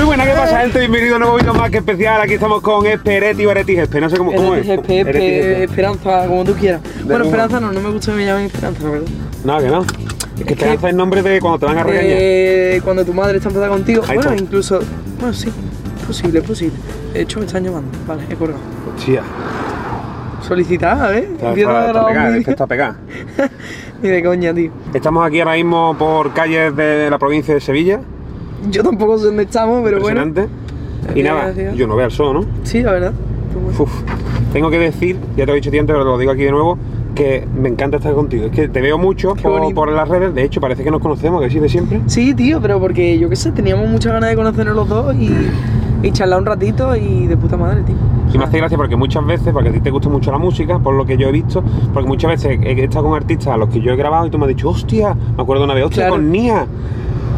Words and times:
Muy 0.00 0.06
buena, 0.06 0.24
¿qué 0.24 0.32
pasa, 0.32 0.60
gente? 0.60 0.78
Bienvenido 0.78 1.12
a 1.12 1.16
un 1.16 1.20
nuevo 1.20 1.36
vídeo 1.36 1.52
más 1.52 1.70
que 1.70 1.76
especial. 1.76 2.22
Aquí 2.22 2.32
estamos 2.32 2.62
con 2.62 2.86
Espereti 2.86 3.44
o 3.44 3.50
Eretis 3.50 3.80
Espe. 3.80 4.00
No 4.00 4.08
sé 4.08 4.16
cómo, 4.16 4.32
cómo 4.32 4.54
es. 4.54 4.66
Esperanza, 4.66 6.26
como 6.26 6.42
tú 6.42 6.54
quieras. 6.54 6.80
Bueno. 7.04 7.26
Esperanza 7.26 7.60
no, 7.60 7.70
no 7.70 7.80
me 7.80 7.90
gusta 7.90 8.12
que 8.12 8.16
me 8.16 8.24
llamen 8.24 8.46
Esperanza, 8.46 8.82
la 8.82 8.90
verdad. 8.92 9.08
No, 9.44 9.58
que 9.58 9.68
no. 9.68 9.82
Es 9.82 10.44
que 10.46 10.54
Esperanza 10.54 10.86
es 10.86 10.92
el 10.92 10.96
nombre 10.96 11.22
de 11.22 11.38
cuando 11.38 11.58
te 11.58 11.66
van 11.66 11.76
a 11.76 11.82
regañar. 11.82 12.16
Eh, 12.18 12.80
cuando 12.82 13.04
tu 13.04 13.12
madre 13.12 13.36
está 13.36 13.50
enfadada 13.50 13.72
contigo. 13.72 14.02
Ahí 14.08 14.16
bueno, 14.16 14.30
está. 14.30 14.42
incluso. 14.42 14.80
Bueno, 15.18 15.34
sí. 15.34 15.52
Posible, 16.06 16.38
es 16.38 16.46
posible. 16.46 16.78
De 17.12 17.20
hecho, 17.20 17.38
me 17.38 17.44
están 17.44 17.62
llamando. 17.62 17.90
Vale, 18.06 18.22
he 18.30 18.34
colgado. 18.36 18.60
Hostia, 18.96 19.22
Solicitada, 20.40 21.10
¿ves? 21.10 21.24
está, 21.24 21.52
está, 21.52 21.86
está 21.88 22.06
pegada, 22.06 22.36
es 22.38 22.44
que 22.46 22.50
está 22.52 22.66
pegada. 22.66 22.96
Ni 24.02 24.08
de 24.08 24.24
coña, 24.24 24.54
tío. 24.54 24.72
Estamos 24.94 25.26
aquí 25.26 25.40
ahora 25.40 25.56
mismo 25.56 25.94
por 25.98 26.32
calles 26.32 26.74
de 26.74 27.10
la 27.10 27.18
provincia 27.18 27.52
de 27.52 27.60
Sevilla. 27.60 28.00
Yo 28.70 28.82
tampoco 28.82 29.18
sé 29.18 29.26
dónde 29.26 29.44
estamos, 29.44 29.82
pero 29.84 30.00
bueno. 30.00 30.24
Y 31.14 31.22
nada, 31.22 31.52
yo 31.74 31.86
no 31.86 31.96
veo 31.96 32.06
el 32.06 32.12
sol, 32.12 32.34
¿no? 32.34 32.44
Sí, 32.62 32.82
la 32.82 32.92
verdad. 32.92 33.12
Uf. 33.78 33.90
Tengo 34.52 34.70
que 34.70 34.78
decir, 34.78 35.16
ya 35.36 35.44
te 35.44 35.46
lo 35.46 35.52
he 35.52 35.56
dicho 35.56 35.70
antes, 35.70 35.86
pero 35.86 36.04
lo 36.04 36.18
digo 36.18 36.30
aquí 36.30 36.42
de 36.42 36.50
nuevo, 36.50 36.78
que 37.14 37.46
me 37.56 37.68
encanta 37.68 37.96
estar 37.96 38.14
contigo. 38.14 38.46
Es 38.46 38.52
que 38.52 38.68
te 38.68 38.80
veo 38.80 38.98
mucho 38.98 39.34
por, 39.34 39.90
las 39.90 40.08
redes. 40.08 40.34
De 40.34 40.44
hecho, 40.44 40.60
parece 40.60 40.84
que 40.84 40.90
nos 40.90 41.00
conocemos, 41.00 41.42
que 41.42 41.50
sí, 41.50 41.58
de 41.58 41.68
siempre. 41.68 42.00
Sí, 42.06 42.34
tío, 42.34 42.60
pero 42.60 42.78
porque 42.80 43.18
yo 43.18 43.28
qué 43.28 43.36
sé, 43.36 43.52
teníamos 43.52 43.88
muchas 43.88 44.12
ganas 44.12 44.30
de 44.30 44.36
conocernos 44.36 44.76
los 44.76 44.88
dos 44.88 45.14
y, 45.16 45.30
y 46.02 46.12
charlar 46.12 46.40
un 46.40 46.46
ratito 46.46 46.94
y 46.96 47.26
de 47.26 47.36
puta 47.36 47.56
madre, 47.56 47.82
tío. 47.82 47.96
Y 48.32 48.38
me 48.38 48.44
hace 48.44 48.58
gracia 48.58 48.76
porque 48.76 48.94
muchas 48.94 49.26
veces, 49.26 49.52
porque 49.52 49.70
a 49.70 49.72
ti 49.72 49.80
te 49.80 49.90
gusta 49.90 50.08
mucho 50.08 50.30
la 50.30 50.38
música, 50.38 50.78
por 50.78 50.94
lo 50.94 51.04
que 51.04 51.16
yo 51.16 51.28
he 51.28 51.32
visto, 51.32 51.64
porque 51.92 52.08
muchas 52.08 52.30
veces 52.30 52.60
he 52.62 52.84
estado 52.84 53.06
con 53.06 53.16
artistas 53.16 53.48
a 53.48 53.56
los 53.56 53.68
que 53.68 53.80
yo 53.80 53.92
he 53.92 53.96
grabado 53.96 54.26
y 54.26 54.30
tú 54.30 54.38
me 54.38 54.44
has 54.44 54.50
dicho, 54.50 54.68
hostia, 54.68 55.16
me 55.36 55.42
acuerdo 55.42 55.64
una 55.64 55.74
vez, 55.74 55.84
hostia, 55.84 56.02
Claro. 56.02 56.14
con 56.14 56.30
Nia. 56.30 56.66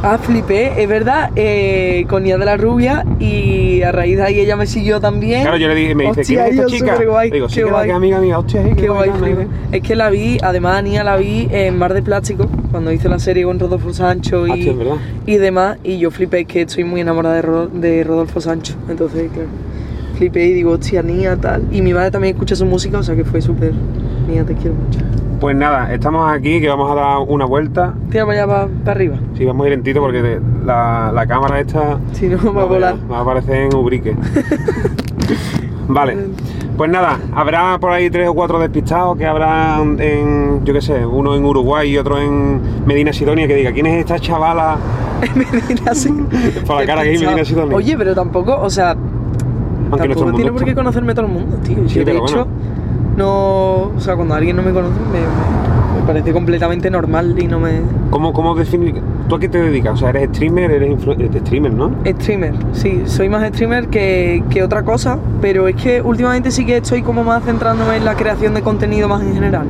Ah, 0.04 0.18
flipé, 0.18 0.82
es 0.82 0.88
verdad, 0.88 1.30
eh, 1.36 2.04
con 2.08 2.24
Nia 2.24 2.36
de 2.36 2.44
la 2.44 2.56
Rubia 2.56 3.06
y 3.20 3.82
a 3.82 3.92
raíz 3.92 4.16
de 4.16 4.24
ahí 4.24 4.40
ella 4.40 4.56
me 4.56 4.66
siguió 4.66 5.00
también. 5.00 5.42
Claro, 5.42 5.56
yo 5.58 5.68
le 5.68 5.76
dije, 5.76 5.94
me 5.94 6.06
dice, 6.08 6.20
Hostia, 6.22 6.44
¿quién 6.46 6.54
es 6.54 6.58
esta 6.58 6.66
chica? 6.66 6.98
Le 6.98 7.30
digo, 7.30 7.48
sí, 7.48 7.54
qué 7.54 7.64
guay. 7.64 7.86
que 7.86 7.92
amiga 7.92 8.18
mía, 8.18 8.36
hostia, 8.36 8.64
sí, 8.64 8.70
Qué 8.74 8.88
guay, 8.88 9.10
bacana", 9.10 9.26
flipé. 9.26 9.42
dice. 9.44 9.50
Es 9.70 9.82
que 9.82 9.94
la 9.94 10.10
vi, 10.10 10.38
además 10.42 10.78
a 10.78 10.82
Nia 10.82 11.04
la 11.04 11.16
vi 11.16 11.46
en 11.52 11.78
Mar 11.78 11.94
de 11.94 12.02
Plástico, 12.02 12.48
cuando 12.72 12.90
hice 12.90 13.08
la 13.08 13.20
serie 13.20 13.44
con 13.44 13.60
Rodolfo 13.60 13.92
Sancho 13.92 14.44
y, 14.48 14.50
Hostia, 14.50 14.74
y 15.24 15.36
demás, 15.36 15.78
y 15.84 15.98
yo 15.98 16.10
flipé, 16.10 16.40
es 16.40 16.46
que 16.48 16.62
estoy 16.62 16.82
muy 16.82 17.00
enamorada 17.00 17.40
de 17.72 18.02
Rodolfo 18.02 18.40
Sancho, 18.40 18.74
entonces, 18.88 19.30
claro, 19.32 19.48
flipé 20.18 20.46
y 20.46 20.52
digo, 20.52 20.72
hostia, 20.72 21.02
Nia, 21.02 21.36
tal. 21.36 21.62
Y 21.70 21.80
mi 21.80 21.94
madre 21.94 22.10
también 22.10 22.34
escucha 22.34 22.56
su 22.56 22.66
música, 22.66 22.98
o 22.98 23.02
sea 23.04 23.14
que 23.14 23.24
fue 23.24 23.40
súper, 23.40 23.72
Nia, 24.28 24.42
te 24.44 24.54
quiero 24.54 24.74
mucho. 24.74 24.98
Pues 25.42 25.56
nada, 25.56 25.92
estamos 25.92 26.32
aquí, 26.32 26.60
que 26.60 26.68
vamos 26.68 26.88
a 26.88 26.94
dar 26.94 27.18
una 27.26 27.46
vuelta. 27.46 27.94
Tira 28.12 28.24
para 28.24 28.44
allá, 28.44 28.68
para, 28.84 28.92
arriba, 28.92 29.16
Sí, 29.36 29.44
vamos 29.44 29.64
a 29.64 29.68
ir 29.68 29.74
lentito 29.74 29.98
porque 29.98 30.38
la, 30.64 31.10
la 31.12 31.26
cámara 31.26 31.58
esta 31.58 31.98
si 32.12 32.28
no 32.28 32.54
va 32.54 32.62
a 32.62 32.64
volar. 32.64 32.96
va 33.10 33.18
a 33.18 33.20
aparecer 33.22 33.56
en 33.62 33.74
Ubrique. 33.74 34.16
vale. 35.88 36.16
Pues 36.76 36.88
nada, 36.92 37.18
habrá 37.34 37.76
por 37.80 37.90
ahí 37.90 38.08
tres 38.08 38.28
o 38.28 38.34
cuatro 38.34 38.60
despistados 38.60 39.18
que 39.18 39.26
habrá 39.26 39.80
en, 39.82 40.64
yo 40.64 40.72
qué 40.72 40.80
sé, 40.80 41.04
uno 41.04 41.34
en 41.34 41.44
Uruguay 41.44 41.90
y 41.90 41.98
otro 41.98 42.20
en 42.20 42.86
Medina 42.86 43.12
Sidonia 43.12 43.48
que 43.48 43.56
diga, 43.56 43.72
¿quién 43.72 43.86
es 43.86 43.98
esta 43.98 44.20
chavala? 44.20 44.76
Medina, 45.34 45.92
sí. 45.92 46.24
Por 46.64 46.76
la 46.76 46.86
cara 46.86 47.02
que 47.02 47.08
hay 47.08 47.18
Qué 47.18 47.26
Medina. 47.26 47.44
Sidonia. 47.44 47.76
Oye, 47.76 47.98
pero 47.98 48.14
tampoco, 48.14 48.60
o 48.60 48.70
sea, 48.70 48.90
Aunque 48.90 49.98
tampoco 49.98 50.20
mundo 50.20 50.36
tiene 50.36 50.52
por 50.52 50.64
qué 50.64 50.72
conocerme 50.76 51.14
todo 51.16 51.26
el 51.26 51.32
mundo, 51.32 51.56
tío. 51.64 51.88
Sí, 51.88 51.98
Yo, 51.98 52.04
de 52.04 52.16
hecho, 52.16 52.46
no. 53.16 53.90
O 53.96 54.00
sea, 54.00 54.16
cuando 54.16 54.34
alguien 54.34 54.56
no 54.56 54.62
me 54.62 54.72
conoce, 54.72 54.94
me, 55.12 55.20
me- 55.20 56.00
me 56.00 56.06
parece 56.06 56.32
completamente 56.32 56.90
normal 56.90 57.36
y 57.38 57.46
no 57.46 57.60
me. 57.60 57.80
¿Cómo, 58.10 58.32
cómo 58.32 58.54
definir? 58.54 58.94
¿Tú 59.28 59.36
a 59.36 59.40
qué 59.40 59.48
te 59.48 59.58
dedicas? 59.58 59.94
O 59.94 59.96
sea, 59.96 60.10
eres 60.10 60.30
streamer, 60.30 60.70
eres 60.70 60.90
influ- 60.98 61.38
streamer, 61.40 61.72
¿no? 61.72 61.92
Streamer, 62.04 62.54
sí, 62.72 63.02
soy 63.06 63.28
más 63.28 63.46
streamer 63.50 63.88
que, 63.88 64.42
que 64.50 64.62
otra 64.62 64.82
cosa, 64.82 65.18
pero 65.40 65.68
es 65.68 65.76
que 65.76 66.02
últimamente 66.02 66.50
sí 66.50 66.66
que 66.66 66.78
estoy 66.78 67.02
como 67.02 67.22
más 67.24 67.44
centrándome 67.44 67.96
en 67.96 68.04
la 68.04 68.14
creación 68.14 68.52
de 68.54 68.62
contenido 68.62 69.08
más 69.08 69.22
en 69.22 69.34
general 69.34 69.66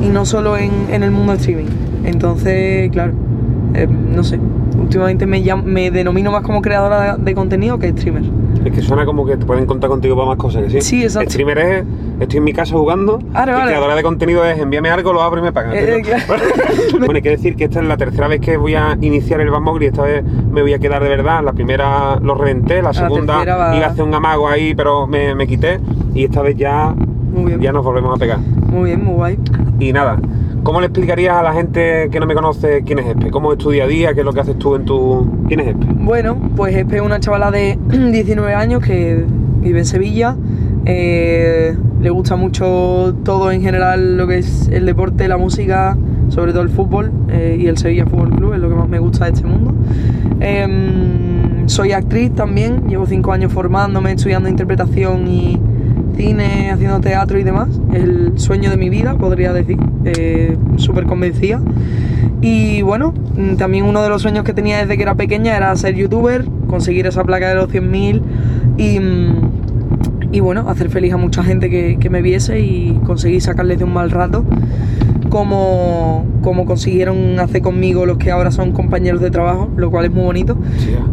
y 0.00 0.08
no 0.08 0.24
solo 0.24 0.56
en, 0.56 0.70
en 0.90 1.02
el 1.02 1.10
mundo 1.10 1.32
streaming. 1.32 1.66
Entonces, 2.04 2.90
claro, 2.92 3.12
eh, 3.74 3.88
no 3.88 4.22
sé, 4.22 4.38
últimamente 4.86 5.26
me, 5.26 5.42
me 5.64 5.90
denomino 5.90 6.30
más 6.30 6.42
como 6.42 6.62
creadora 6.62 7.16
de 7.16 7.34
contenido 7.34 7.78
que 7.78 7.90
streamer. 7.90 8.22
Es 8.64 8.72
que 8.72 8.82
suena 8.82 9.04
como 9.04 9.24
que 9.26 9.36
te 9.36 9.44
pueden 9.46 9.66
contar 9.66 9.90
contigo 9.90 10.16
para 10.16 10.28
más 10.28 10.38
cosas, 10.38 10.64
que 10.64 10.70
sí. 10.70 10.80
Sí, 10.80 11.02
exacto. 11.04 11.30
Streamer 11.30 11.58
es, 11.58 11.84
estoy 12.20 12.38
en 12.38 12.44
mi 12.44 12.52
casa 12.52 12.74
jugando. 12.74 13.18
Vale, 13.32 13.52
y 13.52 13.54
vale. 13.54 13.66
creadora 13.68 13.94
de 13.94 14.02
contenido 14.02 14.44
es, 14.44 14.58
envíame 14.58 14.88
algo, 14.90 15.12
lo 15.12 15.22
abro 15.22 15.40
y 15.40 15.42
me 15.44 15.52
pagan. 15.52 15.74
Eh, 15.74 15.96
eh, 15.98 16.02
claro. 16.02 16.42
bueno, 16.98 17.12
hay 17.14 17.22
que 17.22 17.30
decir 17.30 17.54
que 17.54 17.64
esta 17.64 17.80
es 17.80 17.86
la 17.86 17.96
tercera 17.96 18.26
vez 18.28 18.40
que 18.40 18.56
voy 18.56 18.74
a 18.74 18.96
iniciar 19.00 19.40
el 19.40 19.50
Bamogri. 19.50 19.86
Esta 19.86 20.02
vez 20.02 20.24
me 20.24 20.62
voy 20.62 20.72
a 20.72 20.78
quedar 20.78 21.02
de 21.02 21.08
verdad. 21.08 21.42
La 21.44 21.52
primera 21.52 22.16
lo 22.20 22.34
reventé, 22.34 22.82
la 22.82 22.92
segunda 22.92 23.34
tercera 23.34 23.56
va- 23.56 23.76
iba 23.76 23.86
a 23.86 23.90
hacer 23.90 24.04
un 24.04 24.14
amago 24.14 24.48
ahí, 24.48 24.74
pero 24.74 25.06
me, 25.06 25.34
me 25.34 25.46
quité. 25.46 25.78
Y 26.14 26.24
esta 26.24 26.42
vez 26.42 26.56
ya, 26.56 26.92
ya 27.60 27.72
nos 27.72 27.84
volvemos 27.84 28.16
a 28.16 28.18
pegar. 28.18 28.38
Muy 28.38 28.90
bien, 28.90 29.04
muy 29.04 29.14
guay. 29.14 29.38
Y 29.78 29.92
nada, 29.92 30.18
¿cómo 30.62 30.80
le 30.80 30.86
explicarías 30.86 31.36
a 31.36 31.42
la 31.42 31.52
gente 31.52 32.08
que 32.10 32.20
no 32.20 32.26
me 32.26 32.34
conoce 32.34 32.82
quién 32.84 32.98
es 32.98 33.06
Espe? 33.06 33.30
¿Cómo 33.30 33.52
es 33.52 33.58
tu 33.58 33.70
día 33.70 33.84
a 33.84 33.86
día? 33.86 34.14
¿Qué 34.14 34.20
es 34.20 34.26
lo 34.26 34.32
que 34.32 34.40
haces 34.40 34.58
tú 34.58 34.74
en 34.74 34.84
tu... 34.84 35.26
¿Quién 35.48 35.60
es 35.60 35.68
Espe? 35.68 35.86
Bueno, 35.90 36.36
pues 36.56 36.74
Espe 36.74 36.96
es 36.96 37.02
una 37.02 37.20
chavala 37.20 37.50
de 37.50 37.78
19 37.88 38.54
años 38.54 38.82
que 38.82 39.24
vive 39.60 39.78
en 39.78 39.84
Sevilla. 39.86 40.36
eh, 40.84 41.76
le 42.00 42.10
gusta 42.10 42.36
mucho 42.36 43.14
todo 43.24 43.50
en 43.50 43.62
general, 43.62 44.16
lo 44.16 44.26
que 44.26 44.38
es 44.38 44.68
el 44.68 44.86
deporte, 44.86 45.26
la 45.28 45.36
música, 45.38 45.96
sobre 46.28 46.52
todo 46.52 46.62
el 46.62 46.68
fútbol 46.68 47.10
eh, 47.28 47.56
y 47.60 47.66
el 47.66 47.78
Sevilla 47.78 48.04
Fútbol 48.06 48.30
Club, 48.36 48.54
es 48.54 48.60
lo 48.60 48.68
que 48.68 48.74
más 48.74 48.88
me 48.88 48.98
gusta 48.98 49.24
de 49.24 49.32
este 49.32 49.46
mundo. 49.46 49.74
Em, 50.40 51.66
soy 51.68 51.92
actriz 51.92 52.32
también, 52.34 52.86
llevo 52.86 53.06
5 53.06 53.32
años 53.32 53.52
formándome, 53.52 54.12
estudiando 54.12 54.48
interpretación 54.48 55.26
y 55.26 55.58
cine, 56.16 56.70
haciendo 56.72 57.00
teatro 57.00 57.38
y 57.38 57.44
demás. 57.44 57.68
El 57.92 58.38
sueño 58.38 58.70
de 58.70 58.76
mi 58.76 58.90
vida, 58.90 59.14
podría 59.14 59.52
decir, 59.52 59.78
eh, 60.04 60.56
súper 60.76 61.04
convencida. 61.04 61.60
Y 62.40 62.82
bueno, 62.82 63.12
mm, 63.36 63.56
también 63.56 63.84
uno 63.84 64.02
de 64.02 64.08
los 64.08 64.22
sueños 64.22 64.44
que 64.44 64.52
tenía 64.52 64.78
desde 64.78 64.96
que 64.96 65.02
era 65.02 65.14
pequeña 65.14 65.56
era 65.56 65.74
ser 65.76 65.94
youtuber, 65.94 66.44
conseguir 66.68 67.06
esa 67.06 67.24
placa 67.24 67.48
de 67.48 67.54
los 67.54 67.68
100.000 67.68 68.22
y, 68.76 69.00
mm, 69.00 70.32
y 70.32 70.40
bueno, 70.40 70.68
hacer 70.68 70.90
feliz 70.90 71.12
a 71.12 71.16
mucha 71.16 71.42
gente 71.42 71.70
que, 71.70 71.98
que 71.98 72.10
me 72.10 72.22
viese 72.22 72.60
y 72.60 73.00
conseguir 73.06 73.40
sacarles 73.40 73.78
de 73.78 73.84
un 73.84 73.92
mal 73.92 74.10
rato, 74.10 74.44
como, 75.30 76.24
como 76.42 76.66
consiguieron 76.66 77.38
hacer 77.40 77.62
conmigo 77.62 78.06
los 78.06 78.18
que 78.18 78.30
ahora 78.30 78.50
son 78.50 78.72
compañeros 78.72 79.20
de 79.20 79.30
trabajo, 79.30 79.70
lo 79.76 79.90
cual 79.90 80.06
es 80.06 80.12
muy 80.12 80.24
bonito. 80.24 80.56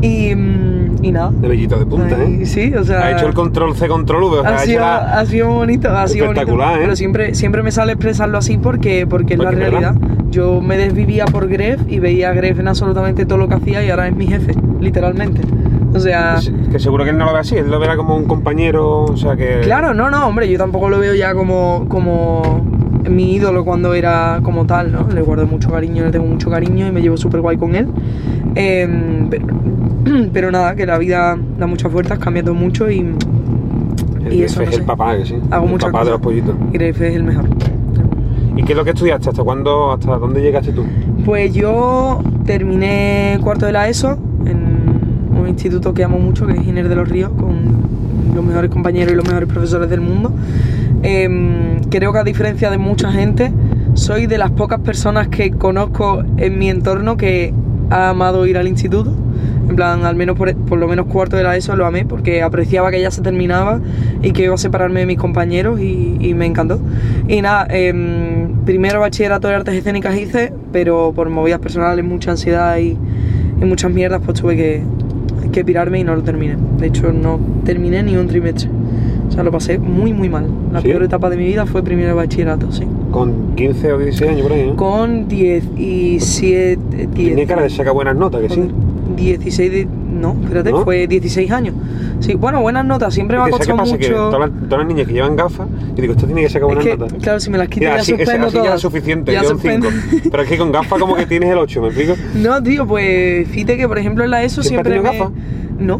Y, 0.01 0.35
mm, 0.35 0.72
y 1.03 1.11
nada. 1.11 1.31
De 1.31 1.47
bellito 1.47 1.77
de 1.77 1.85
punta, 1.85 2.15
Ay, 2.19 2.39
¿eh? 2.41 2.45
Sí, 2.45 2.73
o 2.73 2.83
sea. 2.83 3.01
Ha 3.05 3.11
hecho 3.11 3.27
el 3.27 3.33
control 3.33 3.75
C, 3.75 3.87
control 3.87 4.23
V. 4.23 4.39
O 4.39 4.41
sea, 4.41 4.55
ha 4.55 4.59
sido, 4.59 4.79
la- 4.79 5.19
ha 5.19 5.25
sido 5.25 5.47
muy 5.47 5.55
bonito, 5.57 5.89
ha 5.89 6.07
sido 6.07 6.25
bonito. 6.27 6.41
Espectacular, 6.41 6.77
¿eh? 6.77 6.81
Pero 6.81 6.95
siempre, 6.95 7.35
siempre 7.35 7.61
me 7.63 7.71
sale 7.71 7.91
expresarlo 7.93 8.37
así 8.37 8.57
porque, 8.57 9.05
porque 9.07 9.33
es 9.33 9.39
la 9.39 9.51
realidad. 9.51 9.93
verdad. 9.95 10.07
Yo 10.31 10.61
me 10.61 10.77
desvivía 10.77 11.25
por 11.25 11.47
Gref 11.47 11.81
y 11.87 11.99
veía 11.99 12.29
a 12.29 12.33
Gref 12.33 12.59
en 12.59 12.67
absolutamente 12.67 13.25
todo 13.27 13.37
lo 13.37 13.47
que 13.47 13.55
hacía 13.55 13.83
y 13.85 13.89
ahora 13.91 14.07
es 14.07 14.15
mi 14.15 14.25
jefe, 14.25 14.53
literalmente. 14.79 15.41
O 15.93 15.99
sea. 15.99 16.37
Que 16.71 16.79
seguro 16.79 17.03
que 17.03 17.11
él 17.11 17.17
no 17.19 17.25
lo 17.25 17.33
ve 17.33 17.39
así, 17.39 17.55
él 17.55 17.69
lo 17.69 17.79
verá 17.79 17.95
como 17.95 18.15
un 18.15 18.25
compañero, 18.25 19.03
o 19.03 19.15
sea 19.17 19.35
que... 19.35 19.59
Claro, 19.61 19.93
no, 19.93 20.09
no, 20.09 20.25
hombre, 20.27 20.49
yo 20.49 20.57
tampoco 20.57 20.89
lo 20.89 20.97
veo 20.97 21.13
ya 21.13 21.35
como, 21.35 21.85
como 21.87 22.65
mi 23.13 23.33
ídolo 23.35 23.63
cuando 23.63 23.93
era 23.93 24.39
como 24.43 24.65
tal, 24.65 24.91
¿no? 24.91 25.07
Le 25.09 25.21
guardo 25.21 25.45
mucho 25.45 25.69
cariño, 25.69 26.05
le 26.05 26.11
tengo 26.11 26.25
mucho 26.25 26.49
cariño 26.49 26.87
y 26.87 26.91
me 26.91 27.01
llevo 27.01 27.17
súper 27.17 27.41
guay 27.41 27.57
con 27.57 27.75
él. 27.75 27.87
Em, 28.55 29.29
pero, 29.29 29.45
pero 30.33 30.51
nada, 30.51 30.75
que 30.75 30.85
la 30.85 30.97
vida 30.97 31.37
da 31.57 31.67
muchas 31.67 31.91
vueltas, 31.91 32.19
cambia 32.19 32.43
todo 32.43 32.55
mucho 32.55 32.89
y, 32.89 32.99
el 34.25 34.33
y 34.33 34.43
eso 34.43 34.61
no 34.61 34.69
es 34.69 34.77
el 34.77 34.85
papá, 34.85 35.17
que 35.17 35.25
sí. 35.25 35.35
Hago 35.51 35.67
el 35.67 35.77
papá 35.77 36.03
de 36.03 36.11
los 36.11 36.19
cosas. 36.19 36.21
pollitos. 36.21 36.55
y 36.71 36.73
Gref 36.73 37.01
es 37.01 37.15
el 37.15 37.23
mejor. 37.23 37.45
¿Y 38.55 38.63
qué 38.63 38.73
es 38.73 38.77
lo 38.77 38.83
que 38.83 38.91
estudiaste? 38.91 39.29
¿Hasta 39.29 39.43
cuándo, 39.43 39.91
hasta 39.91 40.17
dónde 40.17 40.41
llegaste 40.41 40.71
tú? 40.71 40.83
Pues 41.25 41.53
yo 41.53 42.19
terminé 42.45 43.39
cuarto 43.41 43.65
de 43.65 43.71
la 43.71 43.89
ESO 43.89 44.17
en 44.45 45.37
un 45.39 45.47
instituto 45.47 45.93
que 45.93 46.03
amo 46.03 46.19
mucho, 46.19 46.45
que 46.45 46.53
es 46.53 46.61
Giner 46.61 46.87
de 46.87 46.95
los 46.95 47.09
Ríos, 47.09 47.31
con 47.31 47.55
los 48.35 48.43
mejores 48.43 48.69
compañeros 48.69 49.13
y 49.13 49.15
los 49.15 49.25
mejores 49.25 49.49
profesores 49.49 49.89
del 49.89 50.01
mundo. 50.01 50.31
Em, 51.03 51.81
creo 51.89 52.13
que 52.13 52.19
a 52.19 52.23
diferencia 52.23 52.71
de 52.71 52.77
mucha 52.77 53.11
gente, 53.11 53.51
soy 53.93 54.25
de 54.25 54.37
las 54.37 54.51
pocas 54.51 54.79
personas 54.79 55.27
que 55.27 55.51
conozco 55.51 56.23
en 56.37 56.57
mi 56.57 56.69
entorno 56.69 57.17
que 57.17 57.53
ha 57.89 58.09
amado 58.09 58.47
ir 58.47 58.57
al 58.57 58.67
instituto. 58.67 59.13
En 59.67 59.75
plan, 59.75 60.05
al 60.05 60.15
menos 60.15 60.37
por, 60.37 60.55
por 60.55 60.77
lo 60.77 60.87
menos 60.87 61.07
cuarto 61.07 61.35
de 61.37 61.43
la 61.43 61.55
ESO 61.55 61.75
lo 61.75 61.85
amé 61.85 62.05
porque 62.05 62.41
apreciaba 62.41 62.91
que 62.91 63.01
ya 63.01 63.11
se 63.11 63.21
terminaba 63.21 63.79
y 64.21 64.31
que 64.31 64.43
iba 64.43 64.55
a 64.55 64.57
separarme 64.57 65.01
de 65.01 65.05
mis 65.05 65.17
compañeros 65.17 65.79
y, 65.79 66.17
y 66.19 66.33
me 66.33 66.45
encantó. 66.45 66.79
Y 67.27 67.41
nada, 67.41 67.67
em, 67.69 68.65
primero 68.65 68.99
bachillerato 68.99 69.47
de 69.47 69.55
artes 69.55 69.75
escénicas 69.75 70.17
hice, 70.17 70.53
pero 70.71 71.13
por 71.15 71.29
movidas 71.29 71.59
personales, 71.59 72.03
mucha 72.03 72.31
ansiedad 72.31 72.77
y, 72.77 72.97
y 73.61 73.65
muchas 73.65 73.91
mierdas, 73.91 74.21
pues 74.23 74.39
tuve 74.39 74.55
que, 74.55 74.83
que 75.51 75.63
pirarme 75.65 75.99
y 75.99 76.03
no 76.03 76.15
lo 76.15 76.23
terminé. 76.23 76.57
De 76.77 76.87
hecho, 76.87 77.11
no 77.11 77.39
terminé 77.63 78.03
ni 78.03 78.15
un 78.17 78.27
trimestre. 78.27 78.69
O 79.27 79.31
sea, 79.31 79.43
lo 79.43 79.51
pasé 79.51 79.77
muy, 79.79 80.13
muy 80.13 80.29
mal. 80.29 80.45
La 80.71 80.81
¿Sí? 80.81 80.87
peor 80.89 81.03
etapa 81.03 81.29
de 81.29 81.37
mi 81.37 81.45
vida 81.45 81.65
fue 81.65 81.83
primero 81.83 82.09
de 82.09 82.13
bachillerato, 82.13 82.71
sí. 82.71 82.83
Con 83.11 83.55
15 83.55 83.93
o 83.93 83.97
16 83.99 84.31
años 84.31 84.43
por 84.43 84.51
ahí, 84.53 84.67
¿no? 84.67 84.75
Con 84.75 85.27
17, 85.27 86.77
10, 87.07 87.11
Tiene 87.13 87.45
cara 87.45 87.63
de 87.63 87.69
sacar 87.69 87.93
buenas 87.93 88.15
notas, 88.15 88.41
que 88.41 88.49
sí. 88.49 88.55
Joder, 88.61 88.71
16, 89.15 89.71
de- 89.71 89.87
No, 90.13 90.35
espérate, 90.43 90.71
¿No? 90.71 90.83
fue 90.83 91.07
16 91.07 91.51
años. 91.51 91.75
Sí, 92.19 92.35
bueno, 92.35 92.61
buenas 92.61 92.85
notas, 92.85 93.13
siempre 93.13 93.37
me 93.37 93.43
ha 93.43 93.47
Es 93.47 93.57
que 93.57 93.63
¿sabes 93.63 93.67
qué 93.67 93.71
costado 93.73 93.91
pasa? 93.91 93.97
Que 93.97 94.09
mucho. 94.09 94.29
todas 94.29 94.49
las, 94.51 94.69
todas 94.69 94.79
las 94.79 94.87
niñas 94.87 95.07
que 95.07 95.13
llevan 95.13 95.35
gafas, 95.35 95.67
yo 95.95 96.01
digo, 96.01 96.13
esto 96.13 96.25
tiene 96.25 96.41
que 96.43 96.49
sacar 96.49 96.61
Es 96.69 96.75
buenas 96.75 96.83
que, 96.85 96.97
notas. 96.97 97.23
claro, 97.23 97.39
si 97.39 97.49
me 97.49 97.57
las 97.57 97.67
quito 97.67 97.83
ya 97.85 97.95
así, 97.95 98.11
suspendo 98.15 98.47
así 98.47 98.55
ya 98.57 98.61
todas. 98.63 98.75
es 98.75 98.81
suficiente, 98.81 99.31
Ya 99.33 99.41
yo 99.43 99.51
un 99.51 99.59
5. 99.59 99.85
suspendo. 99.87 99.89
Pero 100.31 100.43
es 100.43 100.49
que 100.49 100.57
con 100.57 100.71
gafas 100.71 100.99
como 100.99 101.15
que 101.15 101.25
tienes 101.25 101.49
el 101.49 101.57
8, 101.57 101.81
¿me 101.81 101.87
explico? 101.87 102.13
No, 102.35 102.61
tío, 102.63 102.85
pues 102.87 103.47
fíjate 103.49 103.77
que 103.77 103.87
por 103.87 103.97
ejemplo 103.97 104.23
en 104.23 104.31
la 104.31 104.43
ESO 104.43 104.61
¿Siempre 104.63 104.93
siempre, 104.93 105.09
has 105.19 105.29
me... 105.31 105.85
No. 105.85 105.99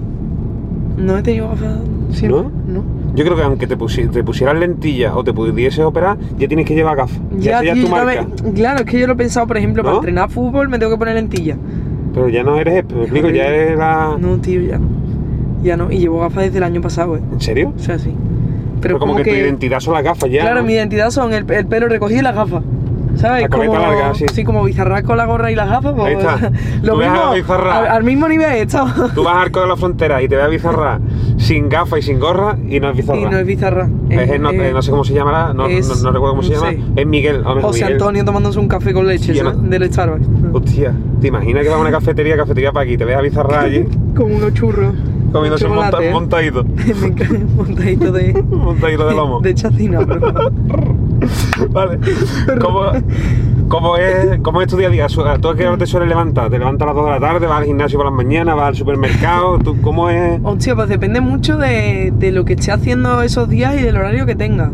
No 0.98 1.18
he 1.18 1.22
tenido 1.24 1.50
gafas 1.50 1.80
siempre. 2.12 2.42
¿No? 2.44 2.52
No. 2.68 2.84
Yo 3.16 3.24
creo 3.24 3.36
que 3.36 3.44
aunque 3.44 3.68
te, 3.68 3.78
pusi- 3.78 4.10
te 4.10 4.24
pusieras 4.24 4.58
lentillas 4.58 5.14
o 5.16 5.24
te 5.24 5.34
pudieses 5.34 5.80
operar, 5.86 6.18
ya 6.38 6.48
tienes 6.48 6.66
que 6.66 6.74
llevar 6.74 6.98
gafas. 6.98 7.20
Ya, 7.38 7.64
ya 7.64 7.74
tío, 7.74 7.84
tu 7.86 7.90
marca. 7.90 8.26
Claro, 8.56 8.80
es 8.80 8.86
que 8.86 9.00
yo 9.00 9.06
lo 9.08 9.14
he 9.14 9.16
pensado, 9.16 9.46
por 9.46 9.58
ejemplo, 9.58 9.84
para 9.84 9.98
entrenar 9.98 10.30
fútbol 10.32 10.68
me 10.70 10.80
tengo 10.80 10.92
que 10.94 10.98
poner 10.98 11.16
lentillas. 11.16 11.58
Pero 12.14 12.30
ya 12.30 12.44
no 12.44 12.58
eres, 12.58 12.86
me 12.94 13.02
explico, 13.04 13.30
ya 13.30 13.46
eres 13.48 13.78
la... 13.78 14.18
No, 14.20 14.38
tío, 14.38 14.62
ya 14.62 14.78
no. 14.78 14.88
Ya 15.64 15.78
no. 15.78 15.92
Y 15.92 16.00
llevo 16.00 16.20
gafas 16.22 16.44
desde 16.46 16.58
el 16.58 16.64
año 16.64 16.82
pasado, 16.82 17.16
eh. 17.18 17.22
¿En 17.32 17.40
serio? 17.42 17.74
O 17.76 17.80
sea, 17.80 17.98
sí. 18.00 18.14
Pero 18.82 19.00
como, 19.00 19.16
que, 19.16 19.24
tu 19.24 19.30
identidad 19.30 19.80
son 19.80 19.94
las 19.94 20.04
gafas 20.04 20.30
ya. 20.30 20.42
Claro, 20.42 20.62
¿no? 20.62 20.68
mi 20.68 20.74
identidad 20.74 21.10
son 21.10 21.34
el, 21.34 21.50
el 21.50 21.66
pelo 21.68 21.88
recogido 21.88 22.20
y 22.20 22.24
las 22.24 22.36
gafas. 22.36 22.64
¿Sabes? 23.16 23.44
La 23.44 23.50
como, 23.50 23.74
larga, 23.74 24.14
sí. 24.14 24.44
como 24.44 24.64
bizarraco 24.64 25.08
con 25.08 25.18
la 25.18 25.26
gorra 25.26 25.52
y 25.52 25.56
las 25.56 25.70
gafas. 25.70 25.94
Ahí 26.00 26.16
pues, 26.16 26.26
está. 26.26 26.52
Lo 26.82 26.94
Tú 26.94 27.00
ves 27.00 27.08
a 27.08 27.32
mismo, 27.34 27.54
al, 27.54 27.88
al 27.88 28.04
mismo 28.04 28.28
nivel 28.28 28.52
he 28.54 28.62
estado. 28.62 29.10
Tú 29.14 29.24
vas 29.24 29.36
al 29.36 29.42
arco 29.44 29.62
de 29.62 29.68
la 29.68 29.76
frontera 29.78 30.22
y 30.22 30.28
te 30.28 30.36
ves 30.36 30.46
a 30.46 30.48
Bizarra 30.48 31.00
sin 31.38 31.70
gafas 31.70 32.00
y 32.00 32.02
sin 32.02 32.20
gorra 32.20 32.58
y 32.68 32.80
no 32.80 32.90
es 32.90 32.98
Bizarra. 32.98 33.20
Y 33.20 33.26
no 33.26 33.38
es 33.38 33.46
bizarra. 33.46 33.90
Es 34.10 34.40
no, 34.40 34.52
eh, 34.52 34.72
no 34.74 34.82
sé 34.82 34.92
cómo 34.92 35.04
se 35.04 35.14
llamará, 35.14 35.54
no, 35.54 35.68
no- 35.68 35.96
no 36.04 36.12
recuerdo 36.12 36.30
cómo 36.36 36.44
se 36.44 36.54
llama. 36.54 36.72
sé. 36.72 36.80
Es 36.96 37.08
Miguel. 37.08 37.40
mejor 37.40 37.62
José 37.62 37.80
Miguel. 37.82 37.94
Antonio 37.94 38.26
tomándose 38.26 38.60
un 38.60 38.68
café 38.68 38.94
con 38.94 39.08
leche, 39.08 39.34
Sí, 39.34 39.40
¿sabes? 39.40 39.62
Del 39.70 39.92
Starbucks. 39.92 40.28
Hostia, 40.54 40.94
¿te 41.22 41.28
imaginas 41.28 41.64
que 41.64 41.70
vas 41.70 41.78
a 41.78 41.82
una 41.82 41.92
cafetería, 41.92 42.36
cafetería 42.38 42.72
para 42.72 42.84
aquí, 42.86 42.98
te 42.98 43.06
ves 43.06 43.18
a 43.18 43.22
Bizarra 43.22 43.62
allí 43.62 43.86
Como 44.16 44.36
unos 44.36 44.54
churros. 44.54 44.94
Comiéndose 45.34 45.66
un 45.68 45.76
monta- 45.76 46.02
¿eh? 46.04 46.12
montadito? 46.14 46.64
Me 47.02 47.08
encanta 47.08 47.34
un 47.34 47.56
montadito 47.56 48.12
de. 48.12 48.44
Montadito 48.50 49.08
de 49.08 49.16
lomo. 49.16 49.42
De 49.42 49.54
chacina. 49.54 50.00
Vale. 51.72 52.00
¿Cómo, 52.62 52.82
cómo, 53.68 53.98
es, 53.98 54.40
¿Cómo 54.42 54.62
es 54.62 54.68
tu 54.68 54.78
día 54.78 54.88
a 54.88 54.92
día? 54.92 55.08
¿Tú 55.08 55.50
a 55.50 55.56
qué 55.56 55.68
hora 55.68 55.78
te 55.78 55.86
sueles 55.86 56.10
levantar? 56.10 56.50
¿Te 56.50 56.60
levantas 56.60 56.84
a 56.86 56.88
las 56.88 56.96
2 56.96 57.06
de 57.06 57.12
la 57.12 57.20
tarde? 57.20 57.48
¿Vas 57.48 57.60
al 57.60 57.66
gimnasio 57.66 57.98
por 57.98 58.06
las 58.06 58.16
mañanas? 58.16 58.56
¿Vas 58.56 58.68
al 58.68 58.76
supermercado? 58.76 59.60
¿Tú, 59.60 59.80
¿Cómo 59.82 60.10
es? 60.10 60.40
Hostia, 60.44 60.76
pues 60.76 60.90
depende 60.90 61.22
mucho 61.22 61.58
de, 61.58 62.14
de 62.18 62.32
lo 62.32 62.46
que 62.46 62.54
esté 62.54 62.72
haciendo 62.72 63.22
esos 63.22 63.48
días 63.50 63.76
y 63.80 63.84
del 63.84 63.96
horario 63.98 64.26
que 64.26 64.36
tenga. 64.36 64.72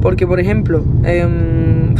Porque, 0.00 0.26
por 0.26 0.38
ejemplo, 0.40 0.82
em, 1.04 1.94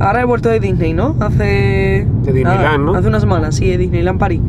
ahora 0.00 0.20
he 0.22 0.24
vuelto 0.24 0.48
de 0.48 0.60
Disney, 0.60 0.92
¿no? 0.92 1.14
Hace. 1.20 2.06
De 2.24 2.32
Disneyland, 2.32 2.84
¿no? 2.84 2.94
Hace 2.94 3.08
una 3.08 3.20
semana, 3.20 3.52
sí, 3.52 3.70
de 3.70 3.78
Disneyland 3.78 4.18
París. 4.18 4.40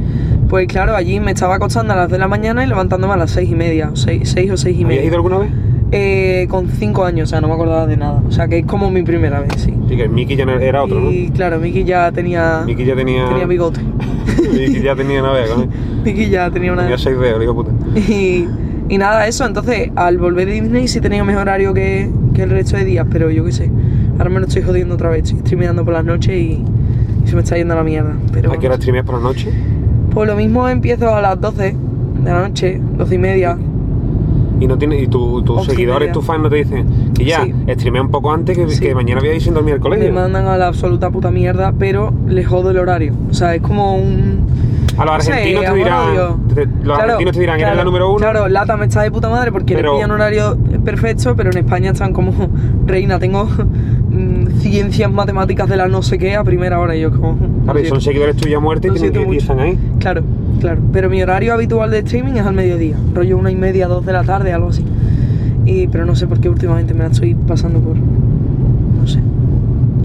Pues 0.56 0.68
claro, 0.68 0.96
allí 0.96 1.20
me 1.20 1.32
estaba 1.32 1.56
acostando 1.56 1.92
a 1.92 1.98
las 1.98 2.06
2 2.06 2.14
de 2.14 2.18
la 2.20 2.30
mañana 2.30 2.64
y 2.64 2.68
levantándome 2.68 3.14
a 3.14 3.18
las 3.18 3.32
6 3.32 3.50
y 3.52 3.56
media, 3.56 3.90
o 3.92 3.96
6, 3.98 4.22
o 4.52 4.56
6 4.56 4.64
y 4.64 4.70
¿Habías 4.86 4.88
media. 4.88 5.04
ido 5.04 5.16
alguna 5.18 5.40
vez? 5.40 5.50
Eh, 5.92 6.48
con 6.50 6.70
5 6.70 7.04
años, 7.04 7.28
o 7.28 7.30
sea, 7.30 7.42
no 7.42 7.50
me 7.50 7.56
acordaba 7.56 7.86
de 7.88 7.98
nada. 7.98 8.24
O 8.26 8.32
sea, 8.32 8.48
que 8.48 8.60
es 8.60 8.66
como 8.66 8.90
mi 8.90 9.04
primera 9.04 9.42
vez, 9.42 9.52
sí. 9.58 9.74
Sí, 9.90 9.98
que 9.98 10.08
Mickey 10.08 10.38
ya 10.38 10.46
no 10.46 10.54
era 10.58 10.82
otro, 10.82 11.02
¿no? 11.02 11.12
Y 11.12 11.30
claro, 11.32 11.60
Miki 11.60 11.84
ya 11.84 12.10
tenía. 12.14 12.64
Mickey 12.66 12.86
ya 12.86 12.96
tenía. 12.96 13.28
Tenía 13.28 13.46
bigote. 13.48 13.82
Mickey 14.54 14.82
ya 14.82 14.96
tenía 14.96 15.22
novia 15.22 15.46
con 15.46 15.64
él. 15.64 15.70
Miki 16.06 16.30
ya 16.30 16.50
tenía 16.50 16.72
una. 16.72 16.84
Tenía 16.84 16.98
seis 17.00 17.20
dedos, 17.20 17.38
digo 17.42 17.54
puta. 17.54 17.72
Y, 18.00 18.48
y 18.88 18.98
nada, 18.98 19.28
eso. 19.28 19.46
Entonces, 19.46 19.92
al 19.98 20.18
volver 20.20 20.48
de 20.48 20.54
Disney 20.54 20.88
sí 20.88 21.02
tenía 21.02 21.26
mejor 21.26 21.42
horario 21.42 21.74
que, 21.74 22.10
que 22.34 22.44
el 22.44 22.50
resto 22.50 22.78
de 22.78 22.86
días, 22.86 23.06
pero 23.12 23.30
yo 23.30 23.44
qué 23.44 23.52
sé. 23.52 23.70
Ahora 24.18 24.30
me 24.30 24.40
lo 24.40 24.48
estoy 24.48 24.62
jodiendo 24.62 24.96
otra 24.96 25.10
vez. 25.10 25.26
Estoy 25.26 25.40
streameando 25.42 25.84
por 25.84 25.94
las 25.94 26.06
noches 26.06 26.34
y, 26.34 26.64
y 27.26 27.28
se 27.28 27.36
me 27.36 27.42
está 27.42 27.58
yendo 27.58 27.74
a 27.74 27.78
la 27.78 27.84
mierda. 27.84 28.14
Pero, 28.32 28.54
¿A 28.54 28.58
qué 28.58 28.68
hora 28.68 28.78
streameas 28.78 29.06
por 29.06 29.16
la 29.16 29.22
noche? 29.22 29.52
Pues 30.16 30.28
lo 30.28 30.36
mismo 30.36 30.68
empiezo 30.68 31.14
a 31.14 31.22
las 31.22 31.40
12 31.40 31.76
de 32.24 32.32
la 32.32 32.48
noche, 32.48 32.82
12 32.98 33.16
y 33.16 33.18
media. 33.20 33.58
Y 34.60 34.66
no 34.68 34.78
tiene, 34.78 35.02
y 35.02 35.08
tu- 35.08 35.42
tus 35.44 35.66
seguidores, 35.66 36.14
tus 36.14 36.24
fans 36.26 36.42
no 36.44 36.50
te 36.50 36.56
dicen 36.56 36.86
que 37.14 37.26
ya, 37.26 37.44
Sí. 37.44 37.54
streamea 37.74 38.02
un 38.02 38.10
poco 38.10 38.32
antes 38.32 38.58
que, 38.58 38.70
Sí. 38.70 38.80
que 38.80 38.96
mañana 38.96 39.20
voy 39.20 39.30
a 39.30 39.36
ir 39.36 39.42
sin 39.42 39.54
dormir 39.54 39.74
al 39.74 39.80
Me 39.80 39.84
colegio. 39.84 40.14
mandan 40.14 40.48
a 40.48 40.58
la 40.58 40.68
absoluta 40.68 41.10
puta 41.12 41.30
mierda, 41.30 41.74
pero 41.78 42.14
les 42.28 42.48
jodo 42.48 42.72
el 42.72 42.78
horario. 42.78 43.12
O 43.30 43.34
sea, 43.34 43.54
es 43.54 43.62
como 43.62 43.98
un. 43.98 44.40
A 44.98 45.06
los 45.06 45.28
argentinos 45.28 45.66
te 45.66 45.74
dirán, 45.74 46.08
te- 46.54 46.68
los 46.84 46.98
argentinos 47.00 47.34
te 47.34 47.40
dirán, 47.40 47.56
eres 47.56 47.66
claro, 47.66 47.78
la 47.78 47.84
número 47.84 48.10
uno. 48.10 48.18
Claro, 48.18 48.48
Lata 48.48 48.78
me 48.78 48.86
está 48.86 49.02
de 49.02 49.12
puta 49.12 49.30
madre 49.30 49.52
porque 49.52 49.76
Pero- 49.76 49.98
un 50.00 50.12
horario 50.12 50.58
perfecto, 50.84 51.36
pero 51.36 51.52
en 51.52 51.58
España 51.58 51.92
están 51.92 52.14
como, 52.14 52.32
reina, 52.88 53.20
tengo 53.20 53.46
mm, 54.10 54.60
ciencias 54.60 55.12
matemáticas 55.12 55.68
de 55.70 55.78
la 55.78 55.88
no 55.88 56.02
sé 56.02 56.18
qué 56.18 56.36
a 56.36 56.44
primera 56.44 56.80
hora 56.80 56.96
y 56.96 57.02
yo 57.02 57.12
como... 57.12 57.38
Ver, 57.74 57.88
son 57.88 58.00
seguidores 58.00 58.36
tuyos 58.38 58.58
a 58.58 58.60
muerte 58.62 58.88
y, 58.88 58.92
tienen 58.92 59.28
que, 59.30 59.34
y 59.34 59.38
están 59.38 59.60
ahí. 59.60 59.78
Claro, 60.00 60.22
claro. 60.62 60.80
Pero 60.94 61.10
mi 61.10 61.22
horario 61.22 61.54
habitual 61.54 61.92
de 61.92 62.00
streaming 62.00 62.34
es 62.34 62.46
al 62.46 62.54
mediodía, 62.54 62.96
rollo 63.14 63.38
una 63.38 63.52
y 63.52 63.56
media, 63.56 63.88
dos 63.88 64.06
de 64.06 64.14
la 64.14 64.24
tarde, 64.24 64.54
algo 64.54 64.70
así. 64.70 64.86
Y, 65.66 65.88
pero 65.88 66.06
no 66.06 66.16
sé 66.16 66.28
por 66.28 66.40
qué 66.40 66.48
últimamente 66.48 66.94
me 66.94 67.00
la 67.02 67.08
estoy 67.08 67.34
pasando 67.34 67.80
por... 67.80 67.96
No 67.98 69.08
sé. 69.08 69.20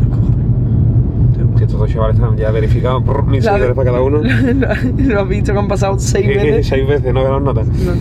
Los 0.00 0.08
cojones. 0.08 1.58
Que 1.58 1.64
estos 1.64 1.69
dos 1.80 1.90
chavales 1.90 2.16
están 2.16 2.36
ya 2.36 2.50
verificados 2.50 3.02
por 3.02 3.24
mis 3.26 3.44
La- 3.44 3.52
seguidores 3.52 3.76
para 3.76 3.90
cada 3.90 4.02
uno. 4.02 4.20
¿Lo 4.98 5.20
has 5.20 5.28
visto 5.28 5.52
que 5.52 5.58
han 5.58 5.68
pasado 5.68 5.98
seis 5.98 6.26
que 6.26 6.34
veces? 6.34 6.66
Seis 6.68 6.86
veces, 6.86 7.12
no 7.12 7.22
las 7.28 7.42
notas. 7.42 7.66
No. 7.66 7.92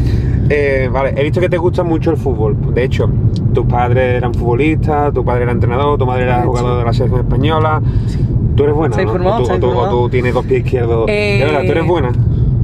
Eh, 0.51 0.89
vale, 0.91 1.13
he 1.15 1.23
visto 1.23 1.39
que 1.39 1.49
te 1.49 1.57
gusta 1.57 1.83
mucho 1.83 2.11
el 2.11 2.17
fútbol. 2.17 2.55
De 2.73 2.83
hecho, 2.83 3.09
tus 3.53 3.65
padres 3.65 4.15
eran 4.17 4.33
futbolistas, 4.33 5.13
tu 5.13 5.23
padre 5.23 5.43
era 5.43 5.51
entrenador, 5.51 5.97
tu 5.97 6.05
madre 6.05 6.23
era 6.23 6.41
jugador 6.43 6.79
de 6.79 6.85
la 6.85 6.93
selección 6.93 7.21
española. 7.21 7.81
Sí. 8.07 8.17
Tú 8.55 8.63
eres 8.63 8.75
buena, 8.75 8.91
Está 8.93 9.03
¿no? 9.03 9.09
informado, 9.09 9.35
o, 9.35 9.37
tú, 9.37 9.43
está 9.43 9.55
o 9.55 9.59
tú- 9.59 9.65
o 9.65 9.69
informado. 9.69 10.01
tú 10.03 10.09
tienes 10.09 10.33
dos 10.33 10.45
pies 10.45 10.65
izquierdos. 10.65 11.05
Eh, 11.07 11.37
De 11.39 11.45
verdad, 11.45 11.61
tú 11.65 11.71
eres 11.71 11.85
buena. 11.87 12.09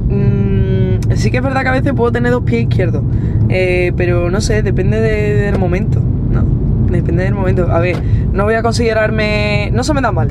Mm, 0.08 1.12
sí 1.14 1.30
que 1.30 1.36
es 1.38 1.42
verdad 1.42 1.62
que 1.62 1.68
a 1.68 1.72
veces 1.72 1.92
puedo 1.94 2.12
tener 2.12 2.32
dos 2.32 2.42
pies 2.42 2.62
izquierdos, 2.62 3.02
eh, 3.48 3.92
pero 3.96 4.30
no 4.30 4.40
sé, 4.40 4.62
depende 4.62 5.00
de- 5.00 5.34
del 5.42 5.58
momento, 5.58 6.00
¿no? 6.32 6.44
Depende 6.90 7.24
del 7.24 7.34
momento. 7.34 7.70
A 7.70 7.80
ver, 7.80 7.96
no 8.32 8.44
voy 8.44 8.54
a 8.54 8.62
considerarme... 8.62 9.70
No 9.72 9.82
se 9.84 9.92
me 9.94 10.00
da 10.00 10.12
mal, 10.12 10.28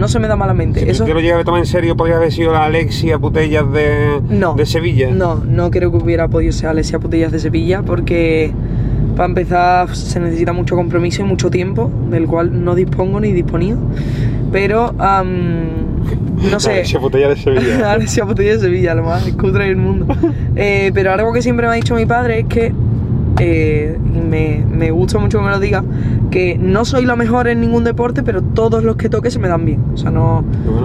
no 0.00 0.08
se 0.08 0.18
me 0.18 0.26
da 0.28 0.34
malamente. 0.34 0.80
Si 0.80 0.88
Eso... 0.88 1.04
te 1.04 1.12
lo 1.12 1.20
llegas 1.20 1.42
a 1.42 1.44
tomar 1.44 1.60
en 1.60 1.66
serio, 1.66 1.94
podría 1.94 2.16
haber 2.16 2.32
sido 2.32 2.52
la 2.52 2.64
Alexia 2.64 3.18
Putellas 3.18 3.70
de, 3.70 4.20
No. 4.30 4.54
de 4.54 4.64
Sevilla. 4.64 5.10
No, 5.10 5.36
no 5.36 5.70
creo 5.70 5.90
que 5.90 5.98
hubiera 5.98 6.26
podido 6.26 6.52
ser 6.52 6.70
Alessia 6.70 6.98
Putellas 6.98 7.30
de 7.30 7.38
Sevilla 7.38 7.82
porque 7.82 8.50
para 9.14 9.28
empezar 9.28 9.94
se 9.94 10.18
necesita 10.18 10.54
mucho 10.54 10.74
compromiso 10.74 11.20
y 11.20 11.26
mucho 11.26 11.50
tiempo, 11.50 11.90
del 12.08 12.26
cual 12.26 12.64
no 12.64 12.74
dispongo 12.74 13.20
ni 13.20 13.32
disponía. 13.32 13.76
Pero, 14.50 14.94
no 16.50 16.58
sé... 16.58 16.72
Alexia 16.72 16.98
Putellas 16.98 17.28
de 17.30 17.36
Sevilla. 17.36 17.92
Alessia 17.92 18.24
Putellas 18.24 18.62
de 18.62 18.68
Sevilla, 18.68 18.94
lo 18.94 19.04
más 19.04 19.22
cutre 19.32 19.66
del 19.66 19.76
mundo. 19.76 20.06
Eh, 20.56 20.90
pero 20.92 21.12
algo 21.12 21.32
que 21.32 21.40
siempre 21.40 21.66
me 21.66 21.72
ha 21.72 21.76
dicho 21.76 21.94
mi 21.94 22.04
padre 22.06 22.40
es 22.40 22.46
que, 22.46 22.72
eh, 23.38 23.96
me, 24.28 24.62
me 24.68 24.90
gusta 24.90 25.18
mucho 25.18 25.38
que 25.38 25.44
me 25.44 25.50
lo 25.50 25.60
diga, 25.60 25.82
que 26.30 26.56
no 26.58 26.84
soy 26.84 27.04
la 27.04 27.16
mejor 27.16 27.48
en 27.48 27.60
ningún 27.60 27.84
deporte, 27.84 28.22
pero 28.22 28.42
todos 28.42 28.84
los 28.84 28.96
que 28.96 29.08
toque 29.08 29.30
se 29.30 29.38
me 29.38 29.48
dan 29.48 29.64
bien. 29.64 29.82
O 29.92 29.96
sea, 29.96 30.10
no, 30.10 30.44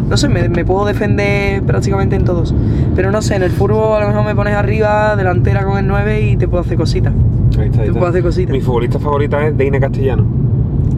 no 0.09 0.17
sé, 0.17 0.27
me, 0.27 0.49
me 0.49 0.65
puedo 0.65 0.85
defender 0.85 1.61
prácticamente 1.63 2.15
en 2.15 2.23
todos. 2.25 2.53
Pero 2.95 3.11
no 3.11 3.21
sé, 3.21 3.35
en 3.35 3.43
el 3.43 3.51
fútbol 3.51 3.97
a 3.97 4.01
lo 4.01 4.07
mejor 4.07 4.25
me 4.25 4.35
pones 4.35 4.55
arriba, 4.55 5.15
delantera 5.15 5.63
con 5.63 5.77
el 5.77 5.87
9 5.87 6.21
y 6.21 6.37
te 6.37 6.47
puedo 6.47 6.61
hacer 6.61 6.77
cositas. 6.77 7.13
Ahí 7.59 7.67
está, 7.67 7.81
ahí 7.81 7.87
Te 7.87 7.93
puedo 7.93 8.07
hacer 8.07 8.23
cositas. 8.23 8.51
Mi 8.51 8.61
futbolista 8.61 8.99
favorita 8.99 9.47
es 9.47 9.57
Deine 9.57 9.79
Castellano. 9.79 10.25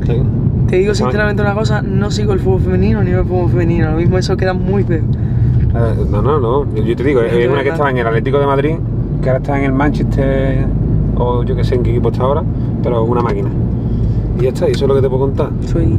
¿Sí? 0.05 0.13
Te 0.67 0.77
digo 0.77 0.93
sinceramente 0.93 1.41
una 1.41 1.53
cosa, 1.53 1.81
no 1.81 2.11
sigo 2.11 2.33
el 2.33 2.39
fútbol 2.39 2.61
femenino 2.61 3.03
ni 3.03 3.11
el 3.11 3.23
fútbol 3.23 3.49
femenino, 3.49 3.91
lo 3.91 3.97
mismo 3.97 4.17
eso 4.17 4.35
queda 4.35 4.53
muy 4.53 4.83
feo. 4.83 4.99
Eh, 4.99 6.05
no, 6.09 6.21
no, 6.21 6.39
no. 6.39 6.75
Yo 6.75 6.95
te 6.95 7.03
digo, 7.03 7.21
Es 7.21 7.49
una 7.49 7.63
que 7.63 7.69
estaba 7.69 7.89
en 7.89 7.97
el 7.97 8.07
Atlético 8.07 8.39
de 8.39 8.45
Madrid, 8.45 8.75
que 9.21 9.29
ahora 9.29 9.39
está 9.39 9.57
en 9.57 9.65
el 9.65 9.71
Manchester, 9.73 10.65
o 11.15 11.43
yo 11.43 11.55
que 11.55 11.63
sé 11.63 11.75
en 11.75 11.83
qué 11.83 11.91
equipo 11.91 12.09
está 12.09 12.23
ahora, 12.23 12.43
pero 12.83 13.03
una 13.03 13.21
máquina. 13.21 13.49
Y 14.39 14.43
ya 14.43 14.49
está, 14.49 14.67
y 14.67 14.71
eso 14.71 14.85
es 14.85 14.87
lo 14.89 14.95
que 14.95 15.01
te 15.01 15.09
puedo 15.09 15.21
contar. 15.21 15.49
Soy... 15.65 15.97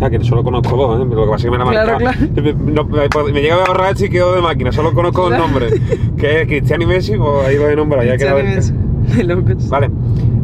Ah, 0.00 0.08
que 0.08 0.22
solo 0.24 0.42
conozco 0.44 0.76
dos, 0.76 1.00
¿eh? 1.00 1.04
Lo 1.14 1.24
que 1.24 1.30
pasa 1.30 1.36
es 1.36 1.44
que 1.44 1.50
me 1.50 1.58
la 1.58 1.70
Claro, 1.70 1.98
marcado. 2.00 2.26
Me, 2.42 2.52
no, 2.72 2.84
me- 2.84 3.32
me 3.32 3.42
llega 3.42 3.56
a 3.56 3.64
ahorrar 3.66 3.94
y 4.00 4.08
quedo 4.08 4.34
de 4.34 4.40
máquina, 4.42 4.72
solo 4.72 4.92
conozco 4.94 5.22
dos 5.22 5.30
Claro. 5.30 5.44
nombres. 5.46 5.74
Que 6.16 6.42
es 6.42 6.46
Cristiano 6.46 6.84
y 6.84 6.86
Messi, 6.86 7.16
pues 7.16 7.46
ahí 7.46 7.56
lo 7.56 7.68
he 7.68 7.76
nombrado, 7.76 8.04
ya 8.06 8.16
queda 8.16 8.34
locos. 9.24 9.68
Vale. 9.68 9.90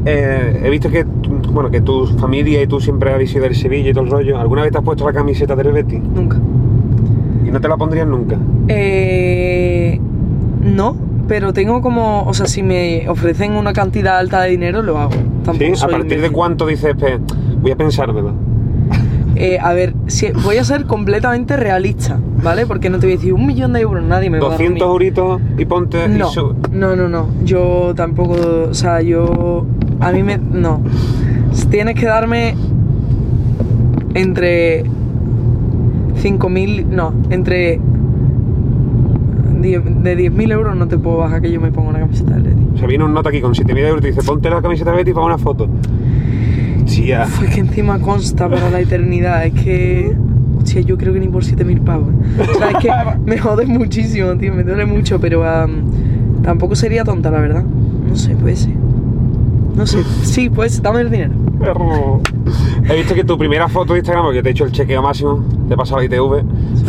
Eh, 0.04 0.60
he 0.64 0.70
visto 0.70 0.90
que, 0.90 1.04
tu- 1.04 1.30
bueno, 1.52 1.70
que 1.70 1.80
tu 1.80 2.06
familia 2.18 2.62
y 2.62 2.66
tú 2.66 2.80
siempre 2.80 3.12
habéis 3.12 3.30
sido 3.30 3.44
del 3.44 3.54
Sevilla 3.54 3.90
y 3.90 3.92
todo 3.92 4.04
el 4.04 4.10
rollo. 4.10 4.38
¿Alguna 4.38 4.62
vez 4.62 4.72
te 4.72 4.78
has 4.78 4.84
puesto 4.84 5.04
la 5.06 5.12
camiseta 5.12 5.54
del 5.56 5.72
Betis? 5.72 6.00
Nunca. 6.02 6.38
Y 7.46 7.50
no 7.50 7.60
te 7.60 7.68
la 7.68 7.76
pondrías 7.76 8.06
nunca. 8.06 8.36
Eh, 8.68 10.00
no, 10.62 10.96
pero 11.28 11.52
tengo 11.52 11.80
como, 11.82 12.22
o 12.24 12.34
sea, 12.34 12.46
si 12.46 12.62
me 12.62 13.08
ofrecen 13.08 13.52
una 13.52 13.72
cantidad 13.72 14.18
alta 14.18 14.42
de 14.42 14.50
dinero, 14.50 14.82
lo 14.82 14.98
hago. 14.98 15.12
Tampoco 15.44 15.74
¿Sí? 15.76 15.84
¿A 15.84 15.88
partir 15.88 16.08
de 16.08 16.14
imbécil. 16.16 16.32
cuánto 16.32 16.66
dices, 16.66 16.94
"Pe, 16.96 17.18
voy 17.60 17.70
a 17.72 17.76
pensármelo? 17.76 18.32
Eh, 19.38 19.58
a 19.60 19.74
ver, 19.74 19.92
si, 20.06 20.28
voy 20.44 20.56
a 20.56 20.64
ser 20.64 20.86
completamente 20.86 21.58
realista, 21.58 22.18
¿vale? 22.42 22.64
Porque 22.66 22.88
no 22.88 22.98
te 22.98 23.06
voy 23.06 23.14
a 23.14 23.16
decir 23.18 23.34
un 23.34 23.44
millón 23.44 23.74
de 23.74 23.80
euros, 23.80 24.02
nadie 24.02 24.30
me 24.30 24.38
va 24.38 24.46
a 24.46 24.48
dar 24.50 24.58
200 24.58 24.86
un 24.86 24.92
euritos 24.92 25.40
y 25.58 25.64
ponte... 25.66 26.06
y 26.06 26.08
No, 26.08 26.28
su- 26.30 26.54
no, 26.72 26.96
no, 26.96 27.08
no. 27.10 27.28
Yo 27.44 27.92
tampoco, 27.94 28.36
o 28.70 28.74
sea, 28.74 29.02
yo. 29.02 29.66
A 30.00 30.10
mí 30.12 30.22
me. 30.22 30.38
No. 30.38 30.80
Tienes 31.70 31.96
que 31.96 32.06
darme 32.06 32.54
entre 34.14 34.84
5.000. 36.22 36.86
No, 36.86 37.12
entre 37.30 37.78
10 39.66 40.02
de 40.02 40.18
10.000 40.30 40.52
euros 40.52 40.76
no 40.76 40.88
te 40.88 40.98
puedo 40.98 41.18
bajar 41.18 41.42
que 41.42 41.50
yo 41.50 41.60
me 41.60 41.70
ponga 41.70 41.90
una 41.90 42.00
camiseta 42.00 42.34
del 42.34 42.42
Betis. 42.42 42.64
O 42.74 42.78
sea, 42.78 42.86
viene 42.86 43.04
un 43.04 43.14
nota 43.14 43.28
aquí 43.30 43.40
con 43.40 43.52
7.000 43.52 43.78
euros 43.78 43.98
y 43.98 44.02
te 44.02 44.08
dice, 44.08 44.22
ponte 44.22 44.48
la 44.48 44.62
camiseta 44.62 44.90
de 44.92 44.96
Betis 44.98 45.14
para 45.14 45.26
una 45.26 45.38
foto. 45.38 45.68
Sí, 46.86 47.06
ya. 47.06 47.26
Fue 47.26 47.48
que 47.48 47.60
encima 47.60 47.98
consta 47.98 48.48
para 48.48 48.70
la 48.70 48.80
eternidad, 48.80 49.44
es 49.44 49.54
que... 49.54 50.16
Hostia, 50.58 50.80
yo 50.80 50.96
creo 50.96 51.12
que 51.12 51.20
ni 51.20 51.28
por 51.28 51.42
7.000 51.42 51.80
pavos. 51.80 52.08
O 52.40 52.54
sea, 52.54 52.70
es 52.70 52.76
que 52.78 52.90
me 53.24 53.38
jode 53.38 53.66
muchísimo, 53.66 54.36
tío, 54.36 54.54
me 54.54 54.62
duele 54.64 54.86
mucho, 54.86 55.20
pero 55.20 55.44
am, 55.44 55.84
tampoco 56.42 56.74
sería 56.74 57.04
tonta, 57.04 57.30
la 57.30 57.40
verdad. 57.40 57.64
No 58.08 58.16
sé, 58.16 58.34
puede 58.34 58.56
ser. 58.56 58.74
No 59.76 59.86
sé, 59.86 60.02
sí, 60.22 60.48
pues 60.48 60.80
dame 60.80 61.02
el 61.02 61.10
dinero. 61.10 61.34
He 62.88 62.96
visto 62.96 63.14
que 63.14 63.24
tu 63.24 63.36
primera 63.36 63.68
foto 63.68 63.92
de 63.92 63.98
Instagram, 64.00 64.24
porque 64.24 64.42
te 64.42 64.48
he 64.48 64.52
hecho 64.52 64.64
el 64.64 64.72
chequeo 64.72 65.02
máximo, 65.02 65.44
te 65.68 65.74
he 65.74 65.76
pasado 65.76 65.98
la 66.00 66.04
ITV, 66.04 66.44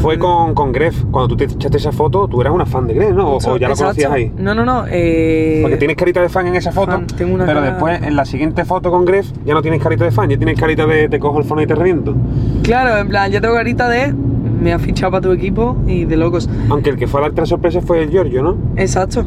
fue 0.08 0.18
con, 0.20 0.54
con 0.54 0.72
Gref. 0.72 1.04
Cuando 1.12 1.28
tú 1.28 1.38
te 1.38 1.44
echaste 1.46 1.78
esa 1.78 1.92
foto, 1.92 2.28
tú 2.28 2.40
eras 2.42 2.54
una 2.54 2.66
fan 2.66 2.88
de 2.88 2.94
Gref, 2.94 3.12
¿no? 3.14 3.32
O, 3.32 3.38
o 3.38 3.58
ya 3.58 3.68
lo 3.70 3.76
conocías 3.76 4.12
ahí. 4.12 4.32
No, 4.38 4.54
no, 4.56 4.64
no. 4.66 4.86
Eh, 4.90 5.60
Porque 5.62 5.78
tienes 5.78 5.98
carita 5.98 6.22
de 6.22 6.30
fan 6.30 6.48
en 6.48 6.56
esa 6.56 6.72
foto, 6.72 6.92
fan, 6.94 7.08
tengo 7.08 7.34
una 7.36 7.46
pero 7.46 7.60
cara- 7.60 7.72
después 7.72 8.02
en 8.04 8.16
la 8.16 8.26
siguiente 8.26 8.64
foto 8.66 8.90
con 8.92 9.06
Gref 9.06 9.30
ya 9.46 9.54
no 9.54 9.62
tienes 9.62 9.82
carita 9.82 10.06
de 10.06 10.12
fan, 10.12 10.30
ya 10.30 10.38
tienes 10.38 10.60
carita 10.60 10.86
de 10.86 11.10
te 11.10 11.20
cojo 11.20 11.40
el 11.40 11.44
fono 11.46 11.62
y 11.62 11.68
te 11.68 11.76
reviento. 11.76 12.16
Claro, 12.64 12.98
en 12.98 13.08
plan, 13.10 13.32
yo 13.32 13.42
tengo 13.42 13.54
carita 13.56 13.90
de. 13.90 14.14
Me 14.14 14.74
has 14.74 14.82
fichado 14.82 15.12
para 15.12 15.22
tu 15.22 15.32
equipo 15.32 15.78
y 15.88 16.06
de 16.06 16.18
locos. 16.18 16.50
Aunque 16.70 16.90
el 16.90 16.96
que 16.98 17.06
fue 17.08 17.20
a 17.20 17.24
darte 17.24 17.42
la 17.42 17.46
sorpresa 17.48 17.80
fue 17.82 18.02
el 18.04 18.10
Giorgio, 18.10 18.42
¿no? 18.42 18.58
Exacto, 18.76 19.24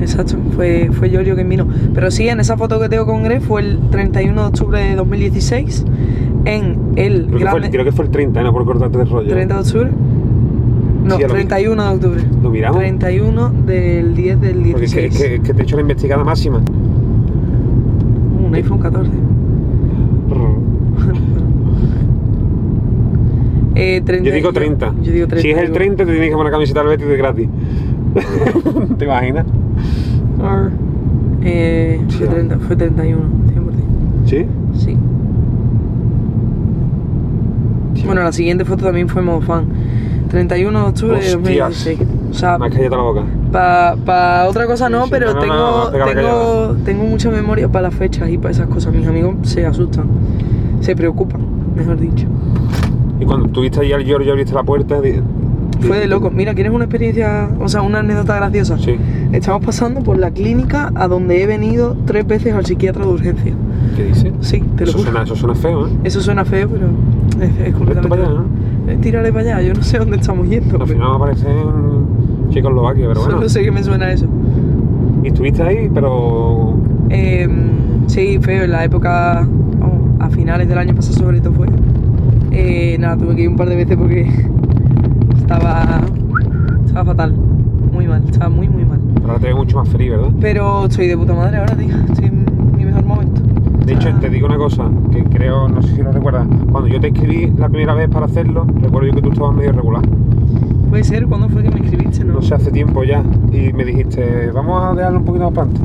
exacto. 0.00 0.36
Fue, 0.56 0.88
fue 0.92 1.10
Giorgio 1.10 1.34
quien 1.34 1.48
vino. 1.48 1.66
Pero 1.92 2.10
sí, 2.10 2.28
en 2.28 2.40
esa 2.40 2.56
foto 2.56 2.80
que 2.80 2.88
tengo 2.88 3.04
con 3.04 3.22
Gref 3.24 3.44
fue 3.46 3.60
el 3.62 3.78
31 3.90 4.40
de 4.42 4.48
octubre 4.48 4.80
de 4.80 4.94
2016. 4.96 5.84
En 6.46 6.92
el 6.96 7.26
Creo 7.26 7.26
que, 7.26 7.30
fue, 7.30 7.40
grande. 7.40 7.66
el- 7.66 7.72
creo 7.72 7.84
que 7.84 7.92
fue 7.92 8.04
el 8.06 8.10
30, 8.10 8.42
no 8.42 8.52
por 8.52 8.64
cortarte 8.64 8.98
el 9.02 9.10
rollo. 9.10 9.28
30 9.28 9.54
de 9.54 9.60
octubre. 9.60 9.90
No, 11.10 11.16
Sí, 11.16 11.22
ya 11.22 11.28
lo 11.28 11.34
vi. 11.34 11.40
31 11.40 11.82
de 11.84 11.90
octubre. 11.94 12.22
¿Lo 12.42 12.50
miramos? 12.50 12.78
31 12.78 13.48
del 13.66 14.14
10 14.14 14.40
del 14.40 14.54
Porque 14.70 14.84
es 14.86 14.92
16. 14.92 14.94
que, 14.94 15.06
es 15.06 15.28
que- 15.30 15.34
es 15.36 15.40
que 15.42 15.54
te 15.54 15.60
he 15.60 15.64
hecho 15.64 15.76
la 15.76 15.82
investigada 15.82 16.24
máxima. 16.24 16.60
Un 18.46 18.54
iPhone 18.54 18.78
14. 18.78 19.10
Eh, 23.74 24.02
30, 24.04 24.28
Yo 24.28 24.34
digo 24.34 24.52
30. 24.52 24.94
Yo 25.02 25.12
digo 25.12 25.26
30. 25.26 25.42
Si 25.42 25.50
es 25.50 25.58
el 25.58 25.72
30, 25.72 26.04
te 26.04 26.10
tienes 26.12 26.28
que 26.30 26.36
poner 26.36 26.46
una 26.46 26.50
camiseta 26.50 26.80
del 26.80 26.88
Betis 26.90 27.06
de 27.08 27.16
gratis. 27.16 27.48
¿Te 28.98 29.04
imaginas? 29.04 29.46
Eh, 31.42 32.00
fue, 32.08 32.26
Sí. 32.26 32.32
30, 32.32 32.58
fue 32.58 32.76
31, 32.76 33.22
100%. 33.52 34.26
¿Sí? 34.26 34.46
Sí. 34.74 34.96
Bueno, 38.04 38.22
la 38.22 38.32
siguiente 38.32 38.64
foto 38.64 38.84
también 38.84 39.08
fue 39.08 39.22
modo 39.22 39.40
fan. 39.40 39.64
31 40.30 40.78
de 40.78 40.84
octubre 40.88 41.12
de 41.20 41.34
Hostias. 41.34 41.42
2016. 41.42 41.98
O 42.30 42.34
sea, 42.34 42.58
Me 42.58 42.66
has 42.66 42.72
callado 42.74 42.96
la 42.96 43.02
boca. 43.02 43.24
para 44.04 44.48
otra 44.48 44.66
cosa 44.66 44.88
no, 44.88 45.04
sí, 45.04 45.10
pero 45.10 45.26
no, 45.28 45.34
no, 45.34 45.40
tengo, 45.40 45.54
no, 45.54 45.90
no, 45.90 46.04
tengo, 46.06 46.76
tengo 46.84 47.04
mucha 47.04 47.30
memoria 47.30 47.68
para 47.68 47.88
las 47.88 47.94
fechas 47.94 48.30
y 48.30 48.38
para 48.38 48.52
esas 48.52 48.68
cosas. 48.68 48.94
Mis 48.94 49.06
amigos 49.06 49.34
se 49.42 49.66
asustan, 49.66 50.06
se 50.80 50.94
preocupan, 50.96 51.40
mejor 51.74 51.98
dicho. 51.98 52.26
Y 53.18 53.24
cuando 53.24 53.48
tuviste 53.48 53.80
allí 53.80 53.92
al 53.92 54.04
Giorgio, 54.04 54.32
abriste 54.32 54.54
la 54.54 54.62
puerta. 54.62 55.00
Fue 55.80 55.98
de 55.98 56.06
loco. 56.06 56.30
Mira, 56.30 56.54
¿quieres 56.54 56.72
una 56.72 56.84
experiencia, 56.84 57.48
o 57.58 57.68
sea, 57.68 57.82
una 57.82 58.00
anécdota 58.00 58.36
graciosa? 58.36 58.78
Sí. 58.78 58.96
Estamos 59.32 59.64
pasando 59.64 60.00
por 60.02 60.18
la 60.18 60.30
clínica 60.30 60.92
a 60.94 61.08
donde 61.08 61.42
he 61.42 61.46
venido 61.46 61.96
tres 62.06 62.26
veces 62.26 62.54
al 62.54 62.66
psiquiatra 62.66 63.04
de 63.04 63.10
urgencia. 63.10 63.54
¿Qué 63.96 64.04
dices? 64.04 64.32
Sí, 64.40 64.62
te 64.76 64.84
lo 64.84 64.90
Eso 64.90 64.98
juro. 64.98 65.10
suena, 65.10 65.24
eso 65.24 65.36
suena 65.36 65.54
feo, 65.54 65.86
¿eh? 65.86 65.90
Eso 66.04 66.20
suena 66.20 66.44
feo, 66.44 66.68
pero 66.68 66.86
es, 67.44 67.68
es 67.68 67.74
completamente. 67.74 68.08
para 68.08 68.22
allá, 68.28 68.40
Eh, 68.40 68.44
Tírale 68.98 69.32
para 69.32 69.58
allá, 69.58 69.68
yo 69.68 69.74
no 69.74 69.82
sé 69.82 69.98
dónde 69.98 70.16
estamos 70.16 70.48
yendo. 70.48 70.66
Al 70.66 70.72
pero 70.72 70.86
final 70.86 71.14
aparece 71.14 71.46
en 71.48 72.50
Checoslovaquia, 72.50 73.08
pero 73.08 73.20
bueno. 73.20 73.36
Solo 73.36 73.48
sé 73.48 73.62
que 73.62 73.70
me 73.70 73.82
suena 73.82 74.12
eso. 74.12 74.26
Y 75.22 75.28
estuviste 75.28 75.62
ahí, 75.62 75.90
pero. 75.92 76.74
Eh, 77.10 77.48
sí, 78.06 78.38
feo, 78.40 78.64
en 78.64 78.70
la 78.72 78.84
época, 78.84 79.46
a 80.18 80.30
finales 80.30 80.68
del 80.68 80.78
año 80.78 80.94
pasado 80.94 81.18
sobre 81.18 81.40
todo 81.40 81.54
fue. 81.54 81.68
Eh, 82.52 82.96
nada, 82.98 83.16
tuve 83.16 83.36
que 83.36 83.42
ir 83.42 83.48
un 83.48 83.56
par 83.56 83.68
de 83.68 83.76
veces 83.76 83.96
porque 83.96 84.28
estaba, 85.38 86.00
estaba 86.84 87.04
fatal, 87.06 87.34
muy 87.92 88.06
mal, 88.06 88.22
estaba 88.28 88.50
muy 88.50 88.68
muy 88.68 88.84
mal. 88.84 88.98
pero 89.14 89.28
ahora 89.28 89.40
te 89.40 89.46
veo 89.46 89.56
mucho 89.56 89.78
más 89.78 89.88
feliz, 89.88 90.10
¿verdad? 90.10 90.30
Pero 90.40 90.86
estoy 90.86 91.06
de 91.06 91.16
puta 91.16 91.34
madre 91.34 91.58
ahora, 91.58 91.74
tío, 91.76 91.94
estoy 92.10 92.26
en 92.26 92.44
mi 92.76 92.84
mejor 92.84 93.04
momento. 93.04 93.40
De 93.90 93.96
hecho, 93.96 94.08
te 94.20 94.30
digo 94.30 94.46
una 94.46 94.56
cosa, 94.56 94.88
que 95.10 95.24
creo, 95.24 95.68
no 95.68 95.82
sé 95.82 95.96
si 95.96 96.00
lo 96.00 96.12
recuerdas, 96.12 96.46
cuando 96.70 96.86
yo 96.86 97.00
te 97.00 97.08
escribí 97.08 97.52
la 97.58 97.68
primera 97.68 97.92
vez 97.92 98.08
para 98.08 98.26
hacerlo, 98.26 98.64
recuerdo 98.80 99.08
yo 99.08 99.14
que 99.14 99.22
tú 99.22 99.32
estabas 99.32 99.56
medio 99.56 99.72
regular. 99.72 100.04
Puede 100.90 101.02
ser, 101.02 101.26
¿cuándo 101.26 101.48
fue 101.48 101.64
que 101.64 101.70
me 101.70 101.80
escribiste? 101.80 102.24
No, 102.24 102.34
No 102.34 102.40
sé, 102.40 102.54
hace 102.54 102.70
tiempo 102.70 103.02
ya. 103.02 103.20
Y 103.50 103.72
me 103.72 103.84
dijiste, 103.84 104.52
vamos 104.52 104.80
a 104.80 104.94
dejarlo 104.94 105.18
un 105.18 105.24
poquito 105.24 105.50
más 105.50 105.66
antes. 105.66 105.82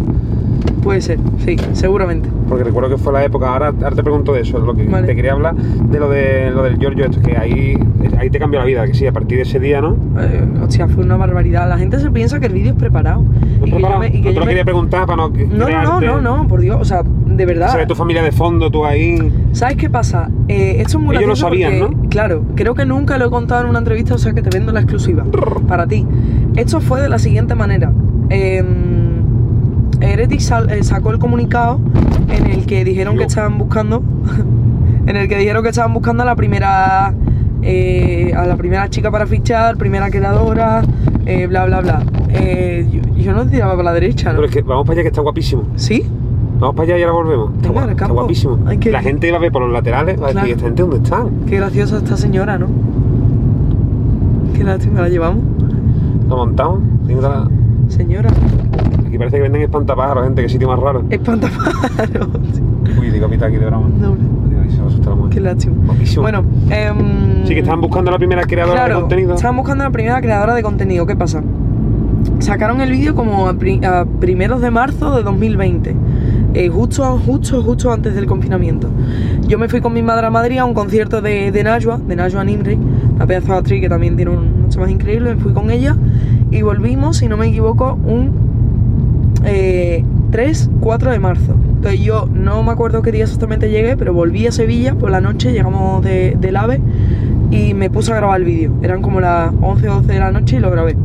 Puede 0.84 1.02
ser, 1.02 1.18
sí, 1.44 1.56
seguramente. 1.74 2.30
Porque 2.48 2.64
recuerdo 2.64 2.90
que 2.90 2.98
fue 2.98 3.12
la 3.12 3.24
época, 3.24 3.52
ahora, 3.52 3.68
ahora 3.70 3.96
te 3.96 4.04
pregunto 4.04 4.34
de 4.34 4.42
eso, 4.42 4.60
lo 4.60 4.76
que 4.76 4.84
Vale. 4.86 5.08
te 5.08 5.16
quería 5.16 5.32
hablar 5.34 5.56
de 5.56 6.00
lo, 6.00 6.10
de 6.10 6.52
lo 6.52 6.62
del 6.64 6.78
Giorgio, 6.78 7.06
esto, 7.06 7.20
que 7.22 7.36
ahí, 7.36 7.76
ahí 8.20 8.30
te 8.30 8.38
cambió 8.38 8.60
la 8.60 8.66
vida, 8.68 8.86
que 8.86 8.94
sí, 8.94 9.08
a 9.08 9.12
partir 9.12 9.38
de 9.38 9.44
ese 9.44 9.60
día, 9.60 9.82
¿no? 9.82 9.96
Eh, 10.20 10.44
hostia, 10.64 10.88
fue 10.88 11.04
una 11.04 11.18
barbaridad. 11.18 11.68
La 11.68 11.78
gente 11.80 12.00
se 12.00 12.12
piensa 12.12 12.40
que 12.40 12.46
el 12.48 12.54
vídeo 12.54 12.72
es 12.74 12.78
preparado. 12.78 13.24
¿No 13.60 13.66
Y 13.68 13.72
que 13.72 13.82
yo 13.82 14.00
me- 14.00 14.08
y 14.10 14.22
que 14.22 14.28
no 14.30 14.34
te 14.34 14.34
lo 14.34 14.42
me- 14.42 14.48
quería 14.52 14.64
preguntar 14.64 15.06
para 15.08 15.18
no 15.18 15.30
No, 15.30 15.70
no, 15.70 15.84
no, 15.84 16.02
no, 16.02 16.22
no, 16.22 16.48
por 16.48 16.62
Dios, 16.62 16.78
o 16.80 16.86
sea, 16.86 17.02
de 17.04 17.46
verdad. 17.48 17.70
Se 17.72 17.78
ve 17.78 17.88
tu 17.88 17.96
familia 17.96 18.22
de 18.22 18.32
fondo, 18.32 18.70
tú 18.70 18.86
ahí. 18.86 19.18
¿Sabes 19.54 19.78
qué 19.78 19.90
pasa? 19.90 20.30
Eh, 20.48 20.76
esto 20.82 21.00
es 21.00 21.04
muy 21.04 21.16
Ellos 21.16 21.30
lo 21.30 21.36
sabían, 21.36 21.80
porque, 21.80 22.10
Claro, 22.10 22.44
creo 22.56 22.76
que 22.76 22.86
nunca 22.86 23.18
lo 23.18 23.26
he 23.26 23.30
contado 23.32 23.64
en 23.64 23.70
una 23.70 23.80
entrevista, 23.80 24.14
o 24.14 24.18
sea 24.20 24.34
que 24.34 24.44
te 24.44 24.50
vendo 24.56 24.72
la 24.72 24.82
exclusiva 24.82 25.26
para 25.68 25.88
ti. 25.88 26.06
Esto 26.56 26.80
fue 26.80 27.02
de 27.02 27.10
la 27.10 27.18
siguiente 27.18 27.56
manera. 27.56 27.92
Eh, 28.30 28.64
Heretic 30.02 30.40
sal- 30.40 30.70
eh, 30.70 30.84
sacó 30.84 31.12
el 31.12 31.20
comunicado 31.20 31.80
en 32.30 32.48
el 32.48 32.66
que 32.66 32.84
dijeron 32.84 33.18
que 33.18 33.24
estaban 33.24 33.58
buscando, 33.58 34.02
en 35.08 35.16
el 35.16 35.28
que 35.28 35.38
dijeron 35.38 35.64
que 35.64 35.70
estaban 35.70 35.94
buscando 35.94 36.24
a 36.24 36.26
la 36.26 36.36
primera, 36.36 37.14
eh, 37.62 38.34
a 38.36 38.46
la 38.46 38.56
primera 38.58 38.90
chica 38.90 39.10
para 39.12 39.26
fichar, 39.26 39.78
primera 39.78 40.10
creadora, 40.10 40.82
eh, 41.26 41.48
bla 41.48 41.66
bla 41.66 41.82
bla. 41.82 42.04
Eh, 42.30 42.88
yo, 42.92 43.02
yo 43.24 43.34
no 43.34 43.46
tiraba 43.48 43.72
para 43.74 43.84
la 43.84 43.94
derecha, 43.94 44.30
¿no? 44.32 44.36
Pero 44.38 44.48
es 44.48 44.54
que 44.54 44.62
vamos 44.62 44.86
para 44.86 44.94
allá 44.96 45.04
que 45.04 45.08
está 45.10 45.22
guapísimo. 45.22 45.64
¿Sí? 45.76 46.04
Vamos 46.60 46.76
para 46.76 46.88
allá 46.94 46.98
y 47.00 47.04
ahora 47.04 47.14
volvemos. 47.14 47.52
Está, 47.56 47.70
Venga, 47.70 47.82
guap- 47.86 47.92
está 47.92 48.08
guapísimo. 48.08 48.60
Que- 48.80 48.92
La 48.92 49.02
gente 49.02 49.32
la 49.32 49.40
ve 49.40 49.52
por 49.52 49.62
los 49.62 49.72
laterales, 49.72 50.22
va 50.22 50.28
a 50.28 50.32
Claro. 50.32 50.46
decir, 50.48 50.56
¿esta 50.58 50.66
gente 50.68 50.82
dónde 50.84 50.98
están? 50.98 51.30
Qué 51.48 51.58
graciosa 51.58 51.98
esta 51.98 52.18
señora, 52.18 52.58
¿no? 52.58 52.68
Qué 54.54 54.64
lástima 54.64 55.02
la 55.02 55.10
llevamos. 55.10 55.44
¿La 56.30 56.36
montamos? 56.36 56.80
La- 57.08 57.48
Señora, 57.88 58.30
Aquí 59.08 59.18
parece 59.18 59.38
que 59.38 59.44
venden 59.44 59.62
espantapájaros, 59.62 60.24
gente, 60.26 60.42
qué 60.44 60.50
sitio 60.50 60.68
más 60.68 60.80
raro. 60.80 61.04
espantapájaros. 61.10 62.28
Uy, 63.00 63.10
digo, 63.12 63.28
mitad 63.28 63.48
aquí 63.48 63.58
de 63.58 63.66
broma. 63.66 63.90
No, 64.00 64.16
qué 65.30 65.40
lástima. 65.40 65.76
Bueno, 66.18 66.44
em, 66.70 67.46
Sí, 67.46 67.54
que 67.54 67.60
estaban 67.60 67.82
buscando 67.82 68.10
a 68.10 68.14
la 68.14 68.18
primera 68.18 68.44
creadora 68.44 68.80
claro, 68.80 68.96
de 68.96 69.02
contenido. 69.02 69.36
estaban 69.36 69.56
buscando 69.58 69.84
a 69.84 69.88
la 69.88 69.92
primera 69.92 70.20
creadora 70.22 70.56
de 70.56 70.64
contenido. 70.64 71.06
¿Qué 71.06 71.16
pasa? 71.16 71.44
Sacaron 72.40 72.82
el 72.82 72.92
vídeo 72.92 73.16
como 73.16 73.48
a, 73.48 73.54
pri- 73.54 73.84
a 73.86 74.06
primeros 74.20 74.62
de 74.62 74.72
marzo 74.72 75.16
de 75.16 75.24
2020. 75.24 75.96
eh, 76.56 76.70
justo, 76.70 77.20
justo, 77.26 77.62
justo 77.62 77.92
antes 77.92 78.16
del 78.16 78.26
confinamiento. 78.26 78.90
Yo 79.48 79.58
me 79.60 79.68
fui 79.70 79.82
con 79.82 79.94
mi 79.94 80.02
madre 80.02 80.26
a 80.28 80.30
Madrid 80.30 80.58
a 80.58 80.66
un 80.66 80.74
concierto 80.74 81.22
de, 81.22 81.52
de 81.52 81.64
Najwa, 81.64 81.98
de 81.98 82.16
Najwa 82.16 82.44
Nimri, 82.46 82.78
la 83.20 83.26
pedazo 83.28 83.52
de 83.54 83.58
actriz 83.60 83.82
que 83.82 83.90
también 83.90 84.16
tiene 84.16 84.32
un- 84.32 84.54
unos 84.60 84.74
temas 84.74 84.90
increíbles. 84.90 85.36
Me 85.36 85.42
fui 85.42 85.54
con 85.54 85.70
ella 85.70 85.96
y 86.52 86.62
volvimos, 86.62 87.18
si 87.18 87.28
no 87.28 87.38
me 87.38 87.48
equivoco, 87.48 87.98
un 88.06 88.32
eh, 89.46 90.04
3, 90.32 90.70
4 90.80 91.12
de 91.12 91.20
marzo. 91.20 91.54
Entonces 91.76 92.00
yo 92.02 92.28
no 92.34 92.64
me 92.64 92.72
acuerdo 92.72 93.02
qué 93.02 93.12
día 93.12 93.24
exactamente 93.24 93.70
llegué, 93.70 93.96
pero 93.98 94.14
volví 94.14 94.48
a 94.48 94.52
Sevilla 94.52 94.96
por 94.96 95.12
la 95.12 95.22
noche, 95.22 95.52
llegamos 95.52 96.04
de- 96.04 96.36
del 96.40 96.56
AVE 96.58 96.82
y 97.52 97.74
me 97.74 97.90
puse 97.90 98.12
a 98.12 98.16
grabar 98.18 98.40
el 98.40 98.46
vídeo. 98.46 98.72
Eran 98.82 99.02
como 99.02 99.20
las 99.22 99.52
11 99.62 99.90
o 99.90 99.96
12 99.96 100.14
de 100.14 100.20
la 100.20 100.32
noche 100.32 100.58
y 100.58 100.60
lo 100.60 100.72
grabé. 100.72 100.96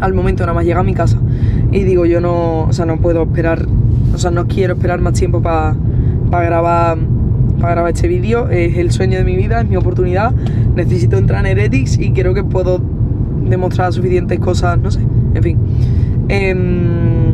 Al 0.00 0.14
momento 0.14 0.42
nada 0.44 0.54
más 0.54 0.64
llegué 0.64 0.78
a 0.78 0.82
mi 0.82 0.94
casa. 0.94 1.18
Y 1.70 1.84
digo, 1.84 2.04
yo 2.06 2.20
no, 2.20 2.64
o 2.64 2.72
sea, 2.72 2.84
no 2.84 2.98
puedo 2.98 3.22
esperar, 3.22 3.64
o 4.14 4.18
sea, 4.18 4.30
no 4.30 4.46
quiero 4.46 4.74
esperar 4.74 5.00
más 5.00 5.14
tiempo 5.14 5.40
para 5.40 5.74
grabar 6.30 6.98
para 7.60 7.74
grabar 7.74 7.92
este 7.94 8.08
vídeo. 8.08 8.48
Es 8.50 8.76
el 8.76 8.90
sueño 8.90 9.18
de 9.18 9.24
mi 9.24 9.36
vida, 9.36 9.60
es 9.60 9.68
mi 9.68 9.76
oportunidad. 9.76 10.32
Necesito 10.74 11.16
entrar 11.16 11.46
en 11.46 11.52
Heretics 11.58 11.98
y 11.98 12.10
creo 12.12 12.34
que 12.34 12.42
puedo 12.42 12.80
demostrar 13.48 13.92
suficientes 13.92 14.38
cosas, 14.38 14.78
no 14.78 14.90
sé, 14.90 15.00
en 15.34 15.42
fin. 15.42 15.58
Em, 16.28 17.32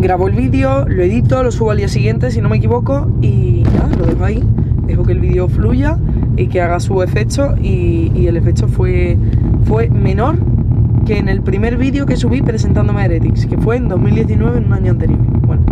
grabo 0.00 0.28
el 0.28 0.34
vídeo, 0.34 0.86
lo 0.88 1.02
edito, 1.02 1.42
lo 1.42 1.50
subo 1.50 1.70
al 1.70 1.78
día 1.78 1.88
siguiente, 1.88 2.30
si 2.30 2.40
no 2.40 2.48
me 2.48 2.56
equivoco, 2.56 3.10
y 3.20 3.62
nada, 3.74 3.90
lo 3.98 4.06
dejo 4.06 4.24
ahí. 4.24 4.42
Dejo 4.86 5.04
que 5.04 5.12
el 5.12 5.20
vídeo 5.20 5.48
fluya 5.48 5.98
y 6.36 6.46
que 6.46 6.62
haga 6.62 6.80
su 6.80 7.02
efecto. 7.02 7.54
Y, 7.60 8.10
y 8.14 8.26
el 8.26 8.36
efecto 8.36 8.68
fue, 8.68 9.18
fue 9.64 9.90
menor 9.90 10.36
que 11.08 11.16
en 11.18 11.28
el 11.30 11.40
primer 11.40 11.78
vídeo 11.78 12.04
que 12.04 12.16
subí 12.16 12.42
presentándome 12.42 13.00
a 13.00 13.06
Heretics, 13.06 13.46
que 13.46 13.56
fue 13.56 13.76
en 13.76 13.88
2019, 13.88 14.58
en 14.58 14.64
un 14.66 14.72
año 14.74 14.90
anterior. 14.92 15.18
Bueno, 15.46 15.62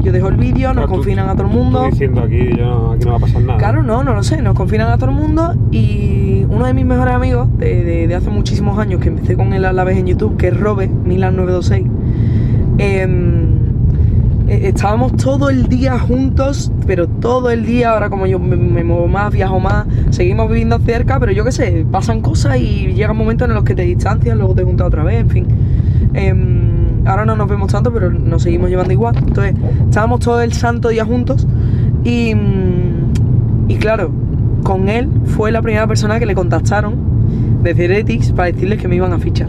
yo 0.00 0.12
dejo 0.12 0.28
el 0.28 0.36
vídeo, 0.36 0.72
nos 0.72 0.86
tú- 0.86 0.92
confinan 0.92 1.28
a 1.28 1.34
todo 1.34 1.46
el 1.46 1.52
mundo. 1.52 1.84
Diciendo 1.90 2.22
aquí, 2.22 2.56
yo, 2.56 2.92
aquí 2.92 3.04
no 3.04 3.10
va 3.10 3.16
a 3.18 3.20
pasar 3.20 3.42
nada. 3.42 3.58
Claro, 3.58 3.82
no, 3.82 4.02
no 4.02 4.14
lo 4.14 4.22
sé, 4.22 4.40
nos 4.40 4.54
confinan 4.54 4.88
a 4.90 4.96
todo 4.96 5.10
el 5.10 5.16
mundo 5.16 5.54
y 5.70 6.44
uno 6.48 6.64
de 6.64 6.72
mis 6.72 6.86
mejores 6.86 7.14
amigos 7.14 7.48
de, 7.58 7.84
de- 7.84 8.06
de 8.08 8.14
hace 8.14 8.30
muchísimos 8.30 8.78
años 8.78 9.00
que 9.02 9.08
empecé 9.08 9.36
con 9.36 9.52
él 9.52 9.66
a 9.66 9.74
la 9.74 9.84
vez 9.84 9.98
en 9.98 10.06
YouTube, 10.06 10.38
que 10.38 10.48
es 10.48 10.58
Robe, 10.58 10.88
Milan926, 11.06 11.84
em, 12.78 13.41
eh, 14.52 14.68
estábamos 14.68 15.16
todo 15.16 15.48
el 15.48 15.66
día 15.66 15.98
juntos, 15.98 16.70
pero 16.86 17.08
todo 17.08 17.50
el 17.50 17.64
día, 17.64 17.92
ahora 17.92 18.10
como 18.10 18.26
yo 18.26 18.38
me, 18.38 18.84
muevo 18.84 19.08
más, 19.08 19.32
viajo 19.32 19.58
más, 19.58 19.86
seguimos 20.10 20.46
viviendo 20.48 20.78
cerca, 20.78 21.18
pero 21.18 21.32
yo 21.32 21.42
qué 21.42 21.52
sé, 21.52 21.86
pasan 21.90 22.20
cosas 22.20 22.58
y 22.58 22.92
llegan 22.92 23.16
momentos 23.16 23.48
en 23.48 23.54
los 23.54 23.64
que 23.64 23.74
te 23.74 23.80
distancias, 23.80 24.36
luego 24.36 24.54
te 24.54 24.62
juntas 24.62 24.88
otra 24.88 25.04
vez, 25.04 25.20
en 25.20 25.30
fin. 25.30 25.46
Em, 26.12 27.06
ahora 27.06 27.24
no 27.24 27.34
nos 27.34 27.48
vemos 27.48 27.72
tanto, 27.72 27.94
pero 27.94 28.10
nos 28.10 28.42
seguimos 28.42 28.68
llevando 28.68 28.92
igual. 28.92 29.16
Entonces, 29.16 29.54
estábamos 29.86 30.20
todo 30.20 30.42
el 30.42 30.52
santo 30.52 30.90
día 30.90 31.06
juntos 31.06 31.46
y, 32.04 32.34
mm, 32.34 33.68
y 33.68 33.76
claro, 33.76 34.10
con 34.64 34.90
él 34.90 35.08
fue 35.24 35.50
la 35.50 35.62
primera 35.62 35.86
persona 35.86 36.18
que 36.18 36.26
le 36.26 36.34
contactaron 36.34 36.94
desde 37.62 37.86
Heretics 37.86 38.32
para 38.32 38.52
decirles 38.52 38.82
que 38.82 38.88
me 38.88 38.96
iban 38.96 39.14
a 39.14 39.18
fichar. 39.18 39.48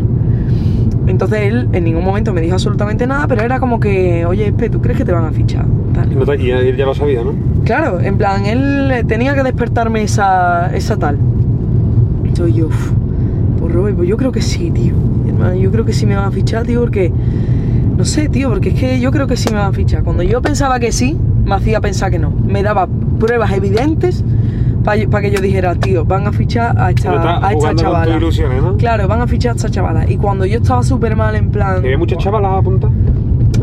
Entonces 1.07 1.41
él 1.41 1.69
en 1.73 1.83
ningún 1.83 2.03
momento 2.03 2.33
me 2.33 2.41
dijo 2.41 2.53
absolutamente 2.53 3.05
nada, 3.07 3.27
pero 3.27 3.41
era 3.43 3.59
como 3.59 3.79
que, 3.79 4.25
oye, 4.25 4.47
Espe, 4.47 4.69
¿tú 4.69 4.81
crees 4.81 4.97
que 4.97 5.05
te 5.05 5.11
van 5.11 5.25
a 5.25 5.31
fichar? 5.31 5.65
Tal. 5.93 6.39
Y, 6.39 6.49
él 6.51 6.77
ya 6.77 6.85
lo 6.85 6.95
sabía, 6.95 7.23
¿no? 7.23 7.33
Claro, 7.65 7.99
en 7.99 8.17
plan, 8.17 8.45
él 8.45 8.89
eh, 8.91 9.03
tenía 9.03 9.35
que 9.35 9.43
despertarme 9.43 10.03
esa, 10.03 10.73
esa 10.73 10.97
tal. 10.97 11.17
Entonces 12.25 12.55
yo, 12.55 12.67
"Uf, 12.67 12.91
pues 13.59 13.73
Robert, 13.73 13.97
pues 13.97 14.09
yo 14.09 14.17
creo 14.17 14.31
que 14.31 14.41
sí, 14.41 14.71
tío. 14.71 14.93
Hermano, 15.27 15.55
yo 15.55 15.71
creo 15.71 15.85
que 15.85 15.93
sí 15.93 16.05
me 16.05 16.15
van 16.15 16.25
a 16.25 16.31
fichar, 16.31 16.65
tío, 16.65 16.79
porque. 16.79 17.11
No 17.97 18.05
sé, 18.05 18.27
tío, 18.27 18.49
porque 18.49 18.69
es 18.69 18.75
que 18.79 18.99
yo 18.99 19.11
creo 19.11 19.27
que 19.27 19.37
sí 19.37 19.49
me 19.51 19.57
van 19.57 19.67
a 19.67 19.71
fichar. 19.71 20.03
Cuando 20.03 20.23
yo 20.23 20.41
pensaba 20.41 20.79
que 20.79 20.91
sí, 20.91 21.15
me 21.45 21.53
hacía 21.55 21.79
pensar 21.79 22.09
que 22.11 22.17
no. 22.17 22.31
Me 22.31 22.63
daba 22.63 22.87
pruebas 23.19 23.51
evidentes 23.51 24.23
para 24.83 25.21
que 25.21 25.31
yo 25.31 25.41
dijera, 25.41 25.75
tío, 25.75 26.03
van 26.05 26.27
a 26.27 26.31
fichar 26.31 26.77
a 26.79 26.89
esta, 26.91 27.45
a 27.45 27.53
esta 27.53 27.73
chavala. 27.75 28.05
tus 28.13 28.15
ilusiones, 28.21 28.61
¿no? 28.63 28.77
Claro, 28.77 29.07
van 29.07 29.21
a 29.21 29.27
fichar 29.27 29.53
a 29.53 29.55
esta 29.55 29.69
chavala. 29.69 30.09
Y 30.09 30.17
cuando 30.17 30.45
yo 30.45 30.57
estaba 30.57 30.83
súper 30.83 31.15
mal, 31.15 31.35
en 31.35 31.49
plan. 31.49 31.75
¿Y 31.83 31.85
había 31.87 31.97
muchas 31.97 32.17
"Buah, 32.17 32.23
chavalas 32.25 32.59
apuntadas? 32.59 32.95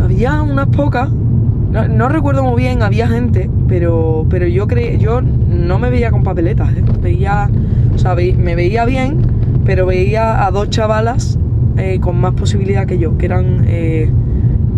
había 0.03 0.43
unas 0.43 0.67
pocas, 0.69 1.11
no, 1.11 1.87
no 1.89 2.09
recuerdo 2.09 2.43
muy 2.43 2.61
bien, 2.63 2.83
había 2.83 3.07
gente, 3.07 3.51
pero, 3.69 4.25
pero 4.31 4.47
yo 4.47 4.67
cre 4.67 4.99
yo 4.99 5.21
no 5.21 5.79
me 5.79 5.91
veía 5.91 6.11
con 6.11 6.23
papeletas, 6.23 6.71
¿eh? 6.73 6.83
veía, 7.03 7.49
o 7.95 7.99
sea, 7.99 8.15
ve- 8.15 8.35
me 8.37 8.55
veía 8.57 8.85
bien, 8.87 9.19
pero 9.65 9.87
veía 9.87 10.45
a 10.47 10.51
dos 10.51 10.71
chavalas 10.71 11.39
eh, 11.77 11.99
con 12.01 12.19
más 12.21 12.33
posibilidad 12.35 12.87
que 12.87 12.99
yo, 12.99 13.17
que 13.19 13.27
eran 13.27 13.65
eh, 13.67 14.11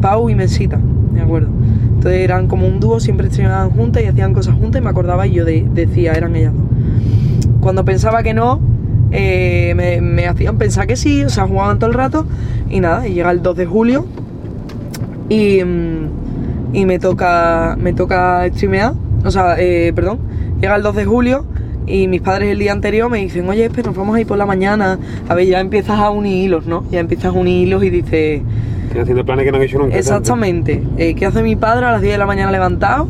Pau 0.00 0.28
y 0.28 0.34
Mensita, 0.34 0.78
me 1.12 1.20
acuerdo. 1.22 1.49
Entonces 2.02 2.23
eran 2.23 2.49
como 2.49 2.66
un 2.66 2.80
dúo, 2.80 2.99
siempre 2.99 3.28
estrenaban 3.28 3.71
juntas 3.71 4.02
y 4.02 4.06
hacían 4.06 4.35
cosas 4.35 4.56
juntas 4.56 4.80
y 4.80 4.85
me 4.85 4.90
acordaba 4.90 5.25
y 5.28 5.35
yo 5.35 5.44
de- 5.44 5.64
decía, 5.73 6.14
eran 6.14 6.35
ellas 6.35 6.52
dos. 6.52 6.64
Cuando 7.61 7.85
pensaba 7.85 8.25
que 8.25 8.35
no, 8.35 8.59
eh, 9.12 10.00
me, 10.02 10.26
hacían 10.26 10.59
pensar 10.59 10.88
que 10.88 10.97
sí, 10.97 11.23
o 11.23 11.28
sea, 11.28 11.47
jugaban 11.47 11.78
todo 11.78 11.90
el 11.90 11.94
rato 11.94 12.26
y 12.68 12.80
nada, 12.80 13.06
y 13.06 13.14
llega 13.14 13.30
el 13.30 13.40
2 13.40 13.56
de 13.56 13.66
julio 13.66 14.04
y, 15.28 15.62
mm, 15.62 16.75
y 16.75 16.87
me 16.87 16.99
toca 16.99 17.76
me 17.80 17.92
toca 17.92 18.49
streamear, 18.49 18.94
o 19.25 19.30
sea, 19.30 19.54
eh, 19.61 19.92
perdón, 19.94 20.18
llega 20.61 20.75
el 20.75 20.82
2 20.82 20.97
de 20.97 21.04
julio 21.04 21.44
y 21.87 22.09
mis 22.09 22.21
padres 22.21 22.50
el 22.50 22.59
día 22.59 22.73
anterior 22.73 23.09
me 23.12 23.18
dicen, 23.18 23.49
oye, 23.49 23.71
pero 23.73 23.90
nos 23.90 23.97
vamos 23.97 24.16
a 24.16 24.21
ir 24.21 24.26
por 24.26 24.38
la 24.38 24.47
mañana, 24.47 24.99
a 25.28 25.35
ver, 25.37 25.47
ya 25.47 25.61
empiezas 25.61 26.00
a 26.00 26.11
unir 26.11 26.47
hilos, 26.47 26.66
¿no? 26.66 26.82
Ya 26.90 26.99
empiezas 26.99 27.26
a 27.26 27.30
unir 27.38 27.68
hilos 27.68 27.85
y 27.85 27.90
dices, 27.90 28.42
Estoy 28.92 29.02
haciendo 29.04 29.25
planes 29.25 29.46
que 29.46 29.52
no 29.52 29.58
he 29.58 29.64
hecho 29.64 29.78
nunca. 29.78 29.96
exactamente, 29.96 30.82
eh, 30.99 31.14
¿qué 31.14 31.25
hace 31.25 31.42
mi 31.42 31.56
padre 31.56 31.87
a 31.87 31.92
las 31.92 32.02
10 32.02 32.12
de 32.12 32.18
la 32.18 32.26
mañana 32.26 32.52
levantado? 32.52 33.08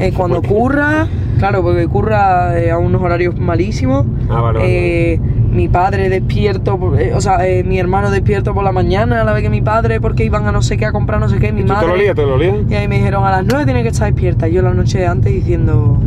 Eh, 0.00 0.12
cuando 0.16 0.42
curra, 0.42 1.06
claro, 1.38 1.62
porque 1.62 1.86
curra 1.86 2.58
eh, 2.58 2.72
a 2.72 2.78
unos 2.78 3.00
horarios 3.00 3.38
malísimos. 3.38 4.04
Ah, 4.28 4.40
vale, 4.40 4.58
vale. 4.58 5.12
Eh, 5.12 5.20
mi 5.52 5.68
padre 5.68 6.08
despierto, 6.08 6.98
eh, 6.98 7.12
o 7.14 7.20
sea, 7.20 7.46
eh, 7.46 7.62
mi 7.62 7.78
hermano 7.78 8.10
despierto 8.10 8.52
por 8.54 8.64
la 8.64 8.72
mañana 8.72 9.20
a 9.20 9.24
la 9.24 9.32
vez 9.32 9.42
que 9.42 9.50
mi 9.50 9.60
padre, 9.60 10.00
porque 10.00 10.24
iban 10.24 10.46
a 10.46 10.52
no 10.52 10.62
sé 10.62 10.76
qué 10.76 10.86
a 10.86 10.92
comprar 10.92 11.20
no 11.20 11.28
sé 11.28 11.38
qué, 11.38 11.52
mi 11.52 11.60
¿Y 11.60 11.64
tú 11.64 11.74
te 11.74 11.80
lo 11.82 11.86
madre. 11.88 12.02
lías, 12.02 12.16
te 12.16 12.22
lo 12.22 12.38
lías? 12.38 12.56
Y 12.68 12.74
ahí 12.74 12.88
me 12.88 12.96
dijeron, 12.96 13.24
a 13.24 13.30
las 13.30 13.44
9 13.44 13.64
tiene 13.64 13.82
que 13.82 13.90
estar 13.90 14.06
despierta. 14.08 14.48
Y 14.48 14.54
yo 14.54 14.62
la 14.62 14.74
noche 14.74 15.06
antes 15.06 15.32
diciendo, 15.32 15.98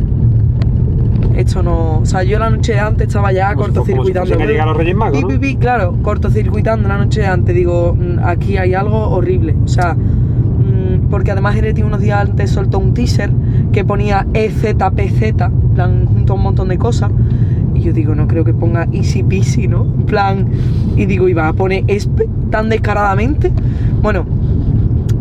esto 1.35 1.61
no. 1.63 1.99
O 1.99 2.05
sea, 2.05 2.23
yo 2.23 2.39
la 2.39 2.49
noche 2.49 2.73
de 2.73 2.79
antes 2.79 3.07
estaba 3.07 3.31
ya 3.31 3.53
Como 3.53 3.67
si 3.67 3.73
cortocircuitando. 3.73 4.33
como 4.33 4.45
si 4.47 4.53
que 4.53 4.57
los 4.65 4.77
Reyes 4.77 4.95
Magos, 4.95 5.21
¿no? 5.21 5.27
pi, 5.27 5.37
pi, 5.37 5.55
claro, 5.57 5.95
cortocircuitando 6.01 6.87
la 6.87 6.97
noche 6.97 7.21
de 7.21 7.27
antes. 7.27 7.55
Digo, 7.55 7.95
mm, 7.95 8.19
aquí 8.23 8.57
hay 8.57 8.73
algo 8.73 9.09
horrible. 9.09 9.55
O 9.63 9.67
sea, 9.67 9.93
mm, 9.95 11.09
porque 11.09 11.31
además 11.31 11.55
Hereti 11.55 11.83
unos 11.83 12.01
días 12.01 12.19
antes 12.21 12.51
soltó 12.51 12.79
un 12.79 12.93
teaser 12.93 13.31
que 13.71 13.83
ponía 13.83 14.25
EZPZ, 14.33 15.21
en 15.21 15.69
plan, 15.75 16.05
junto 16.05 16.33
a 16.33 16.35
un 16.35 16.43
montón 16.43 16.69
de 16.69 16.77
cosas. 16.77 17.11
Y 17.73 17.81
yo 17.81 17.91
digo, 17.91 18.15
no 18.15 18.27
creo 18.27 18.45
que 18.45 18.53
ponga 18.53 18.87
easy 18.93 19.21
peasy, 19.23 19.67
¿no? 19.67 19.83
En 19.83 20.03
plan, 20.05 20.47
y 20.95 21.05
digo, 21.05 21.27
¿iba 21.27 21.47
a 21.47 21.53
poner 21.53 21.83
ESPE 21.87 22.29
tan 22.49 22.69
descaradamente? 22.69 23.51
Bueno, 24.01 24.25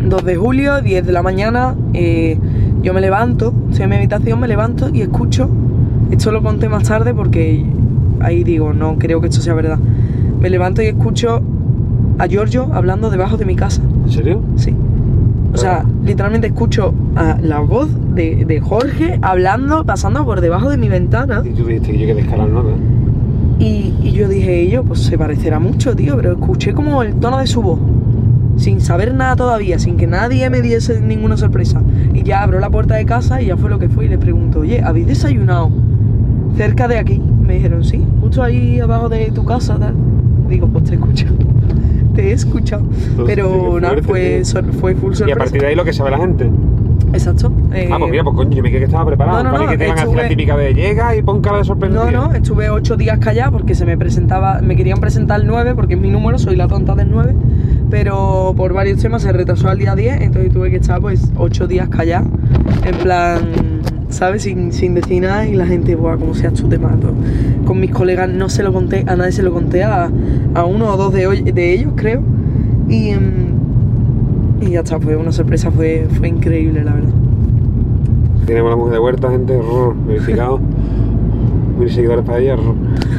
2 0.07 0.23
de 0.23 0.35
julio, 0.37 0.81
10 0.81 1.05
de 1.05 1.11
la 1.11 1.21
mañana, 1.21 1.75
eh, 1.93 2.37
yo 2.81 2.93
me 2.93 3.01
levanto, 3.01 3.53
estoy 3.69 3.83
en 3.83 3.89
mi 3.89 3.95
habitación, 3.97 4.39
me 4.39 4.47
levanto 4.47 4.89
y 4.93 5.01
escucho, 5.01 5.49
esto 6.11 6.31
lo 6.31 6.41
conté 6.43 6.69
más 6.69 6.83
tarde 6.83 7.13
porque 7.13 7.65
ahí 8.21 8.43
digo, 8.43 8.73
no 8.73 8.97
creo 8.97 9.21
que 9.21 9.27
esto 9.27 9.41
sea 9.41 9.53
verdad. 9.53 9.79
Me 10.39 10.49
levanto 10.49 10.81
y 10.81 10.85
escucho 10.85 11.41
a 12.17 12.27
Giorgio 12.27 12.69
hablando 12.73 13.09
debajo 13.09 13.37
de 13.37 13.45
mi 13.45 13.55
casa, 13.55 13.81
¿En 14.05 14.11
serio? 14.11 14.41
sí. 14.55 14.73
O 15.53 15.57
sea, 15.57 15.83
Ah. 15.85 15.89
literalmente 16.03 16.47
escucho 16.47 16.93
a 17.15 17.37
la 17.41 17.59
voz 17.61 17.87
de, 18.13 18.43
de 18.45 18.59
Jorge 18.59 19.19
hablando, 19.21 19.85
pasando 19.85 20.25
por 20.25 20.41
debajo 20.41 20.69
de 20.69 20.75
mi 20.77 20.89
ventana. 20.89 21.43
Y 21.45 21.49
tú 21.51 21.63
dijiste 21.65 21.93
que 21.93 21.99
yo 21.99 22.07
que 22.07 22.13
descarar 22.15 22.49
nota. 22.49 22.69
Y, 23.57 23.93
y 24.03 24.11
yo 24.11 24.27
dije, 24.27 24.69
yo, 24.69 24.83
pues 24.83 24.99
se 25.03 25.17
parecerá 25.17 25.59
mucho, 25.59 25.95
tío, 25.95 26.17
pero 26.17 26.33
escuché 26.33 26.73
como 26.73 27.01
el 27.03 27.13
tono 27.15 27.37
de 27.37 27.47
su 27.47 27.61
voz, 27.61 27.79
sin 28.57 28.81
saber 28.81 29.13
nada 29.13 29.37
todavía, 29.37 29.79
sin 29.79 29.95
que 29.95 30.07
nadie 30.07 30.49
me 30.49 30.61
diese 30.61 30.99
ninguna 30.99 31.37
sorpresa. 31.37 31.81
Y 32.13 32.23
ya 32.23 32.43
abro 32.43 32.59
la 32.59 32.69
puerta 32.69 32.95
de 32.95 33.05
casa 33.05 33.41
y 33.41 33.45
ya 33.45 33.55
fue 33.55 33.69
lo 33.69 33.79
que 33.79 33.87
fue 33.87 34.05
y 34.05 34.09
le 34.09 34.17
pregunto, 34.17 34.59
oye, 34.59 34.81
¿habéis 34.83 35.07
desayunado 35.07 35.69
cerca 36.55 36.87
de 36.87 36.97
aquí? 36.97 37.21
Me 37.41 37.55
dijeron, 37.55 37.83
sí, 37.83 38.03
justo 38.21 38.41
ahí 38.43 38.79
abajo 38.79 39.09
de 39.09 39.31
tu 39.31 39.43
casa, 39.45 39.77
tal. 39.77 39.93
Digo, 40.49 40.67
pues 40.67 40.83
te 40.85 40.91
he 40.91 40.95
escuchado, 40.95 41.35
te 42.15 42.29
he 42.29 42.31
escuchado. 42.33 42.83
Entonces, 42.83 43.25
Pero 43.25 43.79
nada, 43.79 43.95
fuerte, 44.01 44.43
fue, 44.45 44.63
fue 44.63 44.95
full 44.95 45.11
Y 45.11 45.13
a 45.13 45.17
sorpresa. 45.17 45.39
partir 45.39 45.61
de 45.61 45.67
ahí 45.67 45.75
lo 45.75 45.83
que 45.85 45.93
sabe 45.93 46.11
la 46.11 46.17
gente. 46.19 46.49
Exacto. 47.13 47.51
eh, 47.73 47.89
ah, 47.91 47.97
pues 47.99 48.11
mira, 48.11 48.23
pues 48.23 48.35
coño, 48.35 48.51
yo 48.51 48.63
me 48.63 48.69
creí 48.69 48.79
que 48.81 48.85
estaba 48.85 49.05
preparado. 49.05 49.43
no, 49.43 49.51
no, 49.51 49.57
no, 49.63 49.69
que 49.69 49.77
te 49.77 49.85
iban 49.85 49.97
a 49.97 50.01
hacer 50.01 50.15
la 50.15 50.21
estuve- 50.23 50.29
típica 50.29 50.57
de 50.57 50.73
llega 50.73 51.15
y 51.15 51.21
pon 51.21 51.41
cara 51.41 51.59
de 51.59 51.63
sorprendido. 51.63 52.11
No, 52.11 52.27
no, 52.27 52.33
estuve 52.33 52.69
ocho 52.69 52.97
días 52.97 53.19
callada 53.19 53.51
porque 53.51 53.73
se 53.75 53.85
me 53.85 53.97
presentaba, 53.97 54.59
me 54.61 54.75
querían 54.75 54.99
presentar 54.99 55.39
el 55.39 55.47
9 55.47 55.75
porque 55.75 55.93
es 55.93 55.99
mi 55.99 56.09
número, 56.09 56.37
soy 56.37 56.55
la 56.57 56.67
tonta 56.67 56.93
del 56.95 57.09
9, 57.11 57.33
pero 57.89 58.53
por 58.57 58.73
varios 58.73 58.99
temas 59.01 59.21
se 59.21 59.31
retrasó 59.31 59.69
al 59.69 59.77
día 59.77 59.95
10, 59.95 60.21
entonces 60.21 60.51
tuve 60.51 60.69
que 60.71 60.77
estar 60.77 60.99
pues 60.99 61.31
ocho 61.37 61.67
días 61.67 61.87
callada, 61.89 62.25
en 62.83 62.95
plan, 62.97 63.39
¿sabes? 64.15 64.43
Sin, 64.43 64.71
sin 64.71 64.93
decir 64.95 65.21
nada 65.21 65.45
y 65.47 65.53
la 65.53 65.65
gente, 65.65 65.95
buah, 65.95 66.17
como 66.17 66.33
seas 66.33 66.53
tú 66.53 66.67
te 66.67 66.77
mato. 66.79 67.11
Con 67.65 67.79
mis 67.79 67.91
colegas 67.91 68.29
no 68.29 68.49
se 68.49 68.63
lo 68.63 68.71
conté, 68.73 69.03
a 69.07 69.15
nadie 69.15 69.31
se 69.31 69.43
lo 69.43 69.51
conté, 69.53 69.83
a, 69.83 70.09
a 70.53 70.65
uno 70.65 70.93
o 70.93 70.97
dos 70.97 71.13
de, 71.13 71.27
hoy- 71.27 71.41
de 71.43 71.73
ellos 71.73 71.93
creo, 71.95 72.21
y, 72.89 73.11
mm, 73.13 74.61
y 74.61 74.69
ya 74.71 74.79
está, 74.81 74.99
fue 74.99 75.15
una 75.15 75.31
sorpresa, 75.31 75.69
fue, 75.71 76.07
fue 76.17 76.27
increíble 76.29 76.83
la 76.83 76.93
verdad. 76.93 77.09
Tenemos 78.45 78.69
la 78.69 78.75
mujer 78.77 78.93
de 78.93 78.99
huerta, 78.99 79.29
gente, 79.31 79.59
verificado. 80.07 80.59
Mil 81.79 81.91
seguidores 81.91 82.23
para 82.23 82.39
ella. 82.39 82.55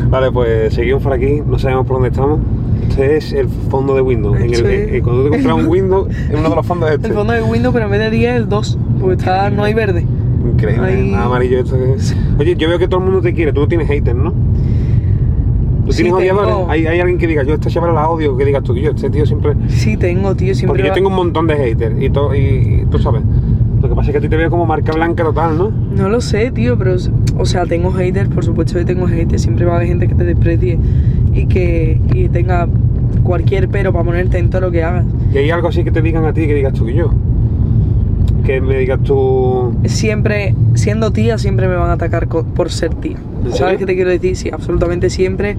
Vale, 0.09 0.31
pues 0.33 0.73
seguimos 0.73 1.03
por 1.03 1.13
aquí, 1.13 1.43
no 1.47 1.59
sabemos 1.59 1.87
por 1.87 1.97
dónde 1.97 2.09
estamos. 2.09 2.41
Este 2.89 3.17
es 3.17 3.33
el 3.35 3.49
fondo 3.49 3.95
de 3.95 4.01
Windows. 4.01 4.37
En 4.39 4.45
el, 4.45 4.53
Esto 4.55 4.69
es- 4.69 4.93
eh, 4.95 5.01
cuando 5.03 5.25
tú 5.25 5.31
te 5.31 5.37
compras 5.37 5.57
un 5.59 5.67
Windows, 5.69 6.09
en 6.31 6.39
uno 6.39 6.49
de 6.49 6.57
los 6.57 6.67
fondos 6.67 6.89
es 6.89 6.95
este. 6.97 7.09
El 7.09 7.15
fondo 7.15 7.33
de 7.35 7.43
Windows, 7.43 7.73
pero 7.75 7.85
en 7.87 7.91
vez 7.91 8.01
de 8.01 8.11
10, 8.11 8.37
el 8.37 8.49
2, 8.49 8.79
porque 9.01 9.17
está, 9.17 9.51
no 9.51 9.65
hay 9.65 9.75
verde. 9.75 10.07
Increíble, 10.53 10.87
Ahí- 10.87 11.11
nada 11.11 11.27
amarillo 11.27 11.59
esto 11.61 11.77
que 11.77 11.93
es. 11.95 12.17
Oye, 12.39 12.57
yo 12.57 12.69
veo 12.69 12.79
que 12.79 12.89
todo 12.89 13.01
el 13.01 13.07
mundo 13.07 13.21
te 13.21 13.33
quiere, 13.35 13.53
tú 13.53 13.61
no 13.61 13.69
tienes 13.69 13.89
haters, 13.89 14.17
¿no? 14.17 14.33
¿Tú 15.85 15.93
Sí, 15.93 16.03
tienes 16.03 16.15
odiadores? 16.21 16.55
¿Hay, 16.69 16.87
hay 16.87 16.99
alguien 17.01 17.17
que 17.19 17.27
diga, 17.29 17.45
yo 17.45 17.55
esta 17.55 17.71
chavala 17.71 17.93
la 17.93 18.09
odio, 18.09 18.37
que 18.37 18.45
digas 18.45 18.63
tú 18.65 18.75
que 18.75 18.83
yo, 18.83 18.91
este 18.91 19.09
tío 19.09 19.25
siempre. 19.25 19.53
Sí, 19.69 19.97
tengo, 19.97 20.35
tío, 20.35 20.53
siempre. 20.55 20.69
Porque 20.79 20.89
yo 20.89 20.93
tengo 20.95 21.09
un 21.11 21.15
montón 21.17 21.47
de 21.47 21.55
haters 21.57 21.95
y, 22.03 22.11
to- 22.11 22.35
y, 22.35 22.39
y 22.83 22.87
tú 22.91 22.99
sabes. 22.99 23.23
Lo 23.81 23.89
que 23.89 23.95
pasa 23.95 24.09
es 24.09 24.13
que 24.13 24.19
a 24.19 24.21
ti 24.21 24.29
te 24.29 24.37
veo 24.37 24.51
como 24.51 24.67
marca 24.67 24.91
blanca 24.93 25.23
total, 25.23 25.57
¿no? 25.57 25.71
No 25.71 26.09
lo 26.09 26.21
sé, 26.21 26.51
tío, 26.51 26.77
pero. 26.77 26.97
O 27.39 27.45
sea, 27.47 27.67
tengo 27.67 27.93
haters, 27.93 28.29
por 28.31 28.45
supuesto 28.45 28.79
que 28.79 28.85
tengo 28.85 29.07
haters. 29.07 29.43
Siempre 29.43 29.65
va 29.65 29.75
a 29.75 29.77
haber 29.77 29.89
gente 29.89 30.09
que 30.09 30.15
te 30.17 30.25
desprecie 30.25 30.79
y 31.35 31.47
que 31.47 32.01
y 32.15 32.29
tenga 32.31 32.67
cualquier 33.23 33.69
pero 33.69 33.93
para 33.93 34.05
ponerte 34.05 34.39
en 34.39 34.51
todo 34.51 34.63
lo 34.63 34.71
que 34.73 34.83
hagas. 34.83 35.05
Y 35.33 35.39
hay 35.39 35.51
algo 35.51 35.69
así 35.69 35.85
que 35.85 35.93
te 35.93 36.03
digan 36.03 36.25
a 36.25 36.33
ti 36.33 36.47
que 36.49 36.55
digas 36.55 36.73
tú 36.73 36.85
que 36.87 36.95
yo. 36.95 37.13
Que 38.47 38.61
me 38.61 38.79
digas 38.79 39.01
tú. 39.03 39.75
Siempre, 39.87 40.55
siendo 40.75 41.11
tía, 41.11 41.37
siempre 41.37 41.67
me 41.67 41.75
van 41.75 41.91
a 41.91 41.95
atacar 41.95 42.29
por 42.29 42.71
ser 42.71 42.95
tía. 42.95 43.17
¿Sabes 43.53 43.79
qué 43.79 43.87
te 43.87 43.95
quiero 43.95 44.11
decir? 44.11 44.37
Sí, 44.37 44.51
absolutamente 44.53 45.11
siempre. 45.11 45.57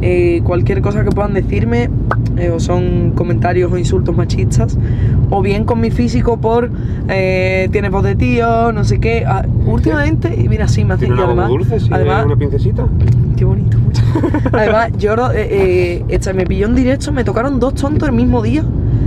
Eh, 0.00 0.40
cualquier 0.44 0.80
cosa 0.80 1.02
que 1.04 1.10
puedan 1.10 1.34
decirme, 1.34 1.90
eh, 2.36 2.50
o 2.50 2.60
son 2.60 3.10
comentarios 3.16 3.72
o 3.72 3.76
insultos 3.78 4.16
machistas, 4.16 4.78
o 5.30 5.42
bien 5.42 5.64
con 5.64 5.80
mi 5.80 5.90
físico 5.90 6.36
por 6.40 6.70
eh, 7.08 7.68
tienes 7.72 7.90
voz 7.90 8.04
de 8.04 8.14
tío, 8.14 8.70
no 8.72 8.84
sé 8.84 9.00
qué. 9.00 9.24
Ah, 9.26 9.44
últimamente, 9.66 10.32
y 10.40 10.48
mira, 10.48 10.68
sí, 10.68 10.84
me 10.84 10.94
hace 10.94 11.06
Tiene 11.06 11.16
y 11.20 11.24
una 11.24 11.26
además, 11.26 11.48
dulce, 11.48 11.80
sí, 11.80 11.88
además 11.90 12.26
una 12.26 12.36
pincecita. 12.36 12.86
Qué 13.36 13.44
bonito. 13.44 13.76
Además, 14.52 14.90
yo 14.98 15.14
eh, 15.32 15.48
eh, 15.50 16.04
esta- 16.08 16.32
me 16.32 16.44
pilló 16.44 16.66
en 16.66 16.74
directo, 16.74 17.12
me 17.12 17.22
tocaron 17.24 17.60
dos 17.60 17.74
tontos 17.74 18.08
el 18.08 18.14
mismo 18.14 18.42
día. 18.42 18.64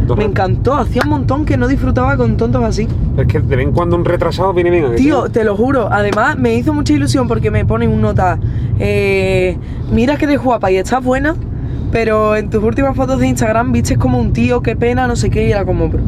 Dos 0.08 0.18
Me 0.18 0.26
encantó, 0.26 0.74
hacía 0.76 1.02
un 1.04 1.10
montón 1.12 1.46
que 1.46 1.58
no 1.58 1.68
disfrutaba 1.68 2.18
con 2.18 2.36
tontos 2.38 2.64
así. 2.64 2.88
Es 3.18 3.28
que 3.28 3.40
de 3.40 3.56
vez 3.56 3.66
en 3.68 3.72
cuando 3.74 3.96
un 3.96 4.04
retrasado 4.06 4.54
viene 4.54 4.72
bien. 4.72 4.96
Tío, 4.96 5.30
te 5.30 5.44
lo 5.44 5.56
juro. 5.56 5.90
Además, 5.92 6.38
me 6.38 6.56
hizo 6.56 6.74
mucha 6.74 6.94
ilusión 6.94 7.28
porque 7.28 7.52
me 7.52 7.66
ponen 7.66 7.90
un 7.92 8.02
nota. 8.02 8.38
eh, 8.80 9.58
mira 9.92 10.18
que 10.18 10.26
eres 10.26 10.42
guapa 10.42 10.72
y 10.72 10.78
estás 10.78 11.04
buena, 11.04 11.36
pero 11.92 12.36
en 12.36 12.50
tus 12.50 12.64
últimas 12.64 12.96
fotos 12.96 13.20
de 13.20 13.28
Instagram 13.28 13.72
viste 13.72 13.96
como 13.98 14.20
un 14.20 14.34
tío, 14.34 14.62
qué 14.62 14.76
pena, 14.76 15.08
no 15.08 15.16
sé 15.16 15.30
qué, 15.30 15.48
y 15.48 15.52
era 15.52 15.66
como, 15.66 15.90
bro. 15.90 16.02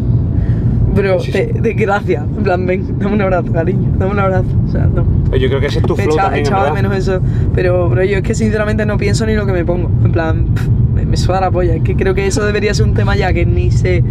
Bro, 0.96 1.20
Sí, 1.22 1.32
de, 1.32 1.52
sí. 1.54 1.60
de 1.60 1.74
gracia. 1.74 2.24
En 2.38 2.44
plan, 2.44 2.66
ven, 2.68 3.00
dame 3.00 3.14
un 3.16 3.22
abrazo, 3.22 3.52
cariño. 3.52 3.90
Dame 3.98 4.12
un 4.12 4.20
abrazo. 4.20 4.46
O 4.68 4.72
sea, 4.72 4.86
no. 4.86 5.04
Yo 5.36 5.48
creo 5.48 5.60
que 5.60 5.66
ese 5.66 5.80
es 5.80 5.86
tu 5.86 5.96
flow 5.96 6.08
echa- 6.16 6.24
también, 6.26 6.46
echaba 6.46 6.66
de 6.66 6.72
menos 6.72 6.96
eso. 6.96 7.20
Pero, 7.56 7.90
bro, 7.90 8.04
yo 8.04 8.18
es 8.18 8.24
que 8.24 8.36
sinceramente 8.36 8.86
no 8.86 8.98
pienso 8.98 9.26
ni 9.26 9.34
lo 9.34 9.46
que 9.48 9.54
me 9.54 9.66
pongo. 9.66 9.90
En 10.06 10.12
plan, 10.12 10.46
pff, 10.54 10.68
me, 11.14 11.18
me 11.18 11.18
suda 11.18 11.40
la 11.42 11.52
polla. 11.52 11.76
Es 11.76 11.84
que 11.84 11.96
creo 11.96 12.14
que 12.14 12.26
eso 12.26 12.44
debería 12.46 12.74
ser 12.74 12.88
un 12.88 12.94
tema 12.94 13.16
ya 13.16 13.34
que 13.34 13.46
ni 13.46 13.72
se. 13.72 14.04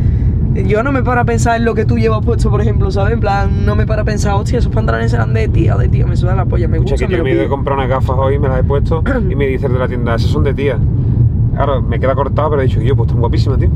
Yo 0.55 0.83
no 0.83 0.93
me 0.93 1.03
paro 1.03 1.21
a 1.23 1.25
pensar 1.25 1.57
en 1.57 1.65
lo 1.65 1.75
que 1.75 1.87
tú 1.87 1.97
llevas 1.97 2.25
puesto, 2.25 2.51
por 2.51 2.61
ejemplo, 2.61 2.91
¿sabes? 2.91 3.15
En 3.15 3.21
plan, 3.21 3.65
no 3.65 3.75
me 3.75 3.87
paro 3.87 4.03
a 4.03 4.05
pensar, 4.05 4.35
hostia, 4.35 4.59
esos 4.59 4.71
pantalones 4.73 5.11
serán 5.11 5.33
de 5.33 5.49
tía 5.49 5.77
o 5.77 5.79
de 5.79 5.89
tío. 5.89 6.07
Me 6.07 6.15
suda 6.15 6.35
la 6.35 6.45
polla, 6.45 6.69
me 6.69 6.77
Escucha, 6.77 6.95
gusta. 6.95 7.07
que 7.07 7.13
yo 7.13 7.19
lo 7.19 7.25
me 7.25 7.43
he 7.43 7.49
comprar 7.49 7.79
unas 7.79 7.89
gafas 7.89 8.17
hoy, 8.19 8.39
me 8.39 8.49
las 8.49 8.61
he 8.61 8.65
puesto 8.65 9.03
y 9.31 9.35
me 9.35 9.47
dice 9.47 9.67
el 9.67 9.73
de 9.73 9.79
la 9.79 9.89
tienda, 9.89 10.15
esas 10.15 10.31
son 10.31 10.45
de 10.45 10.53
tía. 10.55 10.79
Claro, 11.55 11.83
me 11.83 11.99
queda 11.99 12.15
cortado, 12.15 12.51
pero 12.51 12.63
he 12.63 12.67
dicho, 12.67 12.81
yo, 12.83 12.95
pues 12.95 13.07
están 13.09 13.21
guapísimas, 13.21 13.59
tío. 13.59 13.71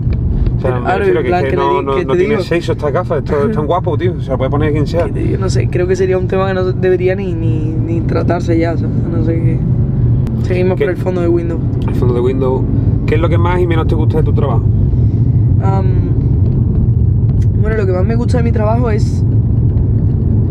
O 0.56 0.60
sea, 0.60 0.74
me 0.76 0.80
claro, 0.82 1.04
en 1.04 1.12
que, 1.14 1.22
que 1.22 1.48
que 1.50 1.56
no, 1.56 1.82
no, 1.82 2.02
no 2.02 2.14
tiene 2.14 2.40
sexo 2.40 2.72
estas 2.72 2.92
gafas, 2.92 3.18
esto 3.18 3.48
es 3.48 3.56
tan 3.56 3.66
guapo, 3.72 3.96
tío. 3.96 4.20
Se 4.20 4.30
la 4.30 4.36
puede 4.36 4.50
poner 4.50 4.72
quien 4.72 4.86
sea. 4.86 5.08
Yo 5.08 5.38
no 5.38 5.48
sé, 5.48 5.68
creo 5.68 5.86
que 5.86 5.96
sería 5.96 6.18
un 6.18 6.28
tema 6.28 6.46
que 6.48 6.54
no 6.54 6.64
debería 6.72 7.14
ni, 7.14 7.32
ni, 7.34 7.74
ni 7.74 8.00
tratarse 8.02 8.58
ya, 8.58 8.76
¿sabes? 8.76 8.90
No 9.10 9.24
sé 9.24 9.34
qué. 9.34 9.58
Seguimos 10.42 10.78
por 10.78 10.90
el 10.90 10.96
fondo 10.96 11.20
de 11.22 11.28
Windows. 11.28 11.60
El 11.88 11.94
fondo 11.94 12.14
de 12.14 12.20
Windows. 12.20 12.62
¿Qué 13.06 13.14
es 13.14 13.20
lo 13.20 13.28
que 13.28 13.38
más 13.38 13.60
y 13.60 13.66
menos 13.68 13.86
te 13.86 13.94
gusta 13.94 14.18
de 14.18 14.24
tu 14.24 14.32
trabajo? 14.32 14.64
Bueno, 17.60 17.76
lo 17.76 17.86
que 17.86 17.92
más 17.92 18.04
me 18.04 18.16
gusta 18.16 18.38
de 18.38 18.44
mi 18.44 18.52
trabajo 18.52 18.90
es 18.90 19.24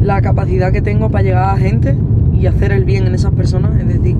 la 0.01 0.21
capacidad 0.21 0.71
que 0.71 0.81
tengo 0.81 1.09
para 1.09 1.23
llegar 1.23 1.49
a 1.49 1.57
gente 1.57 1.95
y 2.39 2.45
hacer 2.45 2.71
el 2.71 2.85
bien 2.85 3.07
en 3.07 3.15
esas 3.15 3.33
personas. 3.33 3.79
Es 3.79 3.87
decir, 3.87 4.15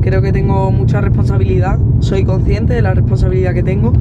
creo 0.00 0.22
que 0.22 0.32
tengo 0.32 0.70
mucha 0.72 1.00
responsabilidad, 1.00 1.78
soy 2.00 2.24
consciente 2.24 2.74
de 2.74 2.82
la 2.82 2.94
responsabilidad 2.94 3.54
que 3.54 3.62
tengo 3.62 3.92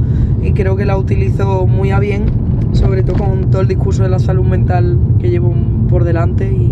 y 0.41 0.53
creo 0.53 0.75
que 0.75 0.85
la 0.85 0.97
utilizo 0.97 1.67
muy 1.67 1.91
a 1.91 1.99
bien, 1.99 2.25
sobre 2.71 3.03
todo 3.03 3.17
con 3.17 3.51
todo 3.51 3.61
el 3.61 3.67
discurso 3.67 4.03
de 4.03 4.09
la 4.09 4.19
salud 4.19 4.45
mental 4.45 4.97
que 5.19 5.29
llevo 5.29 5.53
por 5.89 6.03
delante 6.03 6.51
y, 6.51 6.71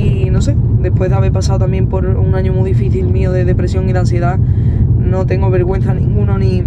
y 0.00 0.30
no 0.30 0.40
sé, 0.40 0.56
después 0.80 1.10
de 1.10 1.16
haber 1.16 1.32
pasado 1.32 1.58
también 1.58 1.86
por 1.86 2.06
un 2.06 2.34
año 2.34 2.52
muy 2.52 2.70
difícil 2.70 3.06
mío 3.06 3.32
de 3.32 3.44
depresión 3.44 3.88
y 3.88 3.92
de 3.92 3.98
ansiedad, 3.98 4.38
no 5.10 5.26
tengo 5.26 5.50
vergüenza 5.50 5.92
ninguno 5.94 6.38
ni, 6.38 6.62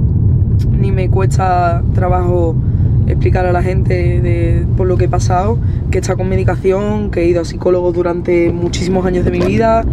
ni 0.78 0.92
me 0.92 1.08
cuesta 1.08 1.82
trabajo 1.94 2.54
explicar 3.06 3.46
a 3.46 3.52
la 3.52 3.62
gente 3.62 4.20
de, 4.20 4.64
por 4.76 4.86
lo 4.86 4.96
que 4.96 5.06
he 5.06 5.08
pasado, 5.08 5.58
que 5.90 5.98
está 5.98 6.16
con 6.16 6.28
medicación, 6.28 7.10
que 7.10 7.22
he 7.22 7.26
ido 7.26 7.40
a 7.40 7.44
psicólogos 7.44 7.94
durante 7.94 8.52
muchísimos 8.52 9.04
años 9.04 9.24
de 9.24 9.30
mi 9.30 9.40
vida, 9.40 9.84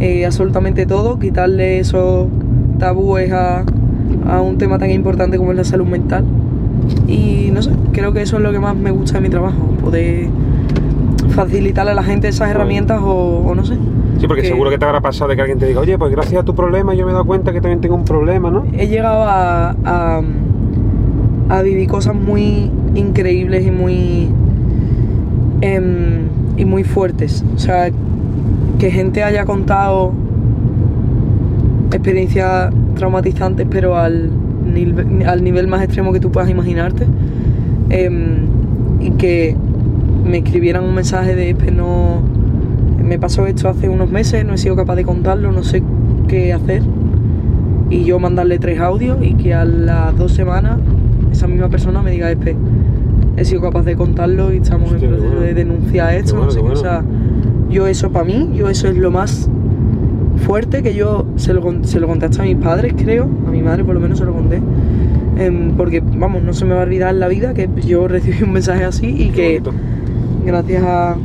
eh, 0.00 0.26
absolutamente 0.26 0.86
todo, 0.86 1.18
quitarle 1.18 1.78
esos 1.78 2.28
tabúes 2.78 3.32
a, 3.32 3.64
a 4.28 4.40
un 4.40 4.58
tema 4.58 4.78
tan 4.78 4.90
importante 4.90 5.38
como 5.38 5.52
es 5.52 5.56
la 5.56 5.64
salud 5.64 5.86
mental. 5.86 6.24
Y 7.08 7.50
no 7.52 7.62
sé, 7.62 7.70
creo 7.92 8.12
que 8.12 8.22
eso 8.22 8.36
es 8.36 8.42
lo 8.42 8.52
que 8.52 8.60
más 8.60 8.76
me 8.76 8.90
gusta 8.90 9.14
de 9.14 9.20
mi 9.22 9.28
trabajo, 9.28 9.58
poder 9.82 10.28
facilitarle 11.30 11.92
a 11.92 11.94
la 11.94 12.02
gente 12.02 12.28
esas 12.28 12.50
herramientas 12.50 13.00
o, 13.02 13.42
o 13.46 13.54
no 13.54 13.64
sé. 13.64 13.76
Sí, 14.18 14.26
porque 14.26 14.42
que- 14.42 14.48
seguro 14.48 14.70
que 14.70 14.78
te 14.78 14.84
habrá 14.84 15.00
pasado 15.00 15.28
de 15.30 15.36
que 15.36 15.42
alguien 15.42 15.58
te 15.58 15.66
diga, 15.66 15.80
oye, 15.80 15.98
pues 15.98 16.10
gracias 16.10 16.40
a 16.40 16.44
tu 16.44 16.54
problema 16.54 16.94
yo 16.94 17.04
me 17.04 17.10
he 17.10 17.14
dado 17.14 17.24
cuenta 17.26 17.52
que 17.52 17.60
también 17.60 17.80
tengo 17.80 17.94
un 17.96 18.04
problema, 18.04 18.50
¿no? 18.50 18.64
he 18.72 18.86
llegado 18.88 19.22
a, 19.24 19.70
a, 19.84 20.20
a 21.50 21.62
vivir 21.62 21.88
cosas 21.88 22.14
muy 22.14 22.70
increíbles 22.94 23.66
y 23.66 23.70
muy 23.70 24.28
em, 25.60 26.28
y 26.56 26.64
muy 26.64 26.84
fuertes. 26.84 27.44
O 27.54 27.58
sea, 27.58 27.90
que 28.78 28.90
gente 28.90 29.22
haya 29.22 29.44
contado 29.44 30.12
experiencias 31.92 32.72
traumatizantes, 32.96 33.66
pero 33.70 33.96
al, 33.96 34.30
al 35.26 35.44
nivel 35.44 35.66
más 35.68 35.82
extremo 35.82 36.12
que 36.12 36.20
tú 36.20 36.30
puedas 36.30 36.50
imaginarte. 36.50 37.06
Em, 37.90 38.46
y 39.00 39.10
que 39.12 39.56
me 40.24 40.38
escribieran 40.38 40.84
un 40.84 40.94
mensaje 40.94 41.34
de 41.34 41.50
"Espe, 41.50 41.70
no 41.70 42.20
me 43.06 43.18
pasó 43.18 43.46
esto 43.46 43.68
hace 43.68 43.88
unos 43.88 44.10
meses, 44.10 44.44
no 44.44 44.54
he 44.54 44.58
sido 44.58 44.76
capaz 44.76 44.96
de 44.96 45.04
contarlo, 45.04 45.52
no 45.52 45.62
sé 45.62 45.82
qué 46.28 46.52
hacer 46.52 46.82
y 47.88 48.04
yo 48.04 48.18
mandarle 48.18 48.58
tres 48.58 48.80
audios 48.80 49.18
y 49.22 49.34
que 49.34 49.54
a 49.54 49.64
las 49.64 50.16
dos 50.16 50.32
semanas 50.32 50.78
esa 51.30 51.46
misma 51.46 51.68
persona 51.68 52.02
me 52.02 52.10
diga, 52.10 52.30
Espe, 52.30 52.56
he 53.36 53.44
sido 53.44 53.60
capaz 53.60 53.82
de 53.84 53.96
contarlo 53.96 54.52
y 54.52 54.56
estamos 54.56 54.90
Hostia, 54.92 55.06
en 55.08 55.14
proceso 55.14 55.30
bueno. 55.34 55.46
de 55.46 55.54
denunciar 55.54 56.14
esto, 56.14 56.32
bueno, 56.36 56.46
no 56.46 56.50
sé 56.52 56.60
qué. 56.62 56.68
O 56.68 56.76
sea, 56.76 57.04
yo 57.70 57.86
eso 57.86 58.10
para 58.10 58.24
mí, 58.24 58.50
yo 58.54 58.68
eso 58.68 58.88
es 58.88 58.96
lo 58.96 59.10
más 59.10 59.48
fuerte 60.44 60.82
que 60.82 60.94
yo 60.94 61.26
se 61.36 61.54
lo, 61.54 61.62
se 61.84 62.00
lo 62.00 62.06
conté 62.08 62.26
hasta 62.26 62.42
a 62.42 62.46
mis 62.46 62.56
padres, 62.56 62.94
creo, 62.96 63.28
a 63.46 63.50
mi 63.50 63.62
madre 63.62 63.84
por 63.84 63.94
lo 63.94 64.00
menos 64.00 64.18
se 64.18 64.24
lo 64.24 64.32
conté. 64.32 64.60
Em, 65.38 65.72
porque, 65.76 66.00
vamos, 66.00 66.42
no 66.42 66.52
se 66.54 66.64
me 66.64 66.74
va 66.74 66.80
a 66.80 66.84
olvidar 66.84 67.12
en 67.12 67.20
la 67.20 67.28
vida 67.28 67.52
que 67.54 67.68
yo 67.86 68.08
recibí 68.08 68.42
un 68.42 68.52
mensaje 68.52 68.84
así 68.84 69.06
y 69.06 69.28
Qué 69.28 69.32
que 69.32 69.60
bonito. 69.60 69.72
gracias 70.46 70.82
a 70.82 71.16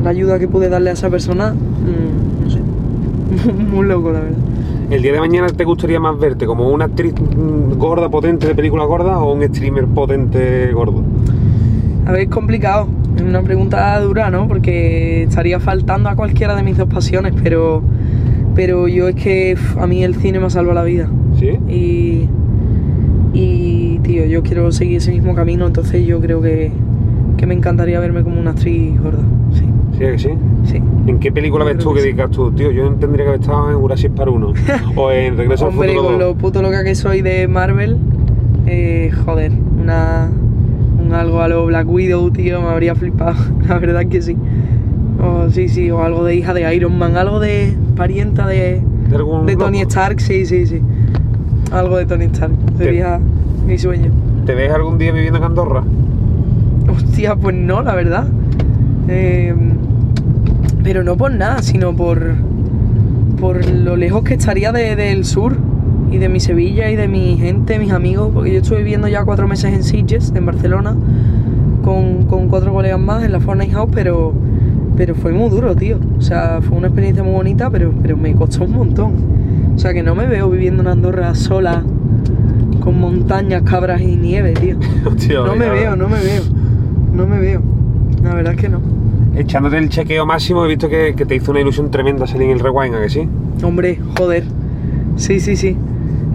la 0.00 0.10
ayuda 0.10 0.38
que 0.38 0.48
pude 0.48 0.68
darle 0.68 0.90
a 0.90 0.92
esa 0.94 1.10
persona, 1.10 1.52
mm, 1.52 2.44
no 2.44 2.50
sé, 2.50 2.60
muy 3.52 3.86
loco 3.86 4.12
la 4.12 4.20
verdad. 4.20 4.38
¿El 4.90 5.00
día 5.00 5.12
de 5.12 5.20
mañana 5.20 5.46
te 5.48 5.64
gustaría 5.64 5.98
más 5.98 6.18
verte 6.18 6.44
como 6.44 6.68
una 6.68 6.84
actriz 6.84 7.14
mm, 7.14 7.78
gorda, 7.78 8.10
potente 8.10 8.46
de 8.46 8.54
película 8.54 8.84
gorda 8.84 9.18
o 9.18 9.32
un 9.32 9.42
streamer 9.42 9.86
potente 9.86 10.70
gordo? 10.72 11.02
A 12.06 12.12
ver, 12.12 12.22
es 12.22 12.28
complicado. 12.28 12.88
Es 13.16 13.22
una 13.22 13.42
pregunta 13.42 13.98
dura, 14.00 14.30
¿no? 14.30 14.48
Porque 14.48 15.22
estaría 15.22 15.60
faltando 15.60 16.10
a 16.10 16.16
cualquiera 16.16 16.54
de 16.56 16.62
mis 16.62 16.76
dos 16.76 16.88
pasiones, 16.88 17.32
pero, 17.42 17.82
pero 18.54 18.88
yo 18.88 19.08
es 19.08 19.14
que 19.14 19.56
a 19.78 19.86
mí 19.86 20.02
el 20.04 20.14
cine 20.16 20.40
me 20.40 20.50
salva 20.50 20.74
la 20.74 20.82
vida. 20.82 21.08
¿Sí? 21.38 21.58
Y, 21.72 22.28
y, 23.32 23.98
tío, 24.00 24.26
yo 24.26 24.42
quiero 24.42 24.72
seguir 24.72 24.98
ese 24.98 25.12
mismo 25.12 25.34
camino, 25.34 25.66
entonces 25.66 26.06
yo 26.06 26.20
creo 26.20 26.42
que, 26.42 26.70
que 27.38 27.46
me 27.46 27.54
encantaría 27.54 27.98
verme 27.98 28.22
como 28.24 28.40
una 28.40 28.50
actriz 28.50 29.00
gorda. 29.00 29.22
Sí, 29.54 29.64
¿Sí 30.02 30.10
que 30.10 30.18
sí? 30.18 30.30
sí. 30.64 30.82
¿En 31.06 31.20
qué 31.20 31.30
película 31.30 31.64
ves 31.64 31.78
tú 31.78 31.94
que 31.94 32.02
digas 32.02 32.30
tú, 32.30 32.50
tío, 32.50 32.72
yo 32.72 32.90
tendría 32.94 33.24
que 33.24 33.28
haber 33.30 33.40
estado 33.40 33.70
en 33.70 33.78
Jurassic 33.78 34.12
Park 34.12 34.32
1 34.32 34.52
o 34.96 35.10
en 35.12 35.36
Regreso 35.36 35.66
al 35.66 35.74
con 35.74 35.86
Futuro 35.86 36.18
lo 36.18 36.26
2? 36.26 36.36
puto 36.38 36.60
loca 36.60 36.82
que 36.82 36.96
soy 36.96 37.22
de 37.22 37.46
Marvel, 37.46 37.98
eh, 38.66 39.12
joder, 39.24 39.52
una, 39.80 40.28
un 41.00 41.12
algo 41.12 41.40
a 41.40 41.46
lo 41.46 41.66
Black 41.66 41.88
Widow, 41.88 42.30
tío, 42.32 42.60
me 42.60 42.68
habría 42.68 42.96
flipado, 42.96 43.36
la 43.68 43.78
verdad 43.78 44.06
que 44.06 44.22
sí. 44.22 44.36
O, 45.22 45.50
sí, 45.50 45.68
sí, 45.68 45.88
o 45.92 46.02
algo 46.02 46.24
de 46.24 46.34
hija 46.34 46.52
de 46.52 46.74
Iron 46.74 46.98
Man, 46.98 47.16
algo 47.16 47.38
de 47.38 47.76
parienta 47.96 48.48
de, 48.48 48.82
¿De 49.08 49.16
algún 49.16 49.46
de 49.46 49.54
Tony 49.54 49.78
loco? 49.82 49.90
Stark, 49.90 50.20
sí, 50.20 50.46
sí, 50.46 50.66
sí. 50.66 50.80
Algo 51.70 51.96
de 51.96 52.06
Tony 52.06 52.24
Stark, 52.24 52.52
sería 52.76 53.20
mi 53.66 53.78
sueño. 53.78 54.10
¿Te 54.46 54.54
ves 54.56 54.72
algún 54.72 54.98
día 54.98 55.12
viviendo 55.12 55.38
en 55.38 55.44
Andorra? 55.44 55.84
Hostia, 56.88 57.36
pues 57.36 57.54
no, 57.54 57.82
la 57.82 57.94
verdad. 57.94 58.26
Eh, 59.08 59.54
pero 60.82 61.04
no 61.04 61.16
por 61.16 61.32
nada, 61.32 61.62
sino 61.62 61.94
por, 61.94 62.34
por 63.40 63.66
lo 63.70 63.96
lejos 63.96 64.22
que 64.24 64.34
estaría 64.34 64.72
de- 64.72 64.96
del 64.96 65.24
sur 65.24 65.56
y 66.10 66.18
de 66.18 66.28
mi 66.28 66.40
Sevilla 66.40 66.90
y 66.90 66.96
de 66.96 67.08
mi 67.08 67.36
gente, 67.38 67.78
mis 67.78 67.92
amigos, 67.92 68.30
porque 68.34 68.52
yo 68.52 68.60
estuve 68.60 68.78
viviendo 68.78 69.08
ya 69.08 69.24
cuatro 69.24 69.48
meses 69.48 69.72
en 69.72 69.82
Sitges, 69.82 70.32
en 70.36 70.44
Barcelona, 70.46 70.94
con, 71.82 72.24
con 72.26 72.48
cuatro 72.48 72.72
colegas 72.72 73.00
más 73.00 73.24
en 73.24 73.32
la 73.32 73.40
Fortnite 73.40 73.72
House, 73.72 73.90
pero, 73.92 74.32
pero 74.96 75.14
fue 75.14 75.32
muy 75.32 75.48
duro, 75.50 75.74
tío. 75.74 75.98
O 76.18 76.20
sea, 76.20 76.60
fue 76.60 76.76
una 76.78 76.88
experiencia 76.88 77.24
muy 77.24 77.32
bonita, 77.32 77.70
pero, 77.70 77.92
pero 78.02 78.16
me 78.16 78.34
costó 78.34 78.64
un 78.64 78.72
montón. 78.72 79.12
O 79.74 79.78
sea, 79.78 79.94
que 79.94 80.02
no 80.02 80.14
me 80.14 80.26
veo 80.26 80.50
viviendo 80.50 80.82
en 80.82 80.88
Andorra 80.88 81.34
sola, 81.34 81.82
con 82.80 83.00
montañas, 83.00 83.62
cabras 83.62 84.02
y 84.02 84.16
nieve, 84.16 84.52
tío. 84.52 84.76
No 85.46 85.56
me 85.56 85.64
veo, 85.70 85.96
no 85.96 86.08
me 86.08 86.20
veo. 86.20 86.42
No 87.14 87.26
me 87.26 87.38
veo. 87.38 87.62
La 88.22 88.34
verdad 88.34 88.52
es 88.54 88.60
que 88.60 88.68
no. 88.68 88.80
Echándote 89.36 89.78
el 89.78 89.88
chequeo 89.88 90.26
máximo 90.26 90.64
he 90.64 90.68
visto 90.68 90.88
que, 90.88 91.14
que 91.16 91.24
te 91.24 91.34
hizo 91.36 91.50
una 91.52 91.60
ilusión 91.60 91.90
tremenda 91.90 92.26
salir 92.26 92.48
en 92.48 92.54
el 92.56 92.60
Rewind, 92.60 92.94
¿a 92.94 93.00
que 93.00 93.08
sí? 93.08 93.28
Hombre, 93.62 93.98
joder. 94.18 94.44
Sí, 95.16 95.40
sí, 95.40 95.56
sí. 95.56 95.76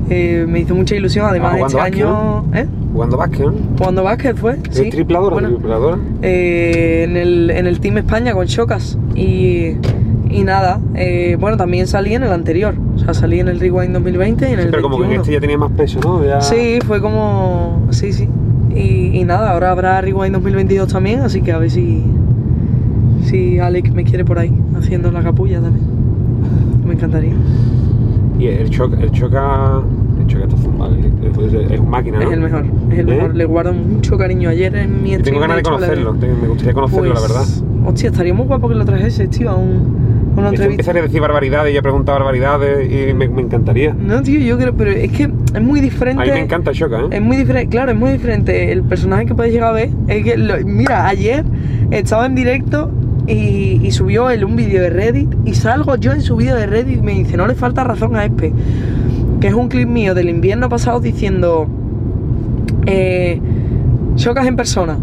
Eh, 0.10 0.45
me 0.47 0.60
hizo 0.62 0.73
mucha 0.73 0.95
ilusión. 0.95 1.25
Además, 1.25 1.55
Ah, 1.62 1.65
este 1.67 1.79
año. 1.79 2.45
¿Eh? 2.53 2.65
Jugando 2.93 3.17
básquet, 3.17 3.41
¿no? 3.45 3.53
Jugando 3.77 4.03
básquet 4.03 4.38
fue. 4.38 4.57
¿Es 4.69 4.77
Sí. 4.77 4.89
tripladora? 4.89 5.33
Bueno, 5.36 5.49
tripladora? 5.49 5.97
eh, 6.21 7.05
en, 7.07 7.17
el, 7.17 7.49
en 7.51 7.67
el 7.67 7.79
Team 7.79 7.97
España 7.99 8.33
con 8.33 8.47
Chocas. 8.47 8.97
Y, 9.15 9.73
y 10.31 10.43
nada, 10.43 10.79
eh, 10.95 11.38
bueno, 11.39 11.57
también 11.57 11.86
salí 11.88 12.13
en 12.15 12.23
el 12.23 12.31
anterior. 12.31 12.73
O 12.95 12.99
sea, 12.99 13.13
salí 13.13 13.39
en 13.41 13.47
el 13.49 13.60
Rewind 13.60 13.93
2020 13.93 14.49
y 14.49 14.53
en 14.53 14.60
el 14.60 14.69
Pero 14.69 14.81
como 14.81 14.97
que 14.97 15.03
en 15.03 15.10
21. 15.10 15.21
este 15.23 15.33
ya 15.33 15.39
tenía 15.41 15.57
más 15.57 15.71
peso, 15.73 15.99
¿no? 16.03 16.25
Ya- 16.25 16.41
Sí, 16.41 16.79
fue 16.88 16.99
como. 17.01 17.86
Sí, 17.91 18.12
sí. 18.13 18.27
Y, 18.73 19.17
y 19.19 19.23
nada, 19.25 19.51
ahora 19.51 19.71
habrá 19.71 19.99
Rewind 20.01 20.33
2022 20.33 20.88
también, 20.91 21.19
así 21.19 21.41
que 21.41 21.51
a 21.51 21.57
ver 21.60 21.69
si. 21.69 22.03
Si 23.27 23.59
Alex 23.59 23.91
me 23.91 24.03
quiere 24.03 24.23
por 24.23 24.39
ahí, 24.39 24.53
haciendo 24.77 25.11
la 25.11 25.21
capulla 25.21 25.59
también. 25.59 25.85
Me 26.85 26.93
encantaría. 26.93 27.33
Y 28.39 28.47
el 28.47 28.69
choca, 28.69 28.97
el 29.01 29.11
choca, 29.11 29.81
el 30.21 30.27
choca 30.27 30.43
está 30.45 30.57
zumbado, 30.57 30.95
es, 30.95 31.71
es- 31.71 31.79
un 31.79 31.89
máquina, 31.89 32.19
¿no? 32.19 32.27
Es 32.27 32.31
el 32.33 32.39
mejor, 32.39 32.65
es 32.91 32.99
el 32.99 33.09
¿Eh? 33.09 33.15
mejor. 33.15 33.35
Le 33.35 33.45
guardo 33.45 33.73
mucho 33.73 34.17
cariño. 34.17 34.49
Ayer 34.49 34.75
en 34.75 35.03
mi 35.03 35.17
tengo 35.17 35.39
ganas 35.39 35.57
de 35.57 35.63
conocerlo, 35.63 36.13
me 36.13 36.47
gustaría 36.47 36.73
conocerlo, 36.73 37.13
la 37.13 37.19
Pues, 37.19 37.27
verdad. 37.29 37.45
Hostia, 37.89 38.09
estaría 38.11 38.33
muy 38.33 38.45
guapo 38.45 38.69
que 38.69 38.75
lo 38.75 38.85
trajese, 38.85 39.27
tío, 39.27 39.49
a, 39.49 39.55
un, 39.55 40.31
una 40.37 40.49
entrevista. 40.49 40.65
empezaría 40.65 41.01
a 41.01 41.05
decir 41.05 41.19
barbaridades 41.19 41.73
y 41.73 41.77
a 41.77 41.81
preguntar 41.81 42.19
barbaridades 42.19 42.89
y 42.91 43.13
me, 43.13 43.27
me 43.27 43.41
encantaría. 43.41 43.93
No, 43.93 44.21
tío, 44.21 44.39
yo 44.39 44.57
creo, 44.57 44.73
pero 44.73 44.91
es 44.91 45.11
que 45.11 45.23
es 45.23 45.61
muy 45.61 45.81
diferente. 45.81 46.21
A 46.21 46.25
mí 46.25 46.31
me 46.31 46.39
encanta 46.41 46.71
Choca, 46.71 46.99
¿eh? 47.01 47.07
Es 47.11 47.21
muy 47.21 47.35
diferente, 47.37 47.69
claro, 47.69 47.91
es 47.91 47.97
muy 47.97 48.11
diferente. 48.11 48.71
El 48.71 48.83
personaje 48.83 49.25
que 49.25 49.33
podéis 49.35 49.53
llegar 49.55 49.69
a 49.71 49.73
ver 49.73 49.89
es 50.07 50.23
que, 50.23 50.37
lo- 50.37 50.63
mira, 50.65 51.07
ayer 51.07 51.43
estaba 51.91 52.25
en 52.27 52.35
directo 52.35 52.91
y, 53.27 53.81
y 53.83 53.91
subió 53.91 54.29
él 54.29 54.45
un 54.45 54.55
vídeo 54.55 54.81
de 54.81 54.89
Reddit 54.89 55.29
y 55.45 55.53
salgo 55.53 55.95
yo 55.97 56.13
en 56.13 56.21
su 56.21 56.35
vídeo 56.35 56.55
de 56.55 56.65
Reddit 56.65 56.99
y 56.99 57.01
me 57.01 57.13
dice, 57.13 57.37
no 57.37 57.45
le 57.47 57.55
falta 57.55 57.83
razón 57.83 58.15
a 58.15 58.25
Espe, 58.25 58.53
que 59.41 59.47
es 59.47 59.53
un 59.53 59.67
clip 59.67 59.87
mío 59.87 60.15
del 60.15 60.29
invierno 60.29 60.69
pasado 60.69 60.99
diciendo, 60.99 61.67
eh, 62.85 63.39
chocas 64.15 64.47
en 64.47 64.55
persona. 64.55 64.97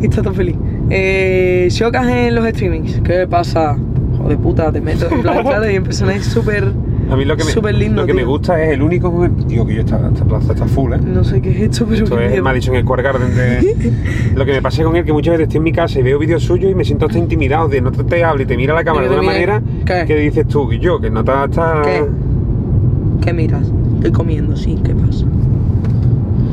Y 0.00 0.06
está 0.06 0.22
todo 0.22 0.34
feliz. 0.34 0.56
Eh, 0.90 1.68
chocas 1.70 2.06
en 2.06 2.34
los 2.34 2.46
streamings. 2.46 3.00
¿Qué 3.00 3.26
pasa? 3.26 3.76
Joder 4.18 4.38
puta, 4.38 4.70
te 4.70 4.80
meto. 4.80 5.08
En 5.10 5.22
plan, 5.22 5.42
claro, 5.42 5.70
y 5.70 5.74
en 5.74 5.84
persona 5.84 6.14
es 6.14 6.26
súper... 6.26 6.72
A 7.10 7.16
mí 7.16 7.24
lo 7.24 7.36
que 7.36 7.44
me, 7.44 7.50
Súper 7.50 7.74
lindo, 7.74 8.02
lo 8.02 8.06
que 8.06 8.14
me 8.14 8.24
gusta 8.24 8.62
es 8.62 8.72
el 8.74 8.82
único 8.82 9.10
momento. 9.12 9.44
Digo 9.44 9.64
que 9.66 9.74
yo 9.74 9.80
esta, 9.80 10.08
esta 10.08 10.24
plaza 10.24 10.52
está 10.52 10.66
full, 10.66 10.92
¿eh? 10.92 10.98
No 11.04 11.22
sé 11.22 11.40
qué 11.40 11.50
es 11.50 11.60
esto, 11.70 11.86
pero... 11.88 12.02
Esto 12.04 12.18
es, 12.18 12.42
me 12.42 12.50
ha 12.50 12.52
dicho 12.52 12.70
en 12.72 12.76
el 12.78 12.82
Square 12.82 13.02
Garden 13.02 13.34
de... 13.34 13.92
Lo 14.34 14.44
que 14.44 14.52
me 14.52 14.60
pasa 14.62 14.82
con 14.82 14.96
él 14.96 15.04
que 15.04 15.12
muchas 15.12 15.32
veces 15.32 15.44
estoy 15.44 15.58
en 15.58 15.62
mi 15.64 15.72
casa 15.72 16.00
y 16.00 16.02
veo 16.02 16.18
vídeos 16.18 16.42
suyos 16.42 16.70
y 16.70 16.74
me 16.74 16.84
siento 16.84 17.06
hasta 17.06 17.18
intimidado 17.18 17.68
de 17.68 17.80
no 17.80 17.92
te, 17.92 18.02
te 18.04 18.24
hable 18.24 18.42
y 18.42 18.46
te 18.46 18.56
mira 18.56 18.74
la 18.74 18.82
cámara 18.84 19.04
que 19.06 19.10
de 19.14 19.18
una 19.20 19.26
manera 19.26 19.62
¿Qué? 19.84 20.04
que 20.06 20.16
dices 20.16 20.48
tú 20.48 20.72
y 20.72 20.78
yo, 20.80 21.00
que 21.00 21.10
no 21.10 21.22
te 21.22 21.32
está... 21.44 21.82
¿Qué? 21.84 22.04
¿Qué 23.22 23.32
miras? 23.32 23.70
Estoy 23.96 24.12
comiendo, 24.12 24.56
sí, 24.56 24.78
¿qué 24.84 24.94
pasa? 24.94 25.24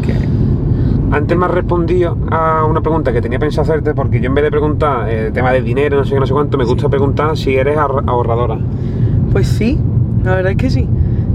¿Qué? 0.06 0.14
Antes 1.12 1.38
me 1.38 1.46
has 1.46 1.52
respondido 1.52 2.18
a 2.32 2.66
una 2.66 2.82
pregunta 2.82 3.12
que 3.12 3.22
tenía 3.22 3.40
pensado 3.40 3.64
hacerte 3.64 3.94
porque 3.94 4.20
yo 4.20 4.28
en 4.28 4.36
vez 4.36 4.44
de 4.44 4.52
preguntar 4.52 5.10
el 5.10 5.32
tema 5.34 5.52
de 5.52 5.62
dinero, 5.62 5.98
no 5.98 6.06
sé 6.06 6.14
qué, 6.14 6.20
no 6.20 6.26
sé 6.28 6.34
cuánto, 6.34 6.58
me 6.58 6.66
gusta 6.66 6.90
preguntar 6.90 7.38
si 7.38 7.56
eres 7.56 7.78
ahor- 7.78 8.04
ahorradora. 8.08 8.58
Pues 9.32 9.48
sí, 9.48 9.80
la 10.24 10.36
verdad 10.36 10.52
es 10.52 10.58
que 10.58 10.70
sí. 10.70 10.88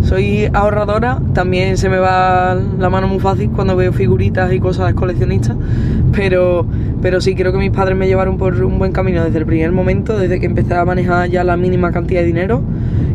Soy 0.03 0.48
ahorradora, 0.53 1.20
también 1.35 1.77
se 1.77 1.88
me 1.88 1.98
va 1.98 2.57
la 2.79 2.88
mano 2.88 3.09
muy 3.09 3.18
fácil 3.18 3.51
cuando 3.51 3.77
veo 3.77 3.92
figuritas 3.92 4.53
y 4.53 4.61
cosas 4.61 4.94
coleccionistas, 4.94 5.57
pero, 6.12 6.64
pero 7.03 7.20
sí 7.20 7.35
creo 7.35 7.53
que 7.53 7.59
mis 7.59 7.70
padres 7.70 7.96
me 7.96 8.07
llevaron 8.07 8.38
por 8.38 8.55
un 8.62 8.79
buen 8.79 8.92
camino 8.92 9.24
desde 9.24 9.38
el 9.38 9.46
primer 9.46 9.72
momento, 9.72 10.16
desde 10.16 10.40
que 10.40 10.46
empecé 10.46 10.74
a 10.74 10.85
manejar 10.85 11.29
ya 11.29 11.44
la 11.44 11.57
mínima 11.57 11.92
cantidad 11.92 12.20
de 12.20 12.27
dinero. 12.27 12.62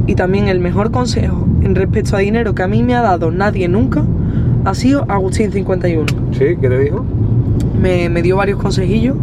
Y 0.06 0.16
también 0.16 0.50
el 0.50 0.60
mejor 0.60 0.92
consejo 0.92 1.48
en 1.62 1.76
respecto 1.76 2.18
a 2.18 2.20
dinero 2.20 2.54
que 2.54 2.64
a 2.64 2.68
mí 2.68 2.84
me 2.84 2.94
ha 2.94 3.02
dado 3.02 3.32
nadie 3.32 3.70
nunca 3.70 4.04
ha 4.66 4.74
sido 4.74 5.06
Agustín 5.10 5.52
51. 5.52 6.06
¿Sí? 6.34 6.58
¿Qué 6.60 6.70
te 6.70 6.78
dijo? 6.78 7.06
Me, 7.82 8.10
me 8.10 8.22
dio 8.22 8.36
varios 8.36 8.60
consejillos 8.60 9.16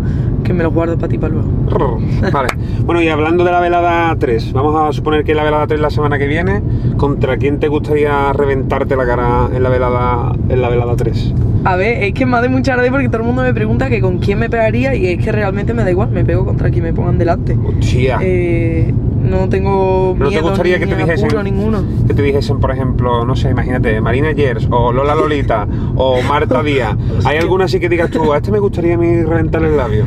que 0.50 0.54
me 0.54 0.64
los 0.64 0.74
guardo 0.74 0.96
para 0.96 1.08
ti 1.08 1.16
para 1.16 1.32
luego. 1.32 1.48
Vale. 2.32 2.48
Bueno, 2.84 3.00
y 3.00 3.08
hablando 3.08 3.44
de 3.44 3.52
la 3.52 3.60
velada 3.60 4.16
3, 4.18 4.52
vamos 4.52 4.74
a 4.76 4.92
suponer 4.92 5.22
que 5.22 5.32
la 5.32 5.44
velada 5.44 5.64
3 5.68 5.78
la 5.80 5.90
semana 5.90 6.18
que 6.18 6.26
viene, 6.26 6.60
¿contra 6.96 7.36
quién 7.36 7.60
te 7.60 7.68
gustaría 7.68 8.32
reventarte 8.32 8.96
la 8.96 9.06
cara 9.06 9.48
en 9.54 9.62
la 9.62 9.68
velada, 9.68 10.32
en 10.48 10.60
la 10.60 10.68
velada 10.68 10.96
3? 10.96 11.34
A 11.62 11.76
ver, 11.76 12.02
es 12.02 12.14
que 12.14 12.26
me 12.26 12.36
hace 12.38 12.48
mucha 12.48 12.72
gracia 12.72 12.90
porque 12.90 13.08
todo 13.08 13.18
el 13.18 13.28
mundo 13.28 13.42
me 13.42 13.54
pregunta 13.54 13.88
que 13.88 14.00
con 14.00 14.18
quién 14.18 14.40
me 14.40 14.50
pegaría 14.50 14.92
y 14.96 15.06
es 15.06 15.24
que 15.24 15.30
realmente 15.30 15.72
me 15.72 15.84
da 15.84 15.90
igual, 15.92 16.10
me 16.10 16.24
pego 16.24 16.44
contra 16.44 16.68
quien 16.70 16.82
me 16.82 16.92
pongan 16.92 17.16
delante. 17.16 17.56
Hostia. 17.78 18.18
Eh, 18.20 18.92
no 19.22 19.48
tengo 19.48 20.16
¿No 20.18 20.24
te 20.24 20.30
miedo 20.30 20.48
gustaría 20.48 20.78
ni 20.78 20.84
que 20.86 20.94
te 20.96 20.96
dijesen- 21.04 21.44
ninguno. 21.44 21.84
que 22.08 22.14
te 22.14 22.22
dijesen, 22.22 22.58
por 22.58 22.72
ejemplo, 22.72 23.24
no 23.24 23.36
sé, 23.36 23.50
imagínate, 23.50 24.00
Marina 24.00 24.32
Yers, 24.32 24.66
o 24.68 24.90
Lola 24.92 25.14
Lolita, 25.14 25.68
o 25.94 26.20
Marta 26.22 26.60
Díaz. 26.64 26.96
¿Hay 27.24 27.36
alguna 27.38 27.66
así 27.66 27.78
que 27.78 27.88
digas 27.88 28.10
tú, 28.10 28.32
a 28.32 28.38
este 28.38 28.50
me 28.50 28.58
gustaría 28.58 28.94
a 28.94 28.98
mí 28.98 29.22
reventar 29.22 29.62
el 29.62 29.76
labio? 29.76 30.06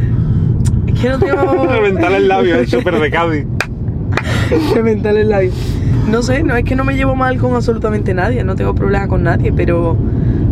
Que 1.03 1.09
no 1.09 1.19
tengo... 1.19 1.65
reventar 1.69 2.13
el 2.13 2.29
labio, 2.29 2.55
es 2.55 2.69
súper 2.69 2.97
de 2.97 3.11
Cádiz. 3.11 3.45
Reventar 4.73 5.17
el 5.17 5.27
labio. 5.29 5.51
No 6.09 6.21
sé, 6.21 6.43
no 6.43 6.55
es 6.55 6.63
que 6.63 6.77
no 6.77 6.85
me 6.85 6.95
llevo 6.95 7.13
mal 7.13 7.37
con 7.39 7.53
absolutamente 7.55 8.13
nadie, 8.13 8.41
no 8.45 8.55
tengo 8.55 8.73
problema 8.73 9.07
con 9.09 9.21
nadie, 9.23 9.51
pero... 9.51 9.97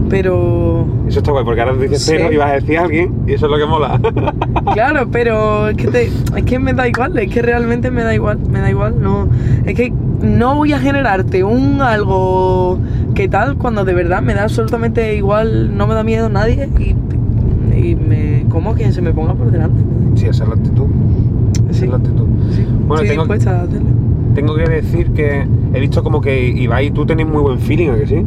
Pero... 0.09 0.85
Eso 1.07 1.19
está 1.19 1.31
guay, 1.31 1.45
porque 1.45 1.61
ahora 1.61 1.73
dices 1.75 2.01
Sí. 2.03 2.11
pero 2.17 2.33
y 2.33 2.35
vas 2.35 2.51
a 2.51 2.55
decir 2.55 2.77
a 2.79 2.83
alguien, 2.83 3.13
y 3.27 3.31
eso 3.31 3.45
es 3.45 3.51
lo 3.51 3.57
que 3.57 3.65
mola. 3.65 3.97
Claro, 4.73 5.07
pero 5.09 5.69
es 5.69 5.77
que, 5.77 5.87
te- 5.87 6.07
es 6.35 6.43
que 6.45 6.59
me 6.59 6.73
da 6.73 6.85
igual, 6.89 7.17
es 7.17 7.29
que 7.31 7.41
realmente 7.41 7.89
me 7.91 8.03
da 8.03 8.13
igual, 8.13 8.37
me 8.49 8.59
da 8.59 8.69
igual, 8.69 9.01
no, 9.01 9.29
es 9.65 9.73
que 9.75 9.93
no 10.21 10.55
voy 10.55 10.73
a 10.73 10.79
generarte 10.79 11.45
un 11.45 11.81
algo 11.81 12.77
que 13.15 13.29
tal 13.29 13.55
cuando 13.57 13.85
de 13.85 13.93
verdad 13.93 14.21
me 14.21 14.33
da 14.33 14.43
absolutamente 14.43 15.15
igual, 15.15 15.75
no 15.77 15.87
me 15.87 15.93
da 15.95 16.03
miedo 16.03 16.27
nadie 16.29 16.69
y, 16.77 16.95
y 17.77 17.95
me 17.95 18.45
como 18.49 18.73
quien 18.75 18.91
se 18.93 19.01
me 19.01 19.13
ponga 19.13 19.33
por 19.33 19.49
delante. 19.49 19.81
Sí, 20.21 20.27
esa 20.27 20.43
es 20.43 20.49
la 20.49 20.55
actitud. 20.55 20.85
Esa 21.69 21.79
Sí, 21.79 21.85
es 21.85 21.89
la 21.91 21.97
actitud. 21.97 22.25
sí, 22.55 22.65
Bueno, 22.87 23.03
tengo- 23.03 23.23
a 23.33 23.35
hacerlo. 23.35 23.87
Tengo 24.35 24.55
que 24.55 24.63
decir 24.63 25.11
que 25.11 25.45
he 25.73 25.79
visto 25.81 26.01
como 26.03 26.21
que 26.21 26.47
Ibai 26.47 26.91
tú 26.91 27.05
tenéis 27.05 27.27
muy 27.27 27.41
buen 27.41 27.59
feeling, 27.59 27.89
¿a 27.89 27.95
que 27.97 28.07
sí? 28.07 28.25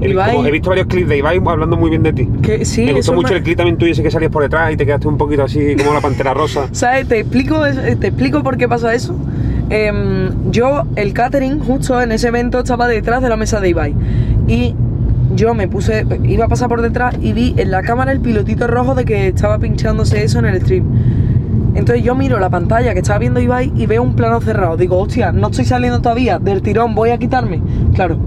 He, 0.00 0.08
Ibai- 0.14 0.32
como- 0.32 0.46
he 0.46 0.50
visto 0.50 0.70
varios 0.70 0.86
clips 0.86 1.08
de 1.10 1.18
Ibai 1.18 1.40
hablando 1.46 1.76
muy 1.76 1.90
bien 1.90 2.02
de 2.02 2.12
ti. 2.14 2.26
Que, 2.40 2.64
sí, 2.64 2.86
me 2.86 2.94
gustó 2.94 3.12
mucho 3.12 3.32
me- 3.32 3.36
el 3.38 3.42
clip 3.42 3.56
también 3.58 3.76
tuyo, 3.76 3.92
ese 3.92 4.02
que 4.02 4.10
salías 4.10 4.30
por 4.32 4.42
detrás 4.42 4.72
y 4.72 4.76
te 4.76 4.86
quedaste 4.86 5.08
un 5.08 5.18
poquito 5.18 5.42
así 5.42 5.76
como 5.76 5.92
la 5.92 6.00
pantera 6.00 6.32
rosa. 6.32 6.68
¿Sabes? 6.72 7.06
Te 7.06 7.18
explico, 7.20 7.66
es- 7.66 7.98
te 8.00 8.06
explico 8.08 8.42
por 8.42 8.56
qué 8.56 8.66
pasa 8.68 8.94
eso. 8.94 9.14
Em, 9.68 10.30
yo, 10.50 10.84
el 10.96 11.12
catering, 11.12 11.58
justo 11.60 12.00
en 12.00 12.12
ese 12.12 12.28
evento, 12.28 12.58
estaba 12.60 12.88
detrás 12.88 13.22
de 13.22 13.28
la 13.28 13.36
mesa 13.36 13.60
de 13.60 13.68
Ibai. 13.68 13.94
Y 14.48 14.74
yo 15.36 15.54
me 15.54 15.68
puse, 15.68 16.06
iba 16.24 16.44
a 16.46 16.48
pasar 16.48 16.68
por 16.68 16.82
detrás 16.82 17.16
y 17.22 17.32
vi 17.32 17.54
en 17.56 17.70
la 17.70 17.82
cámara 17.82 18.12
el 18.12 18.20
pilotito 18.20 18.66
rojo 18.66 18.94
de 18.94 19.04
que 19.04 19.28
estaba 19.28 19.58
pinchándose 19.58 20.24
eso 20.24 20.38
en 20.38 20.46
el 20.46 20.60
stream. 20.62 20.84
Entonces 21.74 22.04
yo 22.04 22.14
miro 22.14 22.38
la 22.38 22.50
pantalla 22.50 22.92
que 22.92 23.00
estaba 23.00 23.18
viendo 23.18 23.40
Ibai 23.40 23.72
y 23.76 23.86
veo 23.86 24.02
un 24.02 24.14
plano 24.14 24.40
cerrado. 24.40 24.76
Digo, 24.76 24.98
hostia, 24.98 25.32
no 25.32 25.48
estoy 25.48 25.64
saliendo 25.64 26.00
todavía 26.00 26.38
del 26.38 26.62
tirón, 26.62 26.94
voy 26.94 27.10
a 27.10 27.18
quitarme. 27.18 27.60
Claro, 27.94 28.18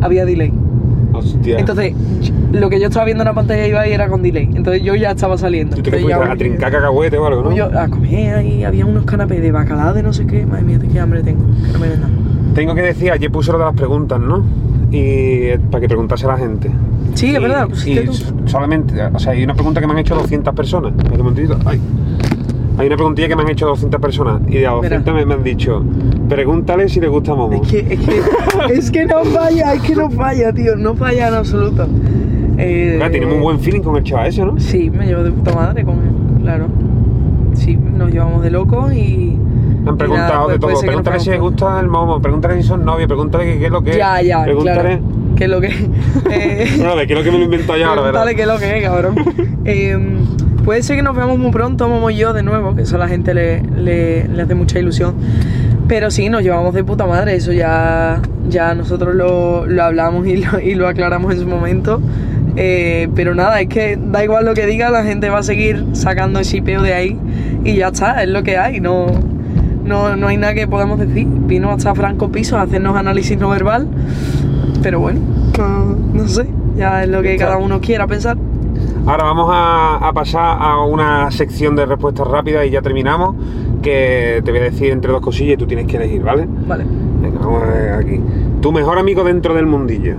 había 0.00 0.24
delay. 0.24 0.52
Hostia. 1.12 1.58
Entonces, 1.58 1.94
lo 2.52 2.68
que 2.70 2.80
yo 2.80 2.86
estaba 2.88 3.04
viendo 3.04 3.22
en 3.22 3.28
la 3.28 3.34
pantalla 3.34 3.62
de 3.62 3.68
Ibai 3.68 3.92
era 3.92 4.08
con 4.08 4.22
delay. 4.22 4.50
Entonces 4.54 4.82
yo 4.82 4.94
ya 4.94 5.12
estaba 5.12 5.38
saliendo. 5.38 5.76
¿Tú 5.76 5.82
te 5.82 5.90
Entonces, 5.96 6.18
ya- 6.26 6.32
a 6.32 6.36
trincar 6.36 6.72
cacahuete 6.72 7.18
o 7.18 7.26
algo, 7.26 7.42
no? 7.44 7.52
yo 7.52 7.66
a 7.78 7.88
comer 7.88 8.34
ahí, 8.36 8.64
había 8.64 8.84
unos 8.84 9.04
canapés 9.04 9.40
de 9.40 9.52
bacalao 9.52 9.94
de 9.94 10.02
no 10.02 10.12
sé 10.12 10.26
qué. 10.26 10.44
Madre 10.44 10.64
mía, 10.64 10.78
qué 10.92 11.00
hambre 11.00 11.22
tengo. 11.22 11.44
Que 11.64 11.72
no 11.72 11.78
me 11.78 11.88
den 11.88 12.00
nada. 12.00 12.12
Tengo 12.54 12.74
que 12.74 12.82
decir, 12.82 13.12
ayer 13.12 13.30
puse 13.30 13.52
lo 13.52 13.58
de 13.58 13.64
las 13.64 13.74
preguntas, 13.74 14.18
¿no? 14.20 14.44
Y 14.90 14.98
eh, 14.98 15.60
para 15.70 15.80
que 15.80 15.88
preguntase 15.88 16.24
a 16.26 16.28
la 16.30 16.38
gente. 16.38 16.70
Sí, 17.14 17.34
es 17.34 17.40
verdad. 17.40 17.68
Pues, 17.68 17.86
y 17.86 17.94
¿qué 17.94 18.00
tú? 18.02 18.12
solamente, 18.46 18.94
o 19.02 19.18
sea, 19.18 19.32
hay 19.32 19.44
una 19.44 19.54
pregunta 19.54 19.80
que 19.80 19.86
me 19.86 19.92
han 19.92 19.98
hecho 19.98 20.14
200 20.14 20.54
personas. 20.54 20.92
Ay. 21.64 21.80
Hay 22.78 22.86
una 22.86 22.96
preguntilla 22.96 23.28
que 23.28 23.36
me 23.36 23.42
han 23.42 23.50
hecho 23.50 23.66
200 23.66 24.00
personas 24.00 24.40
y 24.48 24.58
de 24.58 24.66
a 24.66 24.70
200 24.70 25.12
me, 25.14 25.26
me 25.26 25.34
han 25.34 25.42
dicho, 25.42 25.84
pregúntale 26.28 26.88
si 26.88 27.00
le 27.00 27.08
gusta 27.08 27.34
Momo. 27.34 27.60
Es 27.62 27.68
que, 27.68 27.78
es 27.92 28.00
que, 28.00 28.20
es 28.74 28.90
que 28.90 29.04
no 29.04 29.24
falla, 29.24 29.74
es 29.74 29.82
que 29.82 29.96
no 29.96 30.08
falla, 30.10 30.52
tío. 30.52 30.76
No 30.76 30.94
falla 30.94 31.28
en 31.28 31.34
absoluto. 31.34 31.86
Eh, 32.56 32.94
Claro, 32.96 33.10
tiene 33.10 33.26
muy 33.26 33.38
buen 33.38 33.60
feeling 33.60 33.80
con 33.82 33.96
el 33.96 34.04
chaval 34.04 34.28
ese, 34.28 34.44
¿no? 34.44 34.58
Sí, 34.58 34.90
me 34.90 35.06
llevo 35.06 35.22
de 35.24 35.30
puta 35.32 35.54
madre 35.54 35.84
con 35.84 35.94
él, 35.96 36.40
claro. 36.42 36.66
Sí, 37.54 37.76
nos 37.76 38.10
llevamos 38.12 38.42
de 38.42 38.50
locos 38.50 38.92
y. 38.92 39.36
Me 39.82 39.90
han 39.90 39.96
preguntado 39.96 40.28
nada, 40.32 40.44
pues 40.44 40.54
de 40.54 40.58
puede 40.60 40.74
todo. 40.74 40.80
que 40.82 40.86
Pregúntale 40.86 41.20
si 41.20 41.30
le 41.30 41.38
gusta 41.38 41.80
el 41.80 41.88
Momo, 41.88 42.20
pregúntale 42.20 42.62
si 42.62 42.68
son 42.68 42.84
novios, 42.84 43.06
pregúntale 43.08 43.58
qué, 43.58 43.64
es 43.66 43.70
lo 43.72 43.82
que 43.82 43.90
es. 43.90 43.96
Ya, 43.96 44.20
ya, 44.22 44.42
Pregúntale. 44.44 44.80
claro. 44.98 45.02
Que 45.36 45.44
es 45.44 45.50
lo 45.50 45.60
que. 45.60 45.68
eh, 46.30 46.68
Bueno, 46.78 46.96
de 46.96 47.06
qué 47.06 47.12
es 47.12 47.18
lo 47.18 47.24
que 47.24 47.30
me 47.32 47.38
lo 47.38 47.44
invento 47.44 47.76
yo 47.76 47.86
ahora, 47.88 48.02
¿verdad? 48.02 48.20
Dale 48.20 48.36
que 48.36 48.46
lo 48.46 48.58
que 48.58 48.78
es, 48.78 48.84
cabrón. 48.84 49.14
Eh, 49.70 49.98
puede 50.68 50.82
ser 50.82 50.96
que 50.96 51.02
nos 51.02 51.16
veamos 51.16 51.38
muy 51.38 51.50
pronto, 51.50 51.88
Momo 51.88 52.10
y 52.10 52.16
yo, 52.16 52.34
de 52.34 52.42
nuevo, 52.42 52.74
que 52.76 52.82
eso 52.82 52.96
a 52.96 52.98
la 52.98 53.08
gente 53.08 53.32
le, 53.32 53.62
le- 53.62 54.28
le 54.28 54.42
hace 54.42 54.54
mucha 54.54 54.78
ilusión. 54.78 55.14
Pero 55.88 56.10
sí, 56.10 56.28
nos 56.28 56.42
llevamos 56.42 56.74
de 56.74 56.84
puta 56.84 57.06
madre, 57.06 57.34
eso 57.36 57.52
ya, 57.52 58.20
ya 58.50 58.74
nosotros 58.74 59.14
lo, 59.14 59.64
lo 59.64 59.82
hablamos 59.82 60.26
y 60.26 60.36
lo, 60.36 60.60
y 60.60 60.74
lo 60.74 60.86
aclaramos 60.86 61.32
en 61.32 61.40
su 61.40 61.46
momento. 61.46 62.02
Eh, 62.56 63.08
pero 63.14 63.34
nada, 63.34 63.62
es 63.62 63.68
que 63.68 63.98
da 63.98 64.22
igual 64.22 64.44
lo 64.44 64.52
que 64.52 64.66
diga, 64.66 64.90
la 64.90 65.04
gente 65.04 65.30
va 65.30 65.38
a 65.38 65.42
seguir 65.42 65.86
sacando 65.94 66.38
el 66.38 66.44
shipeo 66.44 66.82
de 66.82 66.92
ahí 66.92 67.18
y 67.64 67.76
ya 67.76 67.88
está, 67.88 68.22
es 68.22 68.28
lo 68.28 68.42
que 68.42 68.58
hay, 68.58 68.78
no, 68.80 69.06
no, 69.86 70.16
no 70.16 70.26
hay 70.28 70.36
nada 70.36 70.52
que 70.52 70.68
podamos 70.68 70.98
decir. 71.00 71.26
Vino 71.46 71.70
hasta 71.70 71.94
Franco 71.94 72.30
Piso 72.30 72.58
a 72.58 72.62
hacernos 72.64 72.94
análisis 72.94 73.38
no 73.38 73.48
verbal, 73.48 73.86
pero 74.82 75.00
bueno, 75.00 75.20
no, 75.56 75.96
no 76.12 76.28
sé, 76.28 76.44
ya 76.76 77.04
es 77.04 77.08
lo 77.08 77.22
que 77.22 77.36
cada 77.38 77.56
uno 77.56 77.80
quiera 77.80 78.06
pensar. 78.06 78.36
Ahora 79.08 79.24
vamos 79.24 79.48
a, 79.50 79.96
a 79.96 80.12
pasar 80.12 80.58
a 80.60 80.82
una 80.84 81.30
sección 81.30 81.74
de 81.74 81.86
respuestas 81.86 82.26
rápidas 82.26 82.66
y 82.66 82.70
ya 82.70 82.82
terminamos. 82.82 83.34
que 83.82 84.42
te 84.44 84.50
voy 84.50 84.60
a 84.60 84.64
decir 84.64 84.90
entre 84.90 85.10
dos 85.12 85.20
cosillas 85.22 85.54
y 85.54 85.56
tú 85.56 85.66
tienes 85.66 85.86
que 85.86 85.96
elegir, 85.96 86.22
¿vale? 86.22 86.46
Vale. 86.66 86.84
Venga, 87.22 87.38
vamos 87.38 87.62
a 87.62 87.66
ver 87.66 87.92
aquí. 87.94 88.20
Tu 88.60 88.70
mejor 88.72 88.98
amigo 88.98 89.24
dentro 89.24 89.54
del 89.54 89.66
mundillo. 89.66 90.14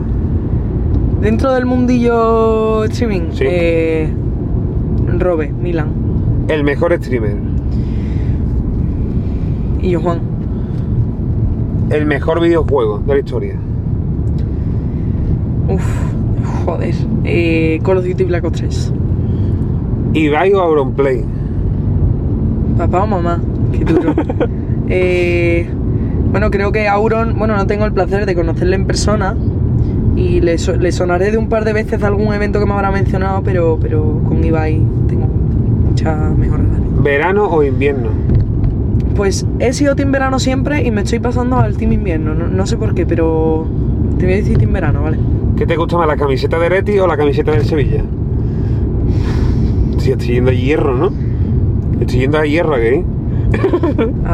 Dentro 1.22 1.52
del 1.54 1.66
mundillo 1.66 2.86
streaming, 2.86 3.32
Sí. 3.34 3.44
eh, 3.46 4.14
Robe, 5.20 5.52
Milan 5.52 5.90
El 6.48 6.64
mejor 6.64 6.94
streamer. 6.98 7.36
y 9.82 9.90
yo 9.92 10.02
Juan. 10.02 10.20
El 11.90 12.06
mejor 12.06 12.40
videojuego 12.42 13.00
de 13.00 13.14
la 13.14 13.20
historia. 13.20 13.56
Uf, 15.68 15.84
joder. 16.72 16.96
Eh, 17.26 17.80
Call 17.84 17.98
of 17.98 18.06
Duty 18.06 18.24
Black 18.26 18.44
Ops 18.46 18.58
3. 18.60 18.94
Ibai 20.14 20.54
o 20.54 20.60
Auronplay. 20.62 21.24
Papá 22.78 23.04
o 23.04 23.08
mamá, 23.08 23.40
qué 23.72 23.86
duro. 23.86 24.14
Eh, 24.92 25.68
bueno, 26.32 26.50
creo 26.50 26.72
que 26.72 26.88
Auron, 26.88 27.38
bueno, 27.38 27.56
no 27.56 27.68
tengo 27.68 27.86
el 27.86 27.92
placer 27.94 28.26
de 28.26 28.34
conocerle 28.34 28.76
en 28.76 28.86
persona 28.88 29.36
y 30.16 30.42
le, 30.42 30.58
so- 30.58 30.76
le 30.78 30.92
sonaré 30.92 31.30
de 31.30 31.38
un 31.38 31.48
par 31.48 31.64
de 31.64 31.74
veces 31.74 32.00
de 32.00 32.08
algún 32.08 32.34
evento 32.34 32.60
que 32.60 32.66
me 32.66 32.74
habrá 32.74 32.90
mencionado, 32.90 33.44
pero, 33.44 33.78
pero 33.80 34.20
con 34.28 34.44
Ibai 34.44 34.82
tengo 35.08 35.28
mucha 35.28 36.16
mejor 36.36 36.62
relación. 36.62 37.04
Verano 37.04 37.46
o 37.50 37.62
invierno. 37.64 38.10
Pues 39.16 39.46
he 39.60 39.74
sido 39.74 39.96
Team 39.96 40.12
Verano 40.12 40.40
siempre 40.40 40.84
y 40.84 40.90
me 40.90 41.02
estoy 41.02 41.20
pasando 41.20 41.58
al 41.58 41.78
Team 41.78 41.92
Invierno, 41.94 42.34
no, 42.34 42.48
no 42.48 42.66
sé 42.66 42.76
por 42.76 42.96
qué, 42.96 43.06
pero 43.06 43.68
te 44.18 44.26
voy 44.26 44.34
a 44.34 44.38
decir 44.38 44.58
Team 44.58 44.74
Verano, 44.74 45.04
¿vale? 45.04 45.18
¿Qué 45.60 45.66
te 45.68 45.76
gusta 45.76 45.98
más, 45.98 46.08
la 46.08 46.16
camiseta 46.16 46.58
de 46.58 46.70
Reti 46.70 46.98
o 47.00 47.06
la 47.08 47.18
camiseta 47.18 47.52
del 47.52 47.66
Sevilla? 47.66 48.02
Sí, 49.98 50.12
estoy 50.12 50.28
yendo 50.36 50.52
a 50.52 50.54
hierro, 50.54 50.96
¿no? 50.96 51.12
Estoy 52.00 52.20
yendo 52.22 52.38
a 52.38 52.46
hierro 52.46 52.76
aquí. 52.76 53.04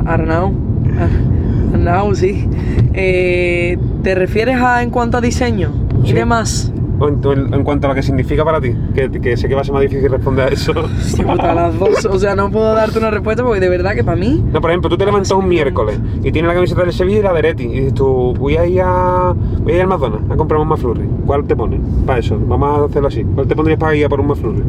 Arnau. 0.05 0.53
Ar- 0.99 1.73
Arnau, 1.73 2.13
sí. 2.13 2.47
Eh, 2.93 3.77
¿Te 4.03 4.13
refieres 4.13 4.61
a 4.61 4.83
en 4.83 4.91
cuanto 4.91 5.17
a 5.17 5.21
diseño 5.21 5.71
y 6.03 6.09
Sí. 6.09 6.13
demás? 6.13 6.71
En, 7.01 7.63
cuanto 7.63 7.87
a 7.87 7.89
lo 7.89 7.95
que 7.95 8.03
significa 8.03 8.45
para 8.45 8.61
ti, 8.61 8.73
que, 8.93 9.09
que 9.09 9.35
sé 9.35 9.47
que 9.49 9.55
va 9.55 9.61
a 9.61 9.63
ser 9.63 9.73
más 9.73 9.81
difícil 9.81 10.09
responder 10.09 10.47
a 10.47 10.51
eso. 10.53 10.71
Hostia 10.71 11.25
puta, 11.25 11.53
las 11.53 11.77
dos. 11.77 12.05
O 12.15 12.19
sea, 12.19 12.35
no 12.35 12.49
puedo 12.49 12.73
darte 12.73 12.97
una 12.99 13.11
respuesta 13.11 13.43
porque 13.43 13.59
de 13.59 13.67
verdad 13.69 13.93
que 13.93 14.03
para 14.03 14.15
mí. 14.17 14.43
No, 14.53 14.61
por 14.61 14.69
ejemplo, 14.69 14.89
tú 14.89 14.97
te 14.97 15.05
levantas 15.05 15.31
un 15.31 15.47
miércoles 15.47 15.99
y 16.23 16.31
tienes 16.31 16.47
la 16.47 16.53
camiseta 16.55 16.81
del 16.83 16.93
Sevilla 16.93 17.19
y 17.19 17.23
la 17.23 17.33
de 17.33 17.41
Reti 17.41 17.63
y 17.63 17.67
dices 17.79 17.93
tú, 17.93 18.33
voy 18.37 18.55
a 18.57 18.65
ir 18.65 18.81
a, 18.81 19.33
voy 19.61 19.73
a 19.73 19.75
ir 19.75 19.81
al 19.81 19.87
McDonald's 19.87 20.31
a 20.31 20.35
comprar 20.37 20.61
un 20.61 20.67
McFlurry. 20.69 21.09
¿Cuál 21.25 21.43
te 21.45 21.55
pones? 21.55 21.81
Para 22.05 22.19
eso, 22.19 22.39
vamos 22.47 22.79
a 22.79 22.85
hacerlo 22.85 23.07
así. 23.09 23.23
¿Cuál 23.23 23.47
te 23.47 23.55
pondrías 23.55 23.79
para 23.79 23.95
ir 23.95 24.05
a 24.05 24.09
por 24.09 24.19
un 24.21 24.27
McFlurry? 24.27 24.63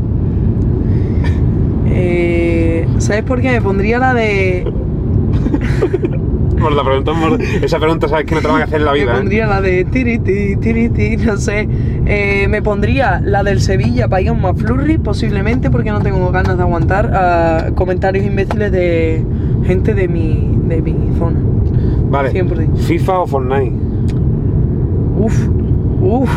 eh, 1.87 2.89
¿Sabes 2.99 3.23
por 3.23 3.41
qué? 3.41 3.51
Me 3.53 3.63
pondría 3.63 3.99
la 3.99 4.15
de. 4.15 4.65
Por 6.67 6.75
la 6.75 6.83
pregunta, 6.83 7.13
esa 7.63 7.79
pregunta 7.79 8.09
sabes 8.09 8.27
que 8.27 8.35
no 8.35 8.41
te 8.41 8.49
la 8.49 8.53
van 8.55 8.63
a 8.63 8.65
hacer 8.65 8.81
en 8.81 8.87
la 8.87 8.93
Me 8.93 8.99
vida, 8.99 9.13
¿eh? 9.13 9.17
pondría 9.19 9.47
la 9.47 9.61
de 9.61 9.85
tiriti, 9.85 10.57
tiriti, 10.57 11.17
no 11.19 11.37
sé. 11.37 11.69
Eh, 12.07 12.49
me 12.49 12.61
pondría 12.61 13.21
la 13.25 13.45
del 13.45 13.61
Sevilla 13.61 14.09
para 14.09 14.23
ir 14.23 14.31
a 14.31 14.33
un 14.33 14.41
McFlurry, 14.43 14.99
posiblemente 14.99 15.71
porque 15.71 15.93
no 15.93 16.01
tengo 16.01 16.29
ganas 16.33 16.57
de 16.57 16.63
aguantar 16.65 17.73
comentarios 17.77 18.27
imbéciles 18.27 18.73
de 18.73 19.25
gente 19.65 19.95
de 19.95 20.09
mi, 20.09 20.59
de 20.67 20.83
mi 20.83 20.97
zona. 21.21 21.39
Vale. 22.11 22.33
100%. 22.33 22.77
FIFA 22.79 23.19
o 23.21 23.27
Fortnite. 23.29 23.73
Uf, 25.21 25.49
uf, 26.01 26.31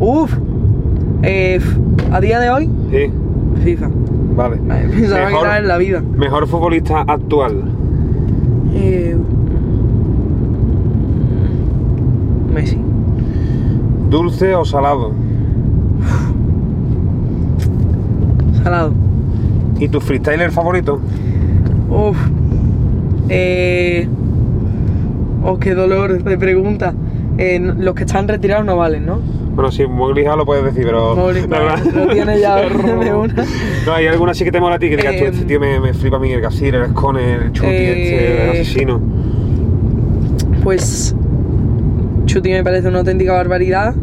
uf. 0.00 0.32
Eh, 1.22 1.60
a 2.12 2.20
día 2.22 2.40
de 2.40 2.48
hoy, 2.48 2.70
Sí, 2.90 3.10
FIFA. 3.62 3.90
vale. 4.36 4.56
Vale, 4.66 4.88
Pensaba 4.88 5.28
que 5.28 5.38
era 5.38 5.58
en 5.58 5.68
la 5.68 5.76
vida. 5.76 6.02
mejor 6.16 6.46
futbolista 6.46 7.02
actual. 7.06 7.62
Eh, 8.74 9.16
Messi. 12.52 12.78
Dulce 14.10 14.54
o 14.54 14.64
salado. 14.64 15.12
Salado. 18.62 18.92
¿Y 19.78 19.88
tu 19.88 20.00
freestyler 20.00 20.50
favorito? 20.50 21.00
Uf. 21.88 22.16
Eh. 23.28 24.08
Oh, 25.44 25.58
qué 25.58 25.74
dolor 25.74 26.22
de 26.22 26.38
pregunta. 26.38 26.94
Eh, 27.38 27.58
los 27.60 27.94
que 27.94 28.04
están 28.04 28.28
retirados 28.28 28.64
no 28.64 28.76
valen, 28.76 29.06
¿no? 29.06 29.18
Bueno, 29.54 29.70
sí, 29.70 29.86
Mowgli 29.86 30.24
lo 30.24 30.44
puedes 30.44 30.64
decir, 30.64 30.84
pero. 30.84 31.14
Mowgli, 31.14 31.46
la 31.46 31.76
lo 31.94 32.08
tiene 32.08 32.40
ya 32.40 32.56
de 32.62 33.14
una. 33.14 33.44
No, 33.86 33.92
hay 33.92 34.06
alguna 34.06 34.34
sí 34.34 34.44
que 34.44 34.50
te 34.52 34.60
mola 34.60 34.76
a 34.76 34.78
ti 34.78 34.88
que 34.90 34.96
digas 34.96 35.16
tú, 35.16 35.24
Eh, 35.24 35.28
este 35.32 35.44
tío 35.44 35.60
me, 35.60 35.78
me 35.80 35.94
flipa 35.94 36.16
a 36.16 36.18
mí, 36.20 36.32
el 36.32 36.40
Gasir, 36.40 36.74
el 36.74 36.82
Escone, 36.82 37.34
el 37.34 37.52
Chuti, 37.52 37.68
este, 37.68 38.42
el 38.42 38.48
Eh, 38.48 38.50
asesino. 38.60 39.00
Pues. 40.62 41.14
Chuti 42.26 42.50
me 42.50 42.64
parece 42.64 42.88
una 42.88 42.98
auténtica 43.00 43.32
barbaridad. 43.34 43.94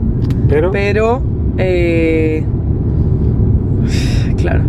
Pero. 0.48 0.72
Pero. 0.72 1.22
Eh. 1.58 2.44
Claro. 4.38 4.64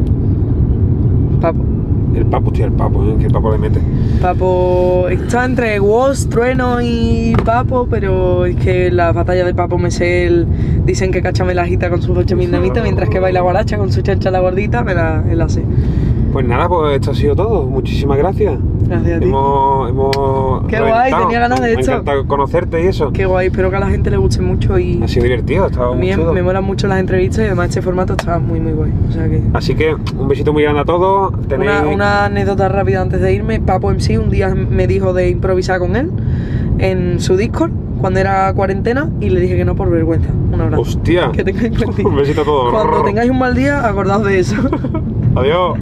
Papo. 1.40 1.64
El 2.14 2.26
papo, 2.26 2.52
tío, 2.52 2.66
el 2.66 2.72
papo, 2.72 3.02
¿eh? 3.04 3.14
que 3.18 3.26
el 3.26 3.32
papo 3.32 3.50
le 3.52 3.58
mete. 3.58 3.80
Papo 4.20 5.06
está 5.08 5.46
entre 5.46 5.80
Woz, 5.80 6.28
Trueno 6.28 6.80
y 6.82 7.34
Papo, 7.42 7.86
pero 7.90 8.44
es 8.44 8.54
que 8.56 8.90
la 8.90 9.12
batalla 9.12 9.44
de 9.46 9.54
Papo 9.54 9.78
me 9.78 9.90
sé 9.90 10.26
el. 10.26 10.46
Dicen 10.84 11.12
que 11.12 11.22
Cacha 11.22 11.44
la 11.44 11.62
agita 11.62 11.90
con 11.90 12.02
sus 12.02 12.16
ocho 12.16 12.36
vietnamitas, 12.36 12.82
mientras 12.82 13.08
que 13.08 13.20
baila 13.20 13.40
guaracha 13.40 13.78
con 13.78 13.92
su 13.92 14.02
chancha 14.02 14.30
la 14.30 14.40
gordita, 14.40 14.82
me 14.82 14.94
la, 14.94 15.22
me 15.24 15.36
la 15.36 15.48
sé. 15.48 15.62
Pues 16.32 16.46
nada, 16.46 16.66
pues 16.68 16.94
esto 16.94 17.10
ha 17.10 17.14
sido 17.14 17.36
todo. 17.36 17.66
Muchísimas 17.66 18.16
gracias. 18.16 18.58
Gracias 18.88 19.16
a 19.16 19.20
ti. 19.20 19.26
Hemos, 19.26 19.90
hemos 19.90 20.66
Qué 20.66 20.80
guay, 20.80 21.12
tenía 21.12 21.40
ganas 21.40 21.60
de 21.60 21.74
Me 21.74 21.80
esto. 21.80 21.92
encantado 21.92 22.26
conocerte 22.26 22.82
y 22.82 22.86
eso. 22.86 23.12
Qué 23.12 23.26
guay, 23.26 23.48
espero 23.48 23.70
que 23.70 23.76
a 23.76 23.80
la 23.80 23.90
gente 23.90 24.10
le 24.10 24.16
guste 24.16 24.40
mucho 24.40 24.78
y 24.78 25.00
Ha 25.02 25.08
sido 25.08 25.24
divertido, 25.24 25.64
ha 25.64 25.66
estado 25.68 25.92
a 25.92 25.94
muy 25.94 26.10
chulo. 26.10 26.32
me 26.32 26.42
molan 26.42 26.64
mucho 26.64 26.88
las 26.88 27.00
entrevistas 27.00 27.40
y 27.40 27.46
además 27.46 27.68
este 27.68 27.82
formato 27.82 28.14
está 28.14 28.38
muy 28.38 28.60
muy 28.60 28.72
guay. 28.72 28.90
O 29.08 29.12
sea 29.12 29.28
que. 29.28 29.42
Así 29.52 29.74
que 29.74 29.94
un 29.94 30.26
besito 30.26 30.52
muy 30.54 30.62
grande 30.62 30.80
a 30.80 30.84
todos. 30.84 31.32
Tenéis... 31.48 31.70
Una, 31.82 31.86
una 31.88 32.24
anécdota 32.24 32.68
rápida 32.70 33.02
antes 33.02 33.20
de 33.20 33.32
irme. 33.34 33.60
Papo 33.60 33.90
MC 33.92 34.18
un 34.18 34.30
día 34.30 34.54
me 34.54 34.86
dijo 34.86 35.12
de 35.12 35.28
improvisar 35.28 35.78
con 35.80 35.96
él 35.96 36.10
en 36.78 37.20
su 37.20 37.36
Discord 37.36 37.70
cuando 38.02 38.18
era 38.18 38.52
cuarentena 38.52 39.08
y 39.20 39.30
le 39.30 39.40
dije 39.40 39.56
que 39.56 39.64
no 39.64 39.76
por 39.76 39.88
vergüenza. 39.88 40.28
Un 40.52 40.60
abrazo. 40.60 40.82
Hostia. 40.82 41.30
Que 41.32 41.44
tengáis 41.44 41.78
buen 41.78 41.96
día. 41.96 42.06
Un 42.08 42.16
besito 42.16 42.42
a 42.42 42.44
todos. 42.44 42.72
Cuando 42.72 43.02
tengáis 43.04 43.30
un 43.30 43.38
mal 43.38 43.54
día, 43.54 43.86
acordaos 43.86 44.24
de 44.24 44.40
eso. 44.40 44.56
Adiós. 45.36 45.78